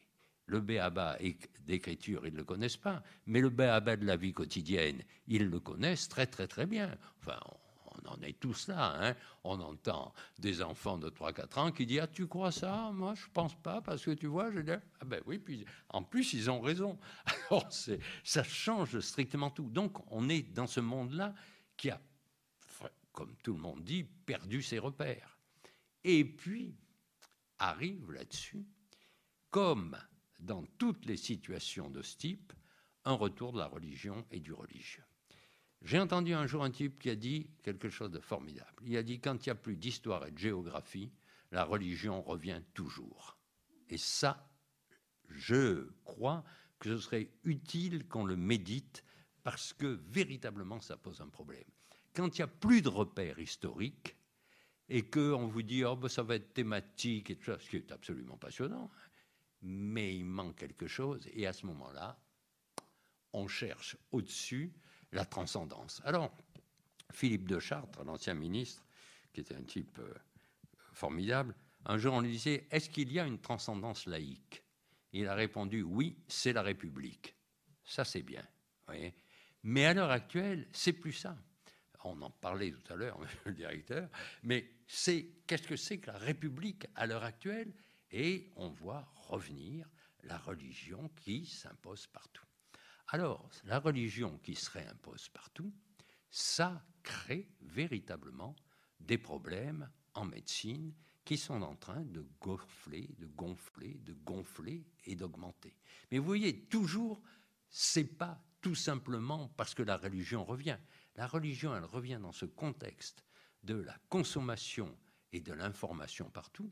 le 0.47 0.61
béaba 0.61 1.19
d'écriture, 1.67 2.25
ils 2.25 2.33
ne 2.33 2.39
le 2.39 2.45
connaissent 2.45 2.77
pas. 2.77 3.03
Mais 3.27 3.41
le 3.41 3.51
béaba 3.51 3.97
de 3.97 4.07
la 4.07 4.17
vie 4.17 4.33
quotidienne, 4.33 5.03
ils 5.27 5.49
le 5.49 5.59
connaissent 5.59 6.09
très, 6.09 6.27
très, 6.27 6.47
très 6.47 6.67
bien. 6.67 6.97
Enfin, 7.21 7.41
on 7.87 8.09
en 8.09 8.23
est 8.23 8.39
tous 8.39 8.69
là. 8.69 8.95
Hein. 8.97 9.17
On 9.43 9.61
entend 9.61 10.15
des 10.39 10.63
enfants 10.63 10.99
de 10.99 11.11
3-4 11.11 11.59
ans 11.59 11.73
qui 11.73 11.85
disent 11.85 12.03
Ah, 12.05 12.07
tu 12.07 12.29
crois 12.29 12.53
ça? 12.53 12.93
Moi, 12.95 13.15
je 13.17 13.27
pense 13.33 13.61
pas, 13.61 13.81
parce 13.81 14.05
que 14.05 14.13
tu 14.13 14.29
vois, 14.29 14.53
je 14.53 14.61
dis 14.61 14.71
Ah, 14.71 15.05
ben 15.05 15.21
oui, 15.27 15.41
puis 15.41 15.67
en 15.89 16.05
plus, 16.05 16.35
ils 16.35 16.49
ont 16.49 16.61
raison. 16.61 16.97
Alors, 17.51 17.69
ça 17.73 18.45
change 18.45 19.01
strictement 19.01 19.51
tout. 19.51 19.69
Donc, 19.69 19.99
on 20.13 20.29
est 20.29 20.43
dans 20.55 20.69
ce 20.69 20.79
monde-là 20.79 21.35
qui 21.77 21.91
a, 21.91 22.01
comme 23.11 23.35
tout 23.43 23.55
le 23.55 23.61
monde 23.61 23.83
dit, 23.83 24.05
perdu 24.05 24.63
ses 24.63 24.79
repères. 24.79 25.41
Et 26.05 26.25
puis, 26.25 26.77
arrive 27.63 28.11
là-dessus, 28.11 28.67
comme 29.51 29.97
dans 30.41 30.65
toutes 30.79 31.07
les 31.07 31.17
situations 31.17 31.91
de 31.91 32.03
ce 32.03 32.17
type, 32.17 32.53
un 33.05 33.15
retour 33.15 33.53
de 33.53 33.59
la 33.59 33.67
religion 33.67 34.27
et 34.31 34.41
du 34.41 34.53
religieux. 34.53 35.05
J'ai 35.83 35.99
entendu 35.99 36.35
un 36.35 36.47
jour 36.47 36.65
un 36.65 36.71
type 36.71 36.99
qui 36.99 37.11
a 37.11 37.17
dit 37.17 37.51
quelque 37.63 37.89
chose 37.89 38.11
de 38.11 38.21
formidable. 38.21 38.83
Il 38.85 38.97
a 38.97 39.03
dit 39.03 39.21
quand 39.21 39.47
il 39.47 39.49
n'y 39.49 39.53
a 39.53 39.57
plus 39.57 39.77
d'histoire 39.77 40.27
et 40.27 40.31
de 40.31 40.39
géographie, 40.39 41.13
la 41.51 41.65
religion 41.65 42.21
revient 42.23 42.63
toujours. 42.75 43.37
Et 43.89 43.99
ça, 43.99 44.49
je 45.29 45.89
crois 46.05 46.45
que 46.79 46.91
ce 46.91 46.99
serait 46.99 47.31
utile 47.45 48.07
qu'on 48.09 48.25
le 48.25 48.37
médite 48.37 49.05
parce 49.43 49.73
que 49.73 50.01
véritablement 50.09 50.81
ça 50.81 50.97
pose 50.97 51.21
un 51.21 51.29
problème. 51.29 51.65
Quand 52.15 52.27
il 52.37 52.41
n'y 52.41 52.45
a 52.45 52.49
plus 52.49 52.83
de 52.83 52.89
repères 52.89 53.39
historiques 53.39 54.17
et 54.95 55.09
qu'on 55.09 55.47
vous 55.47 55.63
dit 55.63 55.85
oh, 55.87 55.97
ben, 55.97 56.09
ça 56.09 56.23
va 56.23 56.35
être 56.35 56.53
thématique 56.53 57.31
et 57.31 57.37
tout 57.37 57.47
ça, 57.47 57.59
ce 57.59 57.71
qui 57.71 57.77
est 57.77 57.91
absolument 57.91 58.37
passionnant, 58.37 58.91
mais 59.63 60.15
il 60.15 60.27
manque 60.27 60.57
quelque 60.57 60.87
chose 60.87 61.27
et 61.33 61.47
à 61.47 61.55
ce 61.55 61.65
moment-là, 61.65 62.21
on 63.33 63.49
cherche 63.49 63.97
au-dessus 64.11 64.71
la 65.13 65.25
transcendance. 65.25 66.03
Alors, 66.05 66.31
Philippe 67.11 67.49
de 67.49 67.59
Chartres, 67.59 68.05
l'ancien 68.05 68.35
ministre, 68.35 68.85
qui 69.33 69.41
était 69.41 69.55
un 69.55 69.63
type 69.63 69.99
euh, 69.99 70.13
formidable, 70.93 71.55
un 71.87 71.97
jour 71.97 72.13
on 72.13 72.21
lui 72.21 72.33
disait 72.33 72.67
Est-ce 72.71 72.91
qu'il 72.91 73.11
y 73.11 73.19
a 73.19 73.27
une 73.27 73.41
transcendance 73.41 74.05
laïque? 74.05 74.63
Il 75.15 75.27
a 75.27 75.35
répondu 75.35 75.81
Oui, 75.83 76.19
c'est 76.29 76.53
la 76.53 76.63
République. 76.63 77.35
Ça, 77.83 78.05
c'est 78.05 78.23
bien. 78.23 78.47
mais 79.63 79.87
à 79.87 79.95
l'heure 79.95 80.11
actuelle, 80.11 80.69
c'est 80.71 80.93
plus 80.93 81.15
ça. 81.15 81.35
On 82.05 82.21
en 82.23 82.31
parlait 82.31 82.73
tout 82.73 82.93
à 82.93 82.97
l'heure, 82.97 83.19
le 83.45 83.53
directeur, 83.53 84.09
mais 84.43 84.71
c'est 84.87 85.27
qu'est-ce 85.47 85.69
que 85.69 85.77
c'est 85.77 85.99
que 85.99 86.09
la 86.09 86.19
République 86.19 86.87
à 86.95 87.07
l'heure 87.07 87.25
actuelle? 87.25 87.73
Et 88.11 88.51
on 88.57 88.69
voit 88.69 89.11
revenir 89.15 89.89
la 90.25 90.37
religion 90.39 91.11
qui 91.17 91.47
s'impose 91.47 92.07
partout. 92.07 92.45
Alors, 93.09 93.49
la 93.65 93.79
religion 93.79 94.39
qui 94.39 94.55
se 94.55 94.71
réimpose 94.71 95.29
partout, 95.29 95.73
ça 96.31 96.85
crée 97.03 97.49
véritablement 97.61 98.57
des 99.01 99.19
problèmes 99.19 99.91
en 100.15 100.25
médecine 100.25 100.95
qui 101.25 101.37
sont 101.37 101.63
en 101.63 101.77
train 101.77 102.01
de 102.01 102.27
gonfler, 102.41 103.09
de 103.19 103.27
gonfler, 103.27 103.95
de 104.05 104.13
gonfler 104.13 104.85
et 105.05 105.15
d'augmenter. 105.15 105.77
Mais 106.11 106.19
vous 106.19 106.25
voyez, 106.25 106.65
toujours, 106.65 107.21
c'est 107.69 108.05
pas 108.05 108.43
tout 108.61 108.75
simplement 108.75 109.49
parce 109.57 109.75
que 109.75 109.83
la 109.83 109.97
religion 109.97 110.45
revient. 110.45 110.79
La 111.17 111.27
religion, 111.27 111.77
elle 111.77 111.85
revient 111.85 112.19
dans 112.21 112.33
ce 112.33 112.47
contexte 112.47 113.25
de 113.63 113.75
la 113.75 113.97
consommation 114.09 114.97
et 115.33 115.41
de 115.41 115.53
l'information 115.53 116.31
partout, 116.31 116.71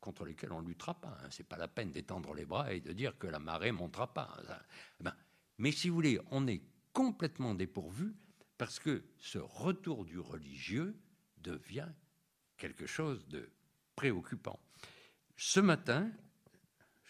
contre 0.00 0.24
lesquels 0.24 0.52
on 0.52 0.62
ne 0.62 0.68
luttera 0.68 1.00
pas. 1.00 1.18
Hein. 1.22 1.30
Ce 1.30 1.42
n'est 1.42 1.46
pas 1.46 1.56
la 1.56 1.68
peine 1.68 1.92
d'étendre 1.92 2.34
les 2.34 2.44
bras 2.44 2.72
et 2.72 2.80
de 2.80 2.92
dire 2.92 3.18
que 3.18 3.26
la 3.26 3.38
marée 3.38 3.72
ne 3.72 3.78
montera 3.78 4.12
pas. 4.12 4.36
Eh 5.00 5.04
ben, 5.04 5.14
mais 5.58 5.72
si 5.72 5.88
vous 5.88 5.94
voulez, 5.94 6.20
on 6.30 6.46
est 6.46 6.62
complètement 6.92 7.54
dépourvu 7.54 8.14
parce 8.58 8.78
que 8.78 9.02
ce 9.18 9.38
retour 9.38 10.04
du 10.04 10.18
religieux 10.18 10.96
devient 11.38 11.88
quelque 12.56 12.86
chose 12.86 13.26
de 13.28 13.50
préoccupant. 13.96 14.60
Ce 15.36 15.60
matin, 15.60 16.10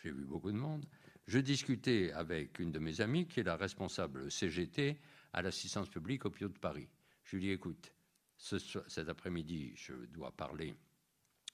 j'ai 0.03 0.11
vu 0.11 0.25
beaucoup 0.25 0.53
de 0.53 0.57
monde, 0.57 0.87
je 1.27 1.39
discutais 1.39 2.13
avec 2.13 2.59
une 2.59 2.73
de 2.73 2.79
mes 2.79 3.01
amies 3.01 3.27
qui 3.27 3.41
est 3.41 3.45
la 3.45 3.57
responsable 3.57 4.31
CGT 4.31 4.99
à 5.35 5.43
l'assistance 5.43 5.89
publique 5.89 6.25
au 6.25 6.31
Pio 6.31 6.49
de 6.49 6.57
Paris. 6.57 6.89
Je 7.25 7.37
lui 7.37 7.45
ai 7.45 7.49
dit, 7.49 7.53
écoute, 7.55 7.93
cet 8.37 9.09
après-midi, 9.09 9.73
je 9.75 9.93
dois 10.07 10.31
parler 10.31 10.75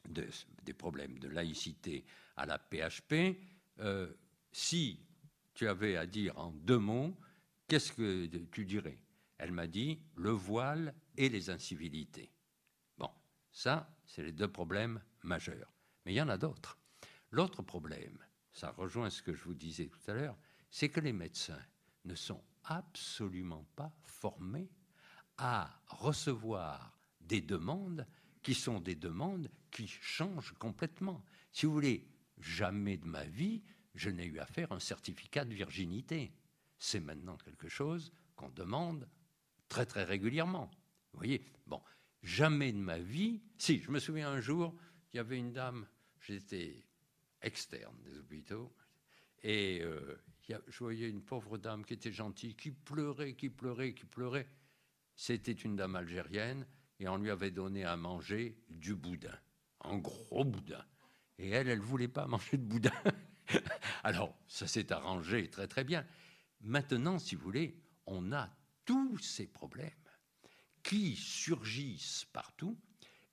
des 0.08 0.72
problèmes 0.74 1.18
de 1.18 1.28
laïcité 1.28 2.04
à 2.36 2.46
la 2.46 2.58
PHP. 2.58 3.38
Euh, 3.80 4.12
si 4.52 5.00
tu 5.54 5.66
avais 5.66 5.96
à 5.96 6.06
dire 6.06 6.38
en 6.38 6.50
deux 6.50 6.78
mots, 6.78 7.16
qu'est-ce 7.68 7.92
que 7.92 8.26
tu 8.52 8.66
dirais? 8.66 8.98
Elle 9.38 9.52
m'a 9.52 9.66
dit 9.66 9.98
le 10.16 10.30
voile 10.30 10.94
et 11.16 11.30
les 11.30 11.48
incivilités. 11.48 12.30
Bon, 12.98 13.10
ça, 13.50 13.96
c'est 14.04 14.22
les 14.22 14.32
deux 14.32 14.48
problèmes 14.48 15.02
majeurs. 15.22 15.72
Mais 16.04 16.12
il 16.12 16.16
y 16.16 16.22
en 16.22 16.28
a 16.28 16.36
d'autres. 16.36 16.78
L'autre 17.30 17.62
problème, 17.62 18.18
ça 18.52 18.72
rejoint 18.72 19.08
ce 19.08 19.22
que 19.22 19.32
je 19.32 19.44
vous 19.44 19.54
disais 19.54 19.86
tout 19.86 20.10
à 20.10 20.14
l'heure, 20.14 20.36
c'est 20.70 20.90
que 20.90 21.00
les 21.00 21.12
médecins 21.12 21.64
ne 22.04 22.14
sont 22.14 22.42
absolument 22.64 23.66
pas 23.76 23.92
formés 24.02 24.70
à 25.36 25.80
recevoir 25.86 26.98
des 27.20 27.40
demandes 27.40 28.06
qui 28.42 28.54
sont 28.54 28.80
des 28.80 28.94
demandes 28.94 29.50
qui 29.70 29.86
changent 29.86 30.54
complètement. 30.58 31.24
Si 31.52 31.66
vous 31.66 31.72
voulez, 31.72 32.06
jamais 32.38 32.96
de 32.96 33.06
ma 33.06 33.24
vie, 33.24 33.62
je 33.94 34.10
n'ai 34.10 34.24
eu 34.24 34.38
à 34.38 34.46
faire 34.46 34.72
un 34.72 34.80
certificat 34.80 35.44
de 35.44 35.54
virginité. 35.54 36.32
C'est 36.78 37.00
maintenant 37.00 37.36
quelque 37.36 37.68
chose 37.68 38.12
qu'on 38.36 38.48
demande 38.50 39.08
très 39.68 39.86
très 39.86 40.04
régulièrement. 40.04 40.70
Vous 41.12 41.18
voyez 41.18 41.44
Bon, 41.66 41.82
jamais 42.22 42.72
de 42.72 42.78
ma 42.78 42.98
vie. 42.98 43.42
Si, 43.58 43.80
je 43.80 43.90
me 43.90 43.98
souviens 43.98 44.30
un 44.30 44.40
jour, 44.40 44.74
il 45.12 45.16
y 45.16 45.20
avait 45.20 45.38
une 45.38 45.52
dame, 45.52 45.86
j'étais 46.20 46.84
externe 47.42 47.96
des 48.02 48.18
hôpitaux, 48.18 48.72
et 49.42 49.80
euh, 49.82 50.16
je 50.68 50.78
voyais 50.78 51.08
une 51.08 51.22
pauvre 51.22 51.58
dame 51.58 51.84
qui 51.84 51.94
était 51.94 52.12
gentille, 52.12 52.54
qui 52.54 52.70
pleurait, 52.70 53.34
qui 53.34 53.50
pleurait, 53.50 53.94
qui 53.94 54.04
pleurait. 54.04 54.48
C'était 55.14 55.52
une 55.52 55.76
dame 55.76 55.96
algérienne, 55.96 56.66
et 56.98 57.08
on 57.08 57.16
lui 57.16 57.30
avait 57.30 57.50
donné 57.50 57.84
à 57.84 57.96
manger 57.96 58.58
du 58.68 58.94
boudin, 58.94 59.36
un 59.82 59.98
gros 59.98 60.44
boudin. 60.44 60.84
Et 61.38 61.50
elle, 61.50 61.68
elle 61.68 61.78
ne 61.78 61.84
voulait 61.84 62.08
pas 62.08 62.26
manger 62.28 62.56
de 62.56 62.64
boudin. 62.64 62.92
Alors, 64.02 64.36
ça 64.46 64.66
s'est 64.66 64.92
arrangé 64.92 65.48
très 65.48 65.68
très 65.68 65.84
bien. 65.84 66.06
Maintenant, 66.60 67.18
si 67.18 67.34
vous 67.34 67.42
voulez, 67.42 67.82
on 68.06 68.32
a 68.32 68.50
tous 68.84 69.18
ces 69.18 69.46
problèmes 69.46 69.90
qui 70.82 71.16
surgissent 71.16 72.26
partout 72.32 72.78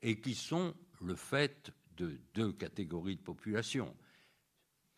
et 0.02 0.20
qui 0.22 0.36
sont 0.36 0.76
le 1.02 1.16
fait 1.16 1.72
de 1.96 2.20
deux 2.34 2.54
catégories 2.54 3.18
de 3.18 3.22
population. 3.22 3.96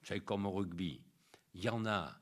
C'est 0.04 0.24
comme 0.24 0.46
au 0.46 0.52
rugby. 0.52 1.02
Il 1.54 1.64
y 1.64 1.70
en 1.70 1.86
a 1.86 2.20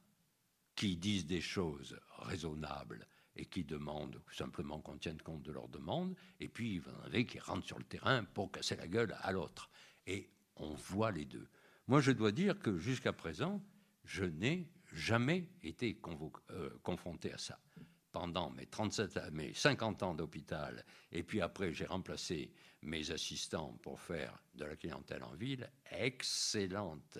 qui 0.75 0.95
disent 0.95 1.25
des 1.25 1.41
choses 1.41 1.99
raisonnables 2.19 3.07
et 3.35 3.45
qui 3.45 3.63
demandent 3.63 4.21
simplement 4.31 4.79
qu'on 4.79 4.97
tienne 4.97 5.21
compte 5.21 5.43
de 5.43 5.51
leurs 5.51 5.69
demandes, 5.69 6.15
et 6.39 6.47
puis 6.47 6.75
il 6.75 6.83
y 6.83 6.89
en 6.89 7.05
avait 7.05 7.25
qui 7.25 7.39
rentrent 7.39 7.67
sur 7.67 7.77
le 7.77 7.83
terrain 7.83 8.23
pour 8.23 8.51
casser 8.51 8.75
la 8.75 8.87
gueule 8.87 9.15
à 9.21 9.31
l'autre. 9.31 9.69
Et 10.05 10.29
on 10.55 10.73
voit 10.73 11.11
les 11.11 11.25
deux. 11.25 11.47
Moi, 11.87 12.01
je 12.01 12.11
dois 12.11 12.31
dire 12.31 12.59
que 12.59 12.77
jusqu'à 12.77 13.13
présent, 13.13 13.63
je 14.03 14.25
n'ai 14.25 14.69
jamais 14.91 15.49
été 15.63 15.99
euh, 16.51 16.69
confronté 16.83 17.33
à 17.33 17.37
ça. 17.37 17.59
Pendant 18.11 18.49
mes, 18.49 18.65
37, 18.65 19.31
mes 19.31 19.53
50 19.53 20.01
ans 20.03 20.15
d'hôpital, 20.15 20.83
et 21.11 21.23
puis 21.23 21.41
après, 21.41 21.73
j'ai 21.73 21.85
remplacé 21.85 22.51
mes 22.81 23.11
assistants 23.11 23.77
pour 23.83 23.99
faire 23.99 24.41
de 24.55 24.65
la 24.65 24.75
clientèle 24.75 25.23
en 25.23 25.35
ville. 25.35 25.69
Excellente 25.91 27.19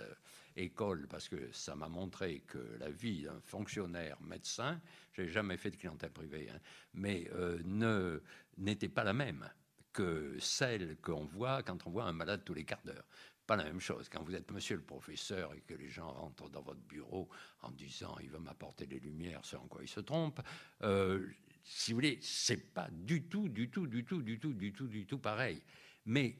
école, 0.57 1.07
parce 1.07 1.29
que 1.29 1.51
ça 1.51 1.75
m'a 1.75 1.87
montré 1.87 2.41
que 2.47 2.77
la 2.79 2.89
vie 2.89 3.23
d'un 3.23 3.39
fonctionnaire 3.41 4.21
médecin, 4.21 4.81
j'ai 5.13 5.27
jamais 5.27 5.57
fait 5.57 5.71
de 5.71 5.77
clientèle 5.77 6.11
privée, 6.11 6.49
hein, 6.49 6.59
mais 6.93 7.29
euh, 7.33 8.19
n'était 8.57 8.89
pas 8.89 9.03
la 9.03 9.13
même 9.13 9.49
que 9.93 10.37
celle 10.39 10.97
qu'on 10.97 11.25
voit 11.25 11.63
quand 11.63 11.87
on 11.87 11.89
voit 11.89 12.05
un 12.05 12.13
malade 12.13 12.43
tous 12.45 12.53
les 12.53 12.65
quarts 12.65 12.83
d'heure 12.83 13.07
pas 13.47 13.55
la 13.55 13.63
même 13.63 13.79
chose. 13.79 14.09
Quand 14.09 14.21
vous 14.23 14.35
êtes 14.35 14.51
monsieur 14.51 14.75
le 14.75 14.83
professeur 14.83 15.53
et 15.55 15.61
que 15.61 15.73
les 15.73 15.89
gens 15.89 16.11
rentrent 16.11 16.49
dans 16.49 16.61
votre 16.61 16.81
bureau 16.81 17.29
en 17.61 17.71
disant 17.71 18.17
il 18.21 18.29
va 18.29 18.39
m'apporter 18.39 18.85
des 18.85 18.99
lumières, 18.99 19.39
c'est 19.45 19.55
en 19.55 19.67
quoi 19.67 19.81
il 19.81 19.87
se 19.87 20.01
trompe, 20.01 20.41
euh, 20.83 21.25
si 21.63 21.91
vous 21.91 21.97
voulez, 21.97 22.19
c'est 22.21 22.73
pas 22.73 22.89
du 22.91 23.23
tout, 23.23 23.49
du 23.49 23.69
tout, 23.69 23.87
du 23.87 24.05
tout, 24.05 24.21
du 24.21 24.39
tout, 24.39 24.53
du 24.53 24.73
tout, 24.73 24.87
du 24.87 25.05
tout 25.05 25.17
pareil. 25.17 25.61
Mais 26.05 26.37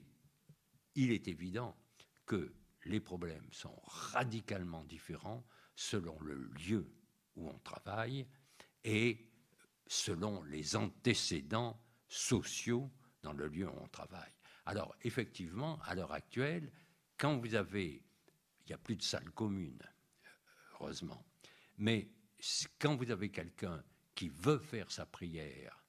il 0.96 1.12
est 1.12 1.28
évident 1.28 1.76
que 2.26 2.54
les 2.88 3.00
problèmes 3.00 3.48
sont 3.52 3.76
radicalement 3.86 4.84
différents 4.86 5.46
selon 5.76 6.20
le 6.22 6.36
lieu 6.36 6.92
où 7.36 7.50
on 7.50 7.60
travaille 7.60 8.28
et 8.84 9.30
selon 9.86 10.44
les 10.44 10.76
antécédents 10.76 11.80
sociaux 12.08 12.92
dans 13.22 13.34
le 13.34 13.48
lieu 13.48 13.68
où 13.68 13.78
on 13.80 13.88
travaille. 13.90 14.34
Alors, 14.66 14.96
effectivement, 15.02 15.80
à 15.84 15.96
l'heure 15.96 16.12
actuelle, 16.12 16.72
quand 17.18 17.38
vous 17.38 17.56
avez, 17.56 18.04
il 18.62 18.68
n'y 18.68 18.74
a 18.74 18.78
plus 18.78 18.96
de 18.96 19.04
salle 19.04 19.30
commune, 19.32 19.82
heureusement, 20.74 21.26
mais 21.78 22.10
quand 22.80 22.96
vous 22.96 23.12
avez 23.12 23.30
quelqu'un 23.32 23.84
qui 24.14 24.30
veut 24.30 24.60
faire 24.60 24.92
sa 24.92 25.06
prière 25.06 25.84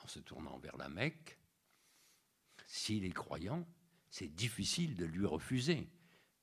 en 0.00 0.06
se 0.06 0.20
tournant 0.20 0.58
vers 0.58 0.76
la 0.76 0.88
Mecque, 0.88 1.38
s'il 2.66 3.04
est 3.04 3.12
croyant, 3.12 3.66
c'est 4.14 4.28
difficile 4.28 4.94
de 4.94 5.06
lui 5.06 5.26
refuser. 5.26 5.90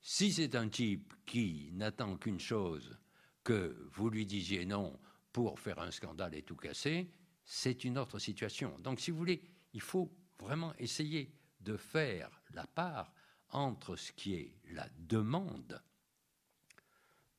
Si 0.02 0.34
c'est 0.34 0.56
un 0.56 0.68
type 0.68 1.14
qui 1.26 1.70
n'attend 1.72 2.18
qu'une 2.18 2.42
chose, 2.42 3.00
que 3.46 3.88
vous 3.94 4.10
lui 4.10 4.26
disiez 4.26 4.66
non 4.66 5.00
pour 5.32 5.58
faire 5.58 5.80
un 5.80 5.90
scandale 5.90 6.36
et 6.36 6.44
tout 6.44 6.58
casser, 6.58 7.10
c'est 7.46 7.86
une 7.86 7.98
autre 7.98 8.20
situation. 8.20 8.78
Donc, 8.80 9.00
si 9.00 9.10
vous 9.10 9.18
voulez, 9.18 9.42
il 9.72 9.80
faut 9.80 10.14
vraiment 10.38 10.76
essayer 10.80 11.34
de 11.62 11.78
faire 11.78 12.42
la 12.54 12.68
part 12.68 13.14
entre 13.52 13.96
ce 13.96 14.12
qui 14.12 14.34
est 14.34 14.58
la 14.72 14.90
demande 14.98 15.82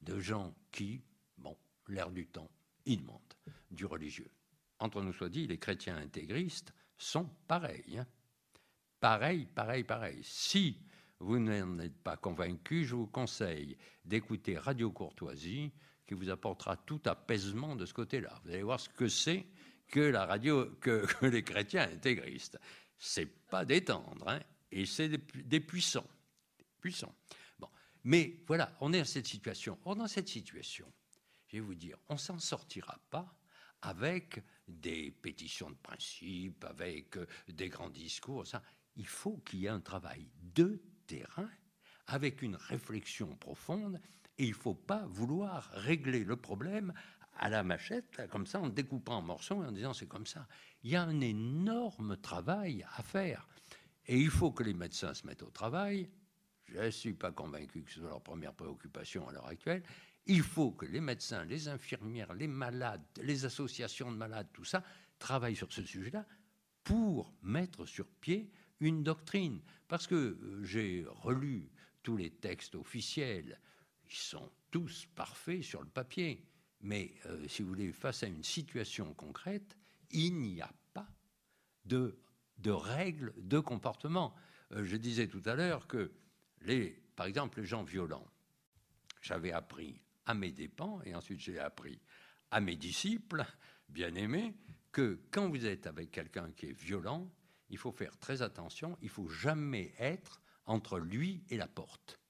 de 0.00 0.18
gens 0.18 0.54
qui, 0.70 1.02
bon, 1.36 1.58
l'air 1.88 2.10
du 2.10 2.26
temps, 2.26 2.50
ils 2.86 3.02
demandent 3.02 3.34
du 3.70 3.84
religieux. 3.84 4.32
Entre 4.78 5.02
nous 5.02 5.12
soit 5.12 5.28
dit, 5.28 5.46
les 5.46 5.58
chrétiens 5.58 5.98
intégristes 5.98 6.72
sont 6.96 7.28
pareils. 7.46 7.98
Hein. 7.98 8.06
Pareil, 9.02 9.46
pareil, 9.46 9.82
pareil. 9.82 10.20
Si 10.22 10.78
vous 11.18 11.40
n'en 11.40 11.80
êtes 11.80 11.98
pas 12.04 12.16
convaincu, 12.16 12.84
je 12.84 12.94
vous 12.94 13.08
conseille 13.08 13.76
d'écouter 14.04 14.56
Radio 14.56 14.92
Courtoisie, 14.92 15.72
qui 16.06 16.14
vous 16.14 16.30
apportera 16.30 16.76
tout 16.76 17.00
apaisement 17.06 17.74
de 17.74 17.84
ce 17.84 17.94
côté-là. 17.94 18.40
Vous 18.44 18.50
allez 18.50 18.62
voir 18.62 18.78
ce 18.78 18.88
que 18.88 19.08
c'est 19.08 19.44
que 19.88 19.98
la 19.98 20.24
radio, 20.24 20.66
que, 20.80 21.04
les 21.26 21.42
chrétiens 21.42 21.90
intégristes. 21.90 22.60
C'est 22.96 23.26
pas 23.26 23.64
détendre, 23.64 24.28
hein 24.28 24.38
et 24.70 24.86
c'est 24.86 25.08
des, 25.08 25.58
puissants. 25.58 26.06
puissants. 26.80 27.16
Bon. 27.58 27.68
Mais 28.04 28.44
voilà, 28.46 28.72
on 28.80 28.92
est 28.92 29.00
dans 29.00 29.04
cette 29.04 29.26
situation. 29.26 29.80
Or, 29.84 29.96
dans 29.96 30.06
cette 30.06 30.28
situation, 30.28 30.86
je 31.48 31.56
vais 31.56 31.60
vous 31.60 31.74
dire, 31.74 31.98
on 32.08 32.16
s'en 32.16 32.38
sortira 32.38 33.00
pas 33.10 33.34
avec 33.80 34.40
des 34.68 35.10
pétitions 35.10 35.70
de 35.70 35.76
principe, 35.82 36.64
avec 36.66 37.16
euh, 37.16 37.26
des 37.48 37.68
grands 37.68 37.90
discours. 37.90 38.46
Ça. 38.46 38.62
Il 38.96 39.06
faut 39.06 39.38
qu'il 39.38 39.60
y 39.60 39.66
ait 39.66 39.70
un 39.70 39.80
travail 39.80 40.28
de 40.54 40.82
terrain 41.06 41.48
avec 42.06 42.42
une 42.42 42.56
réflexion 42.56 43.36
profonde 43.36 44.00
et 44.38 44.44
il 44.44 44.50
ne 44.50 44.54
faut 44.54 44.74
pas 44.74 45.06
vouloir 45.06 45.70
régler 45.72 46.24
le 46.24 46.36
problème 46.36 46.92
à 47.38 47.48
la 47.48 47.62
machette, 47.62 48.22
comme 48.30 48.46
ça, 48.46 48.60
en 48.60 48.68
découpant 48.68 49.16
en 49.16 49.22
morceaux 49.22 49.62
et 49.62 49.66
en 49.66 49.72
disant 49.72 49.92
c'est 49.92 50.06
comme 50.06 50.26
ça. 50.26 50.46
Il 50.82 50.90
y 50.90 50.96
a 50.96 51.02
un 51.02 51.20
énorme 51.20 52.16
travail 52.18 52.84
à 52.96 53.02
faire. 53.02 53.48
Et 54.06 54.18
il 54.18 54.30
faut 54.30 54.52
que 54.52 54.62
les 54.62 54.74
médecins 54.74 55.14
se 55.14 55.26
mettent 55.26 55.42
au 55.42 55.50
travail. 55.50 56.10
Je 56.64 56.78
ne 56.78 56.90
suis 56.90 57.14
pas 57.14 57.32
convaincu 57.32 57.82
que 57.82 57.90
ce 57.90 58.00
soit 58.00 58.08
leur 58.08 58.22
première 58.22 58.52
préoccupation 58.52 59.28
à 59.28 59.32
l'heure 59.32 59.46
actuelle. 59.46 59.82
Il 60.26 60.42
faut 60.42 60.72
que 60.72 60.86
les 60.86 61.00
médecins, 61.00 61.44
les 61.44 61.68
infirmières, 61.68 62.32
les 62.34 62.46
malades, 62.46 63.02
les 63.22 63.44
associations 63.44 64.10
de 64.10 64.16
malades, 64.16 64.48
tout 64.52 64.64
ça, 64.64 64.82
travaillent 65.18 65.56
sur 65.56 65.72
ce 65.72 65.84
sujet-là 65.84 66.26
pour 66.84 67.32
mettre 67.42 67.86
sur 67.86 68.06
pied 68.06 68.50
une 68.82 69.02
doctrine. 69.02 69.60
Parce 69.88 70.06
que 70.06 70.14
euh, 70.14 70.62
j'ai 70.62 71.04
relu 71.06 71.70
tous 72.02 72.16
les 72.16 72.30
textes 72.30 72.74
officiels, 72.74 73.58
ils 74.10 74.16
sont 74.16 74.50
tous 74.70 75.06
parfaits 75.14 75.62
sur 75.62 75.80
le 75.80 75.88
papier. 75.88 76.44
Mais 76.80 77.14
euh, 77.26 77.46
si 77.48 77.62
vous 77.62 77.68
voulez, 77.68 77.92
face 77.92 78.22
à 78.22 78.26
une 78.26 78.42
situation 78.42 79.14
concrète, 79.14 79.76
il 80.10 80.38
n'y 80.38 80.60
a 80.60 80.70
pas 80.92 81.08
de 81.84 82.18
de 82.62 82.70
règles 82.70 83.32
de 83.36 83.58
comportement. 83.58 84.34
Euh, 84.72 84.84
je 84.84 84.96
disais 84.96 85.26
tout 85.26 85.42
à 85.44 85.54
l'heure 85.54 85.86
que, 85.86 86.12
les, 86.62 86.90
par 87.16 87.26
exemple, 87.26 87.60
les 87.60 87.66
gens 87.66 87.82
violents, 87.82 88.26
j'avais 89.20 89.52
appris 89.52 90.00
à 90.26 90.34
mes 90.34 90.52
dépens, 90.52 91.00
et 91.04 91.14
ensuite 91.14 91.40
j'ai 91.40 91.58
appris 91.58 92.00
à 92.50 92.60
mes 92.60 92.76
disciples, 92.76 93.44
bien 93.88 94.14
aimés, 94.14 94.54
que 94.92 95.20
quand 95.30 95.48
vous 95.48 95.66
êtes 95.66 95.86
avec 95.86 96.10
quelqu'un 96.10 96.50
qui 96.52 96.66
est 96.66 96.78
violent, 96.78 97.30
il 97.72 97.78
faut 97.78 97.90
faire 97.90 98.16
très 98.18 98.42
attention, 98.42 98.96
il 99.00 99.08
faut 99.08 99.28
jamais 99.28 99.92
être 99.98 100.40
entre 100.66 100.98
lui 100.98 101.42
et 101.48 101.56
la 101.56 101.66
porte. 101.66 102.20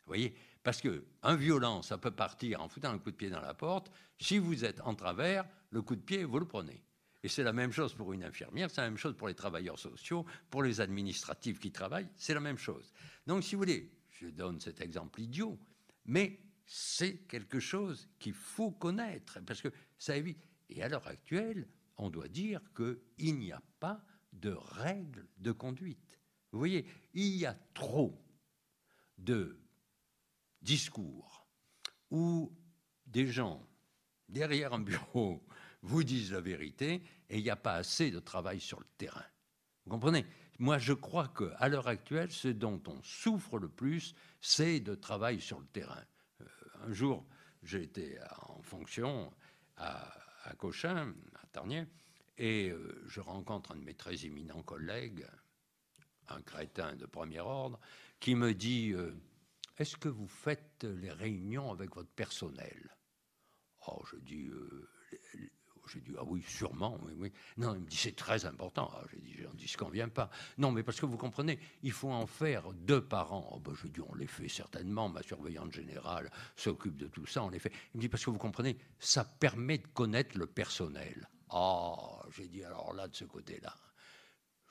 Vous 0.00 0.08
voyez 0.08 0.34
Parce 0.62 0.80
que 0.80 1.04
un 1.22 1.36
violent, 1.36 1.82
ça 1.82 1.98
peut 1.98 2.10
partir 2.10 2.60
en 2.62 2.68
foutant 2.68 2.90
un 2.90 2.98
coup 2.98 3.10
de 3.10 3.16
pied 3.16 3.28
dans 3.28 3.42
la 3.42 3.54
porte. 3.54 3.92
Si 4.18 4.38
vous 4.38 4.64
êtes 4.64 4.80
en 4.80 4.94
travers, 4.94 5.46
le 5.68 5.82
coup 5.82 5.94
de 5.94 6.00
pied, 6.00 6.24
vous 6.24 6.38
le 6.38 6.48
prenez. 6.48 6.82
Et 7.22 7.28
c'est 7.28 7.42
la 7.42 7.52
même 7.52 7.70
chose 7.70 7.94
pour 7.94 8.14
une 8.14 8.24
infirmière, 8.24 8.70
c'est 8.70 8.80
la 8.80 8.88
même 8.88 8.96
chose 8.96 9.14
pour 9.14 9.28
les 9.28 9.34
travailleurs 9.34 9.78
sociaux, 9.78 10.24
pour 10.48 10.62
les 10.62 10.80
administratifs 10.80 11.60
qui 11.60 11.70
travaillent, 11.70 12.08
c'est 12.16 12.32
la 12.32 12.40
même 12.40 12.58
chose. 12.58 12.90
Donc, 13.26 13.44
si 13.44 13.54
vous 13.54 13.60
voulez, 13.60 13.92
je 14.08 14.28
donne 14.28 14.58
cet 14.60 14.80
exemple 14.80 15.20
idiot, 15.20 15.58
mais 16.06 16.40
c'est 16.64 17.18
quelque 17.28 17.60
chose 17.60 18.08
qu'il 18.18 18.32
faut 18.32 18.70
connaître, 18.70 19.38
parce 19.44 19.60
que 19.60 19.68
ça 19.98 20.16
évite. 20.16 20.48
Et 20.70 20.82
à 20.82 20.88
l'heure 20.88 21.06
actuelle, 21.06 21.68
on 21.98 22.08
doit 22.08 22.28
dire 22.28 22.62
qu'il 22.74 23.38
n'y 23.38 23.52
a 23.52 23.62
pas 23.78 24.02
de 24.32 24.52
règles 24.52 25.26
de 25.38 25.52
conduite. 25.52 26.18
Vous 26.52 26.58
voyez, 26.58 26.86
il 27.14 27.36
y 27.36 27.46
a 27.46 27.56
trop 27.74 28.20
de 29.18 29.58
discours 30.62 31.46
où 32.10 32.52
des 33.06 33.26
gens 33.26 33.66
derrière 34.28 34.72
un 34.72 34.80
bureau 34.80 35.44
vous 35.82 36.04
disent 36.04 36.32
la 36.32 36.40
vérité 36.40 37.02
et 37.28 37.38
il 37.38 37.42
n'y 37.42 37.50
a 37.50 37.56
pas 37.56 37.74
assez 37.74 38.10
de 38.10 38.18
travail 38.18 38.60
sur 38.60 38.80
le 38.80 38.86
terrain. 38.98 39.24
Vous 39.84 39.92
comprenez? 39.92 40.26
Moi, 40.58 40.76
je 40.76 40.92
crois 40.92 41.28
qu'à 41.28 41.68
l'heure 41.68 41.88
actuelle, 41.88 42.30
ce 42.30 42.48
dont 42.48 42.82
on 42.86 43.02
souffre 43.02 43.58
le 43.58 43.68
plus, 43.68 44.14
c'est 44.42 44.80
de 44.80 44.94
travail 44.94 45.40
sur 45.40 45.58
le 45.58 45.66
terrain. 45.66 46.04
Euh, 46.42 46.44
un 46.82 46.92
jour, 46.92 47.24
j'étais 47.62 48.18
en 48.42 48.60
fonction 48.60 49.32
à, 49.78 50.12
Cochin, 50.58 51.14
à 51.42 51.46
Tarnier, 51.46 51.86
et 52.40 52.70
euh, 52.70 53.04
je 53.06 53.20
rencontre 53.20 53.72
un 53.72 53.76
de 53.76 53.84
mes 53.84 53.94
très 53.94 54.24
éminents 54.24 54.62
collègues, 54.62 55.26
un 56.28 56.40
crétin 56.40 56.96
de 56.96 57.06
premier 57.06 57.40
ordre, 57.40 57.78
qui 58.18 58.34
me 58.34 58.54
dit 58.54 58.92
euh, 58.92 59.14
Est-ce 59.76 59.96
que 59.96 60.08
vous 60.08 60.26
faites 60.26 60.84
les 60.84 61.12
réunions 61.12 61.70
avec 61.70 61.94
votre 61.94 62.10
personnel? 62.10 62.96
Oh, 63.86 64.02
je 64.10 64.16
dis 64.16 64.50
j'ai 65.92 66.00
dit, 66.00 66.12
ah 66.18 66.24
oui, 66.24 66.42
sûrement, 66.46 66.98
oui, 67.02 67.12
oui. 67.16 67.32
Non, 67.56 67.74
il 67.74 67.80
me 67.80 67.86
dit, 67.86 67.96
c'est 67.96 68.14
très 68.14 68.44
important. 68.44 68.90
Ah, 68.94 69.02
j'ai 69.12 69.20
dit, 69.20 69.34
j'en 69.42 69.52
dis, 69.54 69.66
qu'on 69.72 69.88
vient 69.88 70.08
pas. 70.08 70.30
Non, 70.58 70.70
mais 70.70 70.82
parce 70.82 71.00
que 71.00 71.06
vous 71.06 71.16
comprenez, 71.16 71.58
il 71.82 71.92
faut 71.92 72.12
en 72.12 72.26
faire 72.26 72.72
deux 72.72 73.00
par 73.00 73.32
an. 73.32 73.50
Oh, 73.52 73.58
ben, 73.58 73.74
je 73.74 73.88
dis, 73.88 74.00
on 74.00 74.14
les 74.14 74.26
fait 74.26 74.48
certainement. 74.48 75.08
Ma 75.08 75.22
surveillante 75.22 75.72
générale 75.72 76.30
s'occupe 76.54 76.96
de 76.96 77.08
tout 77.08 77.26
ça, 77.26 77.42
on 77.42 77.50
les. 77.50 77.60
Il 77.94 77.96
me 77.96 78.00
dit, 78.00 78.08
parce 78.08 78.24
que 78.24 78.30
vous 78.30 78.38
comprenez, 78.38 78.76
ça 78.98 79.24
permet 79.24 79.78
de 79.78 79.86
connaître 79.88 80.38
le 80.38 80.46
personnel. 80.46 81.28
Ah, 81.50 82.22
j'ai 82.30 82.48
dit 82.48 82.64
alors 82.64 82.92
là, 82.94 83.08
de 83.08 83.14
ce 83.14 83.24
côté-là, 83.24 83.74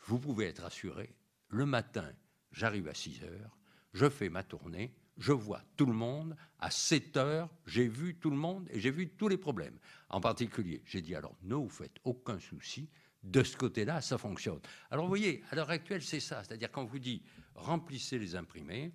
vous 0.05 0.19
pouvez 0.19 0.45
être 0.45 0.63
assuré, 0.63 1.15
le 1.49 1.65
matin, 1.65 2.11
j'arrive 2.51 2.87
à 2.87 2.93
6 2.93 3.23
heures, 3.23 3.57
je 3.93 4.09
fais 4.09 4.29
ma 4.29 4.43
tournée, 4.43 4.95
je 5.19 5.33
vois 5.33 5.61
tout 5.75 5.85
le 5.85 5.93
monde. 5.93 6.35
À 6.59 6.71
7 6.71 7.17
heures, 7.17 7.49
j'ai 7.65 7.87
vu 7.87 8.15
tout 8.15 8.29
le 8.29 8.37
monde 8.37 8.67
et 8.71 8.79
j'ai 8.79 8.91
vu 8.91 9.09
tous 9.09 9.27
les 9.27 9.37
problèmes. 9.37 9.77
En 10.09 10.21
particulier, 10.21 10.81
j'ai 10.85 11.01
dit 11.01 11.13
alors, 11.13 11.35
ne 11.43 11.55
vous 11.55 11.69
faites 11.69 11.97
aucun 12.03 12.39
souci. 12.39 12.89
De 13.21 13.43
ce 13.43 13.57
côté-là, 13.57 13.99
ça 13.99 14.17
fonctionne. 14.17 14.61
Alors, 14.89 15.03
vous 15.03 15.09
voyez, 15.09 15.43
à 15.51 15.55
l'heure 15.55 15.69
actuelle, 15.69 16.01
c'est 16.01 16.21
ça. 16.21 16.41
C'est-à-dire, 16.41 16.71
quand 16.71 16.85
vous 16.85 16.99
dit 16.99 17.21
remplissez 17.53 18.17
les 18.17 18.37
imprimés, 18.37 18.93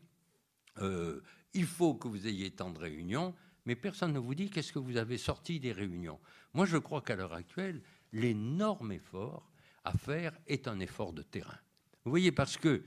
euh, 0.78 1.20
il 1.52 1.66
faut 1.66 1.94
que 1.94 2.08
vous 2.08 2.26
ayez 2.26 2.50
tant 2.50 2.70
de 2.70 2.78
réunions, 2.78 3.34
mais 3.66 3.76
personne 3.76 4.14
ne 4.14 4.18
vous 4.18 4.34
dit 4.34 4.48
qu'est-ce 4.48 4.72
que 4.72 4.78
vous 4.78 4.96
avez 4.96 5.18
sorti 5.18 5.60
des 5.60 5.72
réunions. 5.72 6.18
Moi, 6.54 6.66
je 6.66 6.76
crois 6.78 7.02
qu'à 7.02 7.16
l'heure 7.16 7.34
actuelle, 7.34 7.82
l'énorme 8.12 8.92
effort 8.92 9.50
à 9.84 9.92
faire 9.92 10.32
est 10.46 10.68
un 10.68 10.80
effort 10.80 11.12
de 11.12 11.22
terrain. 11.22 11.58
Vous 12.04 12.10
voyez, 12.10 12.32
parce 12.32 12.56
que, 12.56 12.84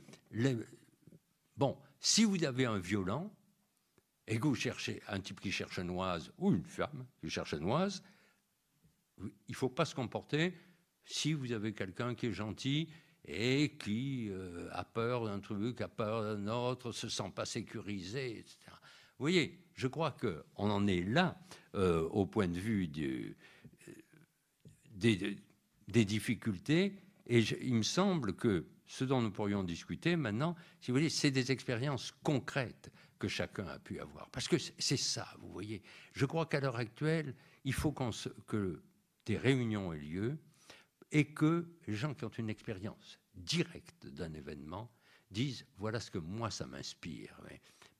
bon, 1.56 1.78
si 2.00 2.24
vous 2.24 2.44
avez 2.44 2.66
un 2.66 2.80
violent 2.80 3.32
et 4.26 4.40
que 4.40 4.48
vous 4.48 4.56
cherchez 4.56 5.02
un 5.08 5.20
type 5.20 5.40
qui 5.40 5.52
cherche 5.52 5.80
une 5.80 5.90
oise 5.90 6.32
ou 6.38 6.54
une 6.54 6.64
femme 6.64 7.06
qui 7.20 7.30
cherche 7.30 7.54
une 7.54 7.66
oise, 7.66 8.04
il 9.20 9.32
ne 9.50 9.56
faut 9.56 9.70
pas 9.70 9.86
se 9.86 9.96
comporter 9.96 10.54
si 11.04 11.34
vous 11.34 11.52
avez 11.52 11.74
quelqu'un 11.74 12.16
qui 12.16 12.28
est 12.28 12.34
gentil 12.34 12.90
et 13.26 13.78
qui 13.78 14.30
euh, 14.30 14.70
a 14.72 14.84
peur 14.86 15.26
d'un 15.26 15.40
truc, 15.40 15.82
a 15.82 15.88
peur 15.88 16.22
d'un 16.24 16.48
autre, 16.48 16.92
se 16.92 17.10
sent 17.10 17.32
pas 17.36 17.46
sécurisé, 17.46 18.40
etc. 18.40 18.58
Vous 19.18 19.24
voyez, 19.24 19.60
je 19.74 19.88
crois 19.88 20.12
qu'on 20.12 20.70
en 20.70 20.86
est 20.88 21.02
là 21.02 21.40
euh, 21.76 22.04
au 22.10 22.26
point 22.26 22.48
de 22.48 22.60
vue 22.60 22.88
du, 22.88 23.36
des, 24.98 26.06
difficultés, 26.06 26.94
et 27.28 27.40
il 27.40 27.76
me 27.76 27.84
semble 27.84 28.36
que 28.36 28.66
ce 28.86 29.04
dont 29.04 29.22
nous 29.22 29.32
pourrions 29.32 29.64
discuter 29.64 30.16
maintenant, 30.16 30.56
si 30.80 30.92
vous 30.92 30.98
voulez, 30.98 31.10
c'est 31.10 31.32
des 31.32 31.52
expériences 31.52 32.14
concrètes 32.24 32.92
que 33.20 33.28
chacun 33.28 33.68
a 33.68 33.80
pu 33.80 34.00
avoir. 34.00 34.30
Parce 34.30 34.48
que 34.48 34.58
c'est 34.58 34.98
ça, 34.98 35.28
vous 35.40 35.52
voyez. 35.52 35.82
Je 36.14 36.26
crois 36.26 36.46
qu'à 36.46 36.60
l'heure 36.60 36.78
actuelle, 36.78 37.36
il 37.64 37.74
faut 37.74 37.94
que 38.46 38.82
des 39.26 39.38
réunions 39.38 39.94
aient 39.94 40.00
lieu 40.00 40.38
et 41.12 41.34
que 41.34 41.68
les 41.88 41.96
gens 41.96 42.14
qui 42.14 42.26
ont 42.26 42.30
une 42.30 42.50
expérience 42.50 43.20
directe 43.36 44.08
d'un 44.08 44.34
événement 44.34 44.92
disent 45.32 45.66
voilà 45.78 46.00
ce 46.00 46.12
que 46.12 46.18
moi 46.20 46.52
ça 46.52 46.66
m'inspire. 46.66 47.42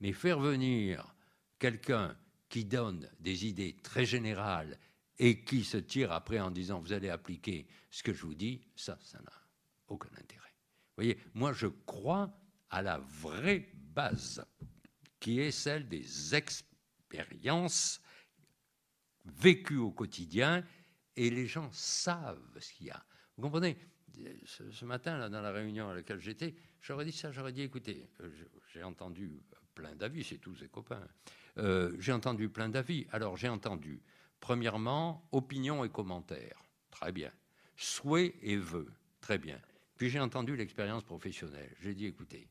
Mais 0.00 0.12
faire 0.12 0.40
venir 0.40 1.14
quelqu'un 1.58 2.16
qui 2.48 2.64
donne 2.64 3.10
des 3.20 3.46
idées 3.46 3.76
très 3.82 4.06
générales 4.06 4.78
et 5.18 5.42
qui 5.42 5.64
se 5.64 5.78
tire 5.78 6.12
après 6.12 6.40
en 6.40 6.50
disant 6.50 6.80
vous 6.80 6.92
allez 6.92 7.08
appliquer 7.08 7.66
ce 7.90 8.02
que 8.02 8.12
je 8.12 8.22
vous 8.22 8.34
dis, 8.34 8.60
ça, 8.76 8.98
ça 9.02 9.18
n'a 9.20 9.32
aucun 9.88 10.10
intérêt 10.18 10.48
voyez, 10.98 11.16
moi 11.32 11.52
je 11.52 11.68
crois 11.86 12.30
à 12.70 12.82
la 12.82 12.98
vraie 12.98 13.70
base, 13.72 14.44
qui 15.20 15.40
est 15.40 15.52
celle 15.52 15.88
des 15.88 16.34
expériences 16.34 18.00
vécues 19.24 19.78
au 19.78 19.90
quotidien, 19.90 20.64
et 21.16 21.30
les 21.30 21.46
gens 21.46 21.70
savent 21.72 22.58
ce 22.60 22.72
qu'il 22.72 22.86
y 22.86 22.90
a. 22.90 23.04
Vous 23.36 23.44
comprenez 23.44 23.78
ce, 24.44 24.84
matin, 24.84 25.16
là, 25.18 25.28
dans 25.28 25.40
la 25.40 25.52
réunion 25.52 25.88
à 25.88 25.94
laquelle 25.94 26.18
j'étais, 26.18 26.54
j'aurais 26.80 27.04
dit 27.04 27.12
ça, 27.12 27.30
j'aurais 27.30 27.52
dit, 27.52 27.62
écoutez, 27.62 28.08
euh, 28.20 28.30
j'ai 28.72 28.82
entendu 28.82 29.40
plein 29.74 29.94
d'avis, 29.94 30.24
c'est 30.24 30.38
tous 30.38 30.56
ses 30.56 30.68
copains, 30.68 31.06
euh, 31.58 31.94
j'ai 32.00 32.12
entendu 32.12 32.48
plein 32.48 32.68
d'avis. 32.68 33.06
Alors 33.12 33.36
j'ai 33.36 33.48
entendu, 33.48 34.02
premièrement, 34.40 35.28
opinion 35.32 35.84
et 35.84 35.88
commentaires, 35.88 36.62
très 36.90 37.12
bien. 37.12 37.32
Souhait 37.76 38.34
et 38.42 38.56
vœux, 38.56 38.92
très 39.20 39.38
bien. 39.38 39.60
Puis 39.96 40.10
j'ai 40.10 40.20
entendu 40.20 40.56
l'expérience 40.56 41.04
professionnelle. 41.04 41.74
J'ai 41.80 41.94
dit, 41.94 42.06
écoutez, 42.06 42.48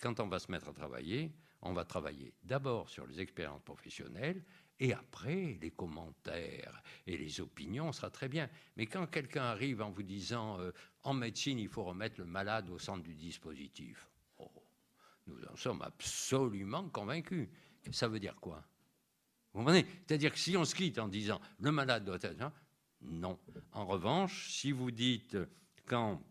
quand 0.00 0.20
on 0.20 0.28
va 0.28 0.38
se 0.38 0.50
mettre 0.50 0.68
à 0.68 0.72
travailler, 0.72 1.32
on 1.62 1.72
va 1.72 1.84
travailler 1.84 2.34
d'abord 2.42 2.88
sur 2.88 3.06
les 3.06 3.20
expériences 3.20 3.62
professionnelles 3.62 4.42
et 4.78 4.92
après 4.92 5.58
les 5.60 5.70
commentaires 5.70 6.82
et 7.06 7.16
les 7.16 7.40
opinions, 7.40 7.92
sera 7.92 8.10
très 8.10 8.28
bien. 8.28 8.48
Mais 8.76 8.86
quand 8.86 9.06
quelqu'un 9.06 9.44
arrive 9.44 9.80
en 9.80 9.90
vous 9.90 10.02
disant 10.02 10.60
euh, 10.60 10.70
en 11.02 11.14
médecine, 11.14 11.58
il 11.58 11.68
faut 11.68 11.84
remettre 11.84 12.20
le 12.20 12.26
malade 12.26 12.68
au 12.68 12.78
centre 12.78 13.02
du 13.02 13.14
dispositif, 13.14 14.06
oh, 14.38 14.50
nous 15.26 15.42
en 15.46 15.56
sommes 15.56 15.82
absolument 15.82 16.88
convaincus. 16.90 17.48
Ça 17.90 18.08
veut 18.08 18.20
dire 18.20 18.36
quoi? 18.36 18.62
Vous 19.56 19.62
comprenez? 19.62 19.86
C'est-à-dire 20.06 20.34
que 20.34 20.38
si 20.38 20.54
on 20.54 20.66
se 20.66 20.74
quitte 20.74 20.98
en 20.98 21.08
disant 21.08 21.40
le 21.60 21.72
malade 21.72 22.04
doit 22.04 22.18
être. 22.20 22.52
Non. 23.00 23.38
En 23.72 23.86
revanche, 23.86 24.50
si 24.50 24.70
vous 24.70 24.90
dites 24.90 25.38
quand 25.86 26.22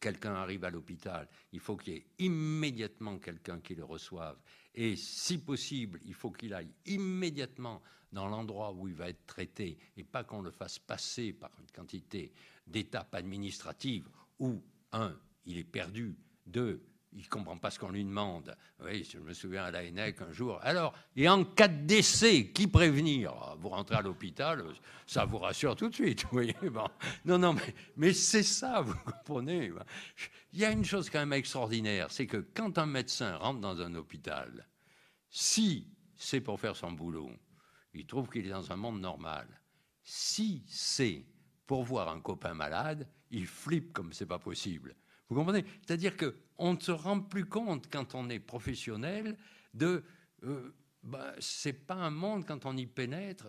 quelqu'un 0.00 0.34
arrive 0.34 0.64
à 0.64 0.70
l'hôpital, 0.70 1.28
il 1.52 1.60
faut 1.60 1.76
qu'il 1.76 1.92
y 1.92 1.96
ait 1.98 2.06
immédiatement 2.18 3.20
quelqu'un 3.20 3.60
qui 3.60 3.76
le 3.76 3.84
reçoive. 3.84 4.36
Et 4.74 4.96
si 4.96 5.38
possible, 5.38 6.00
il 6.04 6.14
faut 6.14 6.32
qu'il 6.32 6.52
aille 6.52 6.72
immédiatement 6.86 7.80
dans 8.10 8.26
l'endroit 8.26 8.72
où 8.72 8.88
il 8.88 8.94
va 8.94 9.08
être 9.08 9.24
traité 9.24 9.78
et 9.96 10.02
pas 10.02 10.24
qu'on 10.24 10.42
le 10.42 10.50
fasse 10.50 10.80
passer 10.80 11.32
par 11.32 11.52
une 11.60 11.70
quantité 11.70 12.32
d'étapes 12.66 13.14
administratives 13.14 14.08
où, 14.40 14.60
un, 14.90 15.16
il 15.46 15.58
est 15.58 15.64
perdu, 15.64 16.16
deux, 16.44 16.82
il 17.18 17.24
ne 17.24 17.28
comprend 17.28 17.58
pas 17.58 17.70
ce 17.72 17.80
qu'on 17.80 17.90
lui 17.90 18.04
demande. 18.04 18.56
Oui, 18.84 19.02
je 19.02 19.18
me 19.18 19.32
souviens 19.32 19.64
à 19.64 19.70
la 19.72 19.82
ENEC 19.82 20.22
un 20.22 20.30
jour. 20.30 20.60
Alors, 20.62 20.94
et 21.16 21.28
en 21.28 21.44
cas 21.44 21.66
de 21.66 21.84
décès, 21.84 22.52
qui 22.52 22.68
prévenir? 22.68 23.32
Ah, 23.42 23.56
Vous 23.58 23.70
rentrez 23.70 23.96
à 23.96 24.02
l'hôpital, 24.02 24.64
ça 25.04 25.24
vous 25.24 25.38
rassure 25.38 25.74
tout 25.74 25.88
de 25.88 25.94
suite. 25.94 26.24
Bon. 26.70 26.86
Non, 27.24 27.38
non, 27.38 27.54
mais, 27.54 27.74
mais 27.96 28.12
c'est 28.12 28.44
ça, 28.44 28.82
vous 28.82 28.94
comprenez 29.04 29.72
Il 30.52 30.60
y 30.60 30.64
a 30.64 30.70
une 30.70 30.84
chose 30.84 31.10
quand 31.10 31.18
même 31.18 31.32
extraordinaire, 31.32 32.08
c'est 32.12 32.28
que 32.28 32.36
quand 32.54 32.78
un 32.78 32.86
médecin 32.86 33.36
rentre 33.36 33.60
dans 33.60 33.80
un 33.80 33.96
hôpital, 33.96 34.68
si 35.28 35.88
c'est 36.16 36.40
pour 36.40 36.60
faire 36.60 36.76
son 36.76 36.92
boulot, 36.92 37.30
il 37.94 38.06
trouve 38.06 38.28
qu'il 38.28 38.46
est 38.46 38.50
dans 38.50 38.70
un 38.70 38.76
monde 38.76 39.00
normal. 39.00 39.48
Si 40.04 40.62
c'est 40.68 41.24
pour 41.66 41.82
voir 41.82 42.10
un 42.10 42.20
copain 42.20 42.54
malade, 42.54 43.08
il 43.32 43.46
flippe 43.48 43.92
comme 43.92 44.12
c'est 44.12 44.24
pas 44.24 44.38
possible. 44.38 44.94
Vous 45.28 45.36
comprenez? 45.36 45.64
C'est-à-dire 45.86 46.16
qu'on 46.16 46.74
ne 46.74 46.80
se 46.80 46.90
rend 46.90 47.20
plus 47.20 47.44
compte 47.44 47.90
quand 47.90 48.14
on 48.14 48.28
est 48.30 48.40
professionnel 48.40 49.36
de. 49.74 50.04
Euh, 50.44 50.74
bah, 51.02 51.34
c'est 51.38 51.72
pas 51.72 51.94
un 51.94 52.10
monde 52.10 52.46
quand 52.46 52.66
on 52.66 52.76
y 52.76 52.86
pénètre. 52.86 53.46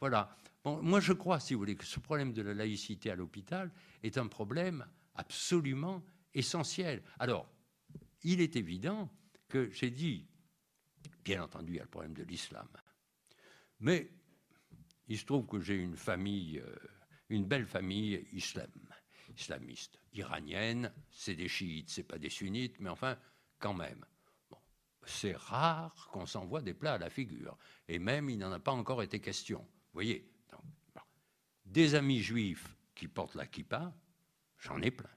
Voilà. 0.00 0.36
Moi, 0.64 1.00
je 1.00 1.12
crois, 1.12 1.40
si 1.40 1.54
vous 1.54 1.60
voulez, 1.60 1.76
que 1.76 1.84
ce 1.84 2.00
problème 2.00 2.32
de 2.32 2.42
la 2.42 2.54
laïcité 2.54 3.10
à 3.10 3.16
l'hôpital 3.16 3.70
est 4.02 4.18
un 4.18 4.26
problème 4.26 4.86
absolument 5.14 6.04
essentiel. 6.34 7.02
Alors, 7.18 7.48
il 8.22 8.40
est 8.40 8.56
évident 8.56 9.10
que 9.48 9.70
j'ai 9.70 9.90
dit, 9.90 10.26
bien 11.24 11.42
entendu, 11.42 11.72
il 11.72 11.76
y 11.76 11.80
a 11.80 11.84
le 11.84 11.88
problème 11.88 12.14
de 12.14 12.22
l'islam. 12.24 12.68
Mais 13.80 14.10
il 15.06 15.18
se 15.18 15.24
trouve 15.24 15.46
que 15.46 15.60
j'ai 15.60 15.76
une 15.76 15.96
famille, 15.96 16.58
euh, 16.58 16.74
une 17.28 17.46
belle 17.46 17.66
famille 17.66 18.26
islam, 18.32 18.70
islamiste, 19.38 19.98
iranienne. 20.12 20.92
C'est 21.10 21.34
des 21.34 21.48
chiites, 21.48 21.90
c'est 21.90 22.02
pas 22.02 22.18
des 22.18 22.30
sunnites, 22.30 22.78
mais 22.80 22.90
enfin, 22.90 23.16
quand 23.58 23.74
même. 23.74 24.04
C'est 25.06 25.36
rare 25.36 26.08
qu'on 26.12 26.26
s'envoie 26.26 26.60
des 26.60 26.74
plats 26.74 26.94
à 26.94 26.98
la 26.98 27.08
figure. 27.08 27.56
Et 27.88 27.98
même, 27.98 28.28
il 28.28 28.38
n'en 28.38 28.52
a 28.52 28.58
pas 28.58 28.72
encore 28.72 29.02
été 29.02 29.20
question. 29.20 29.60
Vous 29.60 29.94
voyez 29.94 30.30
Des 31.64 31.94
amis 31.94 32.20
juifs 32.20 32.76
qui 32.94 33.08
portent 33.08 33.34
la 33.34 33.46
kippa, 33.46 33.94
j'en 34.58 34.82
ai 34.82 34.90
plein. 34.90 35.10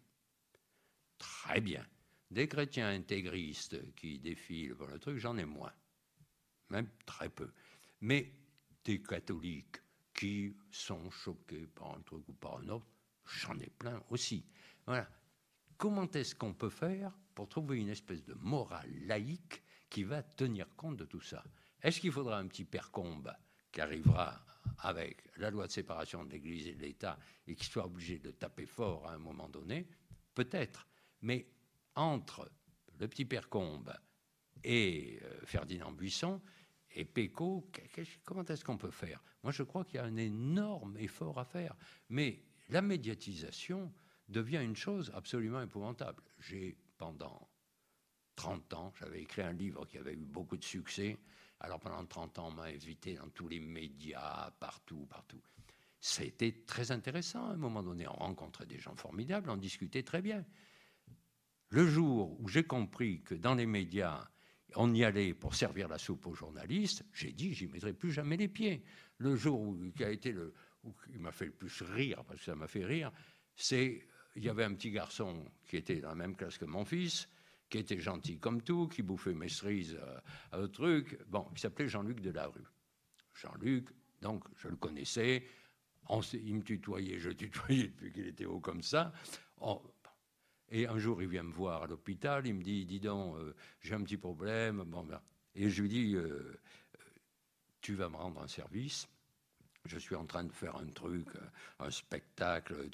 Très 1.17 1.59
bien. 1.59 1.85
Des 2.29 2.47
chrétiens 2.47 2.89
intégristes 2.89 3.93
qui 3.95 4.17
défilent 4.19 4.75
pour 4.75 4.87
le 4.87 4.97
truc, 4.97 5.17
j'en 5.17 5.37
ai 5.37 5.45
moins. 5.45 5.73
Même 6.69 6.89
très 7.05 7.29
peu. 7.29 7.51
Mais 7.99 8.31
des 8.85 9.01
catholiques 9.01 9.81
qui 10.13 10.55
sont 10.71 11.09
choqués 11.09 11.67
par 11.67 11.95
un 11.95 12.01
truc 12.01 12.27
ou 12.29 12.33
par 12.33 12.59
un 12.59 12.69
autre, 12.69 12.87
J'en 13.39 13.57
ai 13.59 13.69
plein 13.69 14.01
aussi. 14.09 14.45
Voilà. 14.85 15.09
Comment 15.77 16.09
est-ce 16.11 16.35
qu'on 16.35 16.53
peut 16.53 16.69
faire 16.69 17.11
pour 17.33 17.49
trouver 17.49 17.77
une 17.77 17.89
espèce 17.89 18.23
de 18.23 18.33
morale 18.35 18.91
laïque 19.05 19.63
qui 19.89 20.03
va 20.03 20.21
tenir 20.21 20.75
compte 20.75 20.97
de 20.97 21.05
tout 21.05 21.21
ça? 21.21 21.43
Est-ce 21.81 21.99
qu'il 21.99 22.11
faudra 22.11 22.37
un 22.37 22.47
petit 22.47 22.65
percombe 22.65 23.33
qui 23.71 23.81
arrivera 23.81 24.45
avec 24.79 25.23
la 25.37 25.49
loi 25.49 25.67
de 25.67 25.71
séparation 25.71 26.23
de 26.23 26.31
l'Église 26.31 26.67
et 26.67 26.75
de 26.75 26.81
l'État 26.81 27.17
et 27.47 27.55
qui 27.55 27.65
soit 27.65 27.85
obligé 27.85 28.19
de 28.19 28.31
taper 28.31 28.65
fort 28.65 29.07
à 29.07 29.13
un 29.13 29.17
moment 29.17 29.49
donné? 29.49 29.87
Peut-être. 30.35 30.87
Mais 31.21 31.47
entre 31.95 32.51
le 32.99 33.07
petit 33.07 33.25
percombe 33.25 33.93
et 34.63 35.19
euh, 35.23 35.39
Ferdinand 35.45 35.91
Buisson 35.91 36.41
et 36.91 37.05
Péco, 37.05 37.71
comment 38.23 38.43
est-ce 38.43 38.63
qu'on 38.63 38.77
peut 38.77 38.91
faire? 38.91 39.23
Moi, 39.43 39.51
je 39.51 39.63
crois 39.63 39.85
qu'il 39.85 39.95
y 39.95 39.99
a 39.99 40.03
un 40.03 40.17
énorme 40.17 40.97
effort 40.97 41.39
à 41.39 41.45
faire. 41.45 41.75
Mais 42.09 42.43
la 42.71 42.81
médiatisation 42.81 43.93
devient 44.29 44.61
une 44.63 44.75
chose 44.75 45.11
absolument 45.13 45.61
épouvantable. 45.61 46.23
J'ai, 46.39 46.77
pendant 46.97 47.49
30 48.35 48.73
ans, 48.73 48.93
j'avais 48.97 49.21
écrit 49.21 49.41
un 49.41 49.51
livre 49.51 49.85
qui 49.85 49.97
avait 49.97 50.13
eu 50.13 50.25
beaucoup 50.25 50.57
de 50.57 50.63
succès. 50.63 51.17
Alors 51.59 51.79
pendant 51.79 52.03
30 52.05 52.39
ans, 52.39 52.47
on 52.47 52.51
m'a 52.51 52.63
invité 52.63 53.15
dans 53.15 53.29
tous 53.29 53.47
les 53.47 53.59
médias, 53.59 54.51
partout, 54.59 55.05
partout. 55.09 55.41
Ça 55.99 56.23
a 56.23 56.25
été 56.25 56.63
très 56.63 56.91
intéressant. 56.91 57.45
À 57.45 57.51
un 57.51 57.57
moment 57.57 57.83
donné, 57.83 58.07
on 58.07 58.13
rencontrait 58.13 58.65
des 58.65 58.79
gens 58.79 58.95
formidables, 58.95 59.49
on 59.49 59.57
discutait 59.57 60.01
très 60.01 60.21
bien. 60.21 60.43
Le 61.69 61.85
jour 61.85 62.39
où 62.39 62.47
j'ai 62.47 62.63
compris 62.63 63.21
que 63.21 63.35
dans 63.35 63.53
les 63.53 63.67
médias, 63.67 64.27
on 64.75 64.93
y 64.93 65.03
allait 65.03 65.33
pour 65.33 65.55
servir 65.55 65.87
la 65.89 65.97
soupe 65.97 66.25
aux 66.25 66.33
journalistes, 66.33 67.03
j'ai 67.13 67.33
dit, 67.33 67.53
j'y 67.53 67.67
mettrai 67.67 67.93
plus 67.93 68.11
jamais 68.11 68.37
les 68.37 68.47
pieds. 68.47 68.83
Le 69.17 69.35
jour 69.35 69.61
où, 69.61 69.77
qui 69.95 70.03
a 70.03 70.09
été 70.09 70.31
le, 70.31 70.53
où 70.83 70.93
il 71.13 71.19
m'a 71.19 71.31
fait 71.31 71.45
le 71.45 71.51
plus 71.51 71.81
rire, 71.81 72.23
parce 72.25 72.39
que 72.39 72.45
ça 72.45 72.55
m'a 72.55 72.67
fait 72.67 72.85
rire, 72.85 73.11
c'est 73.55 74.07
il 74.35 74.43
y 74.43 74.49
avait 74.49 74.63
un 74.63 74.73
petit 74.73 74.91
garçon 74.91 75.45
qui 75.67 75.77
était 75.77 75.99
dans 75.99 76.09
la 76.09 76.15
même 76.15 76.35
classe 76.35 76.57
que 76.57 76.65
mon 76.65 76.85
fils, 76.85 77.27
qui 77.69 77.79
était 77.79 77.99
gentil 77.99 78.37
comme 78.37 78.61
tout, 78.61 78.87
qui 78.87 79.01
bouffait 79.01 79.33
mes 79.33 79.49
cerises 79.49 79.97
à, 80.51 80.57
à, 80.57 80.67
truc, 80.67 81.19
bon, 81.27 81.43
qui 81.55 81.61
s'appelait 81.61 81.87
Jean-Luc 81.87 82.21
Delarue. 82.21 82.65
Jean-Luc, 83.33 83.89
donc 84.21 84.43
je 84.55 84.67
le 84.69 84.75
connaissais, 84.75 85.45
on, 86.07 86.21
il 86.21 86.55
me 86.55 86.63
tutoyait, 86.63 87.19
je 87.19 87.29
tutoyais 87.29 87.87
depuis 87.87 88.11
qu'il 88.11 88.27
était 88.27 88.45
haut 88.45 88.59
comme 88.59 88.81
ça. 88.81 89.13
Et 90.69 90.87
un 90.87 90.97
jour, 90.97 91.21
il 91.21 91.27
vient 91.27 91.43
me 91.43 91.51
voir 91.51 91.83
à 91.83 91.87
l'hôpital, 91.87 92.47
il 92.47 92.55
me 92.55 92.63
dit, 92.63 92.85
dis 92.85 92.99
donc, 92.99 93.35
euh, 93.37 93.53
j'ai 93.81 93.93
un 93.93 94.03
petit 94.03 94.17
problème. 94.17 94.83
Bon, 94.85 95.03
ben, 95.03 95.21
et 95.53 95.69
je 95.69 95.81
lui 95.81 95.89
dis, 95.89 96.15
euh, 96.15 96.21
euh, 96.21 96.59
tu 97.81 97.93
vas 97.93 98.07
me 98.07 98.15
rendre 98.15 98.41
un 98.41 98.47
service. 98.47 99.07
Je 99.85 99.97
suis 99.97 100.15
en 100.15 100.25
train 100.25 100.43
de 100.43 100.51
faire 100.51 100.75
un 100.75 100.87
truc, 100.87 101.27
un 101.79 101.89
spectacle, 101.89 102.89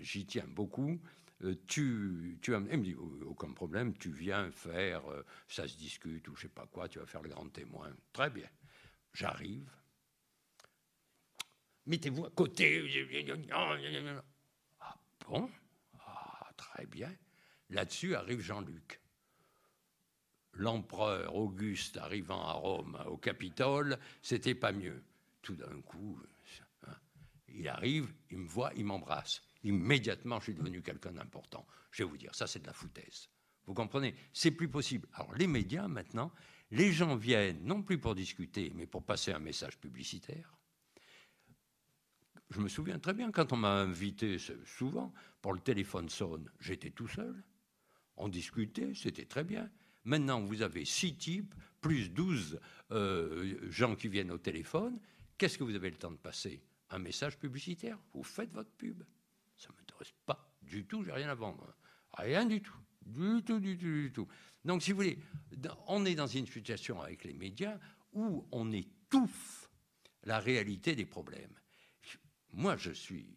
j'y 0.00 0.26
tiens 0.26 0.46
beaucoup. 0.48 1.00
tu, 1.66 2.38
tu 2.42 2.52
il 2.52 2.58
me 2.58 2.84
dit, 2.84 2.94
aucun 2.94 3.52
problème, 3.52 3.96
tu 3.96 4.10
viens 4.10 4.50
faire, 4.50 5.02
ça 5.48 5.68
se 5.68 5.76
discute 5.76 6.26
ou 6.28 6.34
je 6.34 6.42
sais 6.42 6.48
pas 6.48 6.66
quoi, 6.66 6.88
tu 6.88 6.98
vas 6.98 7.06
faire 7.06 7.22
le 7.22 7.28
grand 7.28 7.48
témoin. 7.48 7.90
Très 8.12 8.30
bien. 8.30 8.48
J'arrive. 9.12 9.70
Mettez-vous 11.86 12.26
à 12.26 12.30
côté. 12.30 12.82
Ah 14.80 14.98
bon? 15.26 15.48
Très 16.56 16.86
bien. 16.86 17.14
Là-dessus 17.70 18.14
arrive 18.14 18.40
Jean-Luc. 18.40 19.00
L'empereur 20.52 21.34
Auguste 21.34 21.98
arrivant 21.98 22.46
à 22.46 22.52
Rome, 22.52 22.98
au 23.06 23.16
Capitole, 23.16 23.98
c'était 24.22 24.54
pas 24.54 24.72
mieux. 24.72 25.02
Tout 25.46 25.54
d'un 25.54 25.80
coup, 25.82 26.18
hein, 26.88 26.96
il 27.46 27.68
arrive, 27.68 28.12
il 28.30 28.38
me 28.38 28.48
voit, 28.48 28.72
il 28.74 28.84
m'embrasse. 28.84 29.42
Immédiatement, 29.62 30.40
je 30.40 30.44
suis 30.46 30.54
devenu 30.54 30.82
quelqu'un 30.82 31.12
d'important. 31.12 31.64
Je 31.92 32.02
vais 32.02 32.10
vous 32.10 32.16
dire, 32.16 32.34
ça 32.34 32.48
c'est 32.48 32.58
de 32.58 32.66
la 32.66 32.72
foutaise. 32.72 33.28
Vous 33.64 33.74
comprenez? 33.74 34.16
C'est 34.32 34.50
plus 34.50 34.68
possible. 34.68 35.06
Alors 35.12 35.32
les 35.34 35.46
médias 35.46 35.86
maintenant, 35.86 36.32
les 36.72 36.92
gens 36.92 37.14
viennent 37.14 37.62
non 37.62 37.84
plus 37.84 37.98
pour 37.98 38.16
discuter, 38.16 38.72
mais 38.74 38.86
pour 38.86 39.04
passer 39.04 39.30
un 39.30 39.38
message 39.38 39.78
publicitaire 39.78 40.56
je 42.50 42.60
me 42.60 42.68
souviens 42.68 42.98
très 42.98 43.14
bien 43.14 43.30
quand 43.32 43.52
on 43.52 43.56
m'a 43.56 43.80
invité 43.80 44.38
souvent, 44.64 45.12
pour 45.42 45.52
le 45.52 45.60
téléphone 45.60 46.08
sonne, 46.08 46.50
j'étais 46.60 46.90
tout 46.90 47.08
seul. 47.08 47.42
On 48.16 48.28
discutait, 48.28 48.92
c'était 48.94 49.26
très 49.26 49.44
bien. 49.44 49.70
Maintenant, 50.04 50.40
vous 50.40 50.62
avez 50.62 50.84
six 50.84 51.16
types, 51.16 51.54
plus 51.80 52.10
douze 52.10 52.60
euh, 52.92 53.70
gens 53.70 53.96
qui 53.96 54.08
viennent 54.08 54.30
au 54.30 54.38
téléphone. 54.38 54.98
Qu'est-ce 55.38 55.58
que 55.58 55.64
vous 55.64 55.74
avez 55.74 55.90
le 55.90 55.96
temps 55.96 56.10
de 56.10 56.16
passer 56.16 56.62
Un 56.90 56.98
message 56.98 57.38
publicitaire. 57.38 57.98
Vous 58.14 58.22
faites 58.22 58.52
votre 58.52 58.70
pub. 58.70 59.02
Ça 59.56 59.68
ne 59.70 59.76
m'intéresse 59.76 60.14
pas 60.24 60.52
du 60.62 60.84
tout, 60.86 61.02
j'ai 61.04 61.12
rien 61.12 61.28
à 61.28 61.34
vendre. 61.34 61.74
Rien 62.12 62.44
du 62.44 62.62
tout. 62.62 62.78
Du 63.04 63.42
tout, 63.44 63.60
du 63.60 63.78
tout, 63.78 63.84
du 63.84 64.12
tout. 64.12 64.26
Donc, 64.64 64.82
si 64.82 64.90
vous 64.90 64.96
voulez, 64.96 65.18
on 65.86 66.04
est 66.04 66.14
dans 66.14 66.26
une 66.26 66.46
situation 66.46 67.00
avec 67.00 67.24
les 67.24 67.34
médias 67.34 67.78
où 68.12 68.48
on 68.50 68.72
étouffe 68.72 69.70
la 70.24 70.40
réalité 70.40 70.96
des 70.96 71.06
problèmes 71.06 71.56
moi, 72.56 72.76
je 72.78 72.90
suis 72.90 73.36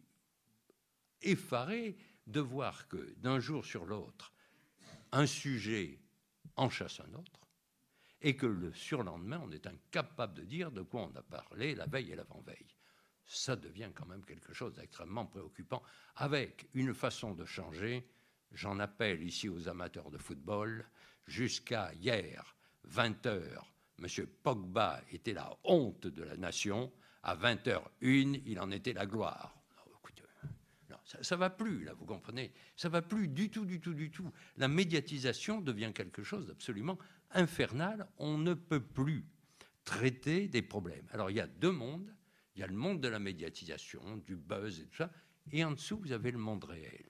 effaré 1.21 1.97
de 2.25 2.39
voir 2.39 2.87
que 2.87 3.13
d'un 3.17 3.39
jour 3.39 3.65
sur 3.65 3.85
l'autre, 3.85 4.33
un 5.11 5.25
sujet 5.25 5.99
en 6.55 6.69
chasse 6.69 7.01
un 7.01 7.13
autre, 7.13 7.48
et 8.21 8.35
que 8.35 8.45
le 8.45 8.73
surlendemain, 8.73 9.41
on 9.43 9.51
est 9.51 9.67
incapable 9.67 10.33
de 10.35 10.43
dire 10.43 10.71
de 10.71 10.81
quoi 10.81 11.09
on 11.11 11.15
a 11.17 11.21
parlé 11.21 11.75
la 11.75 11.85
veille 11.85 12.11
et 12.11 12.15
l'avant-veille. 12.15 12.75
Ça 13.25 13.55
devient 13.55 13.91
quand 13.93 14.07
même 14.07 14.25
quelque 14.25 14.53
chose 14.53 14.73
d'extrêmement 14.73 15.25
préoccupant, 15.25 15.83
avec 16.15 16.67
une 16.73 16.93
façon 16.93 17.33
de 17.33 17.45
changer. 17.45 18.09
J'en 18.51 18.79
appelle 18.79 19.23
ici 19.23 19.47
aux 19.47 19.67
amateurs 19.67 20.09
de 20.09 20.17
football. 20.17 20.85
Jusqu'à 21.27 21.93
hier, 21.93 22.55
20 22.85 23.25
heures, 23.27 23.71
M. 23.99 24.07
Pogba 24.43 25.01
était 25.11 25.33
la 25.33 25.55
honte 25.63 26.07
de 26.07 26.23
la 26.23 26.37
nation 26.37 26.91
à 27.23 27.35
20h01, 27.35 28.41
il 28.45 28.59
en 28.59 28.71
était 28.71 28.93
la 28.93 29.05
gloire. 29.05 29.55
ça 31.03 31.35
ne 31.35 31.39
va 31.39 31.49
plus, 31.49 31.83
là, 31.83 31.93
vous 31.93 32.05
comprenez 32.05 32.53
Ça 32.75 32.89
va 32.89 33.01
plus 33.01 33.27
du 33.27 33.49
tout, 33.49 33.65
du 33.65 33.79
tout, 33.79 33.93
du 33.93 34.09
tout. 34.09 34.31
La 34.57 34.67
médiatisation 34.67 35.61
devient 35.61 35.91
quelque 35.93 36.23
chose 36.23 36.47
d'absolument 36.47 36.97
infernal. 37.31 38.07
On 38.17 38.37
ne 38.37 38.53
peut 38.53 38.83
plus 38.83 39.25
traiter 39.83 40.47
des 40.47 40.61
problèmes. 40.61 41.07
Alors, 41.11 41.31
il 41.31 41.37
y 41.37 41.41
a 41.41 41.47
deux 41.47 41.71
mondes. 41.71 42.13
Il 42.55 42.61
y 42.61 42.63
a 42.63 42.67
le 42.67 42.75
monde 42.75 42.99
de 42.99 43.07
la 43.07 43.19
médiatisation, 43.19 44.17
du 44.17 44.35
buzz 44.35 44.81
et 44.81 44.85
tout 44.87 44.97
ça, 44.97 45.11
et 45.51 45.63
en 45.63 45.71
dessous, 45.71 45.97
vous 45.97 46.11
avez 46.11 46.31
le 46.31 46.37
monde 46.37 46.65
réel. 46.65 47.05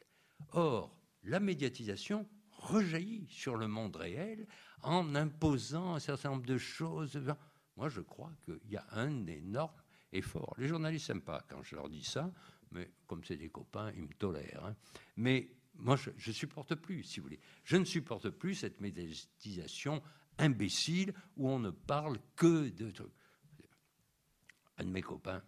Or, 0.52 0.96
la 1.24 1.40
médiatisation 1.40 2.28
rejaillit 2.52 3.28
sur 3.30 3.56
le 3.56 3.68
monde 3.68 3.96
réel 3.96 4.48
en 4.84 5.16
imposant 5.16 5.96
un 5.96 6.00
certain 6.00 6.30
nombre 6.30 6.46
de 6.46 6.58
choses. 6.58 7.20
Moi, 7.78 7.90
je 7.90 8.02
crois 8.02 8.32
qu'il 8.46 8.60
y 8.70 8.78
a 8.78 8.86
un 8.92 9.26
énorme 9.28 9.74
et 10.12 10.22
fort. 10.22 10.56
Les 10.58 10.68
journalistes 10.68 11.10
n'aiment 11.10 11.22
pas 11.22 11.46
quand 11.48 11.64
je 11.64 11.76
leur 11.76 11.90
dis 11.90 12.04
ça, 12.04 12.32
mais 12.72 12.92
comme 13.08 13.24
c'est 13.24 13.38
des 13.38 13.50
copains, 13.50 13.92
ils 13.96 14.04
me 14.04 14.14
tolèrent. 14.14 14.66
Hein. 14.66 14.76
Mais 15.18 15.50
moi, 15.80 15.96
je 15.96 16.10
ne 16.10 16.34
supporte 16.34 16.76
plus, 16.76 17.04
si 17.04 17.20
vous 17.20 17.26
voulez. 17.26 17.40
Je 17.64 17.78
ne 17.78 17.86
supporte 17.86 18.30
plus 18.30 18.56
cette 18.56 18.82
médiatisation 18.82 20.02
imbécile 20.38 21.14
où 21.38 21.50
on 21.50 21.60
ne 21.60 21.70
parle 21.70 22.18
que 22.36 22.70
de 22.70 22.92
trucs. 22.92 23.08
Un 24.78 24.86
de 24.86 24.90
mes 24.90 25.02
copains, 25.02 25.44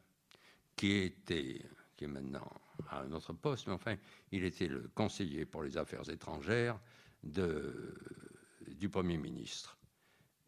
qui 0.76 0.92
était, 0.94 1.66
qui 1.96 2.06
est 2.06 2.08
maintenant 2.08 2.50
à 2.90 3.02
un 3.02 3.12
autre 3.12 3.34
poste, 3.34 3.68
mais 3.68 3.74
enfin, 3.74 3.96
il 4.32 4.44
était 4.44 4.68
le 4.68 4.90
conseiller 4.94 5.46
pour 5.46 5.64
les 5.64 5.78
affaires 5.78 6.10
étrangères 6.10 6.80
du 7.24 8.90
Premier 8.90 9.18
ministre. 9.18 9.78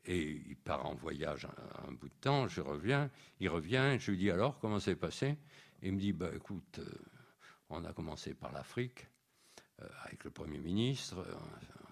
Et 0.06 0.32
il 0.32 0.58
part 0.58 0.86
en 0.86 0.96
voyage 0.96 1.48
un, 1.88 1.92
bout 1.94 2.10
de 2.10 2.14
temps, 2.20 2.48
je 2.50 2.60
reviens, 2.60 3.10
il 3.40 3.48
revient, 3.48 3.96
je 4.00 4.12
lui 4.12 4.18
dis 4.18 4.32
alors 4.32 4.60
comment 4.60 4.80
c'est 4.80 4.98
passé? 4.98 5.38
Il 5.82 5.94
me 5.94 6.00
dit 6.00 6.12
bah 6.12 6.30
écoute, 6.36 6.80
euh, 6.80 6.92
on 7.70 7.86
a 7.86 7.94
commencé 7.94 8.34
par 8.34 8.52
l'Afrique 8.52 9.08
avec 10.06 10.24
le 10.24 10.32
Premier 10.32 10.60
ministre, 10.60 11.20
euh, 11.20 11.36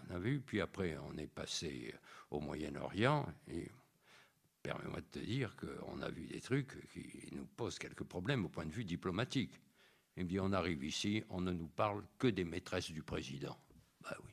on 0.09 0.15
a 0.15 0.19
vu, 0.19 0.39
puis 0.39 0.61
après 0.61 0.97
on 0.97 1.17
est 1.17 1.27
passé 1.27 1.93
au 2.29 2.39
Moyen-Orient 2.39 3.27
et 3.47 3.69
permets-moi 4.63 5.01
de 5.01 5.19
te 5.19 5.19
dire 5.19 5.55
qu'on 5.55 6.01
a 6.01 6.09
vu 6.09 6.27
des 6.27 6.41
trucs 6.41 6.87
qui 6.91 7.29
nous 7.33 7.45
posent 7.45 7.79
quelques 7.79 8.03
problèmes 8.03 8.45
au 8.45 8.49
point 8.49 8.65
de 8.65 8.73
vue 8.73 8.85
diplomatique. 8.85 9.59
Me 10.17 10.23
dit 10.23 10.39
on 10.39 10.51
arrive 10.51 10.83
ici, 10.83 11.23
on 11.29 11.41
ne 11.41 11.51
nous 11.51 11.67
parle 11.67 12.03
que 12.19 12.27
des 12.27 12.43
maîtresses 12.43 12.91
du 12.91 13.01
président. 13.01 13.57
Bah 14.01 14.15
oui 14.23 14.31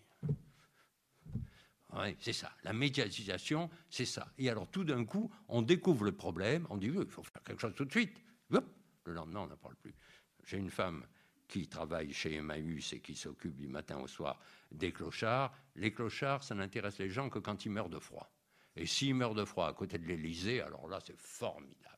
c'est 2.21 2.33
ça. 2.33 2.53
La 2.65 2.73
médiatisation, 2.73 3.71
c'est 3.91 4.05
ça. 4.05 4.33
Et 4.39 4.49
alors, 4.51 4.69
tout 4.69 4.85
d'un 4.85 5.05
coup, 5.05 5.31
on 5.49 5.63
découvre 5.63 6.05
le 6.05 6.13
problème, 6.13 6.67
on 6.71 6.77
dit, 6.77 6.87
il 6.87 7.11
faut 7.11 7.23
faire 7.23 7.43
quelque 7.43 7.61
chose 7.61 7.75
tout 7.75 7.85
de 7.85 7.91
suite. 7.91 8.23
le 8.51 9.15
lendemain, 9.15 9.41
on 9.41 9.47
n'en 9.47 9.57
parle 9.57 9.77
plus. 9.77 9.95
J'ai 10.45 10.59
une 10.59 10.71
femme 10.71 11.05
qui 11.49 11.67
travaille 11.67 12.13
chez 12.13 12.35
Emmaüs 12.35 12.93
et 12.93 13.01
qui 13.01 13.15
s'occupe 13.15 13.57
du 13.57 13.67
matin 13.67 13.99
au 13.99 14.07
soir 14.07 14.39
des 14.71 14.93
clochards. 14.93 15.53
Les 15.75 15.93
clochards, 15.93 16.45
ça 16.45 16.55
n'intéresse 16.55 16.99
les 16.99 17.09
gens 17.09 17.31
que 17.31 17.39
quand 17.39 17.65
ils 17.65 17.71
meurent 17.71 17.89
de 17.89 17.99
froid. 17.99 18.31
Et 18.77 18.87
s'ils 18.87 19.15
meurent 19.15 19.35
de 19.35 19.45
froid 19.45 19.67
à 19.67 19.73
côté 19.73 19.99
de 19.99 20.07
l'Élysée, 20.07 20.61
alors 20.61 20.87
là, 20.89 21.01
c'est 21.05 21.19
formidable. 21.19 21.97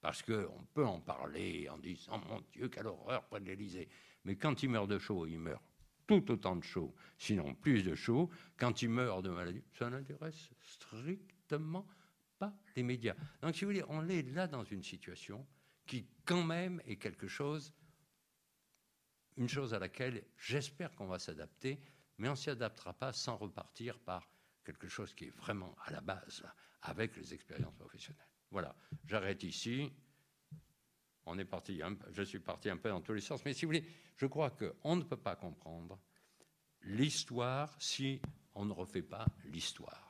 Parce 0.00 0.22
qu'on 0.22 0.66
peut 0.74 0.86
en 0.86 1.00
parler 1.00 1.68
en 1.68 1.78
disant, 1.78 2.20
mon 2.28 2.40
Dieu, 2.52 2.68
quelle 2.68 2.86
horreur 2.86 3.24
près 3.26 3.40
de 3.40 3.46
l'Élysée. 3.46 3.88
Mais 4.24 4.36
quand 4.36 4.62
ils 4.62 4.68
meurent 4.68 4.88
de 4.88 4.98
chaud, 4.98 5.26
ils 5.26 5.38
meurent 5.38 5.62
tout 6.06 6.30
autant 6.30 6.56
de 6.56 6.64
chaud, 6.64 6.94
sinon 7.18 7.54
plus 7.54 7.82
de 7.82 7.94
chaud, 7.94 8.30
quand 8.56 8.82
il 8.82 8.90
meurt 8.90 9.22
de 9.24 9.30
maladie. 9.30 9.62
Ça 9.74 9.90
n'intéresse 9.90 10.50
strictement 10.62 11.86
pas 12.38 12.54
les 12.76 12.82
médias. 12.82 13.14
Donc, 13.42 13.54
si 13.54 13.64
vous 13.64 13.70
voulez, 13.70 13.84
on 13.88 14.08
est 14.08 14.22
là 14.22 14.46
dans 14.46 14.64
une 14.64 14.82
situation 14.82 15.46
qui, 15.86 16.06
quand 16.24 16.44
même, 16.44 16.80
est 16.86 16.96
quelque 16.96 17.28
chose, 17.28 17.72
une 19.36 19.48
chose 19.48 19.74
à 19.74 19.78
laquelle 19.78 20.24
j'espère 20.36 20.94
qu'on 20.94 21.06
va 21.06 21.18
s'adapter, 21.18 21.80
mais 22.18 22.28
on 22.28 22.32
ne 22.32 22.36
s'y 22.36 22.50
adaptera 22.50 22.94
pas 22.94 23.12
sans 23.12 23.36
repartir 23.36 23.98
par 23.98 24.28
quelque 24.64 24.88
chose 24.88 25.14
qui 25.14 25.26
est 25.26 25.36
vraiment 25.36 25.74
à 25.84 25.92
la 25.92 26.00
base, 26.00 26.42
avec 26.82 27.16
les 27.16 27.34
expériences 27.34 27.74
professionnelles. 27.74 28.26
Voilà, 28.50 28.74
j'arrête 29.04 29.42
ici. 29.42 29.92
On 31.26 31.38
est 31.38 31.44
parti, 31.44 31.80
je 32.12 32.22
suis 32.22 32.38
parti 32.38 32.70
un 32.70 32.76
peu 32.76 32.88
dans 32.88 33.00
tous 33.00 33.12
les 33.12 33.20
sens, 33.20 33.44
mais 33.44 33.52
si 33.52 33.64
vous 33.64 33.70
voulez, 33.70 33.86
je 34.16 34.26
crois 34.26 34.50
qu'on 34.50 34.96
ne 34.96 35.02
peut 35.02 35.16
pas 35.16 35.36
comprendre 35.36 36.00
l'histoire 36.82 37.74
si 37.80 38.20
on 38.54 38.64
ne 38.64 38.72
refait 38.72 39.02
pas 39.02 39.26
l'histoire. 39.44 40.02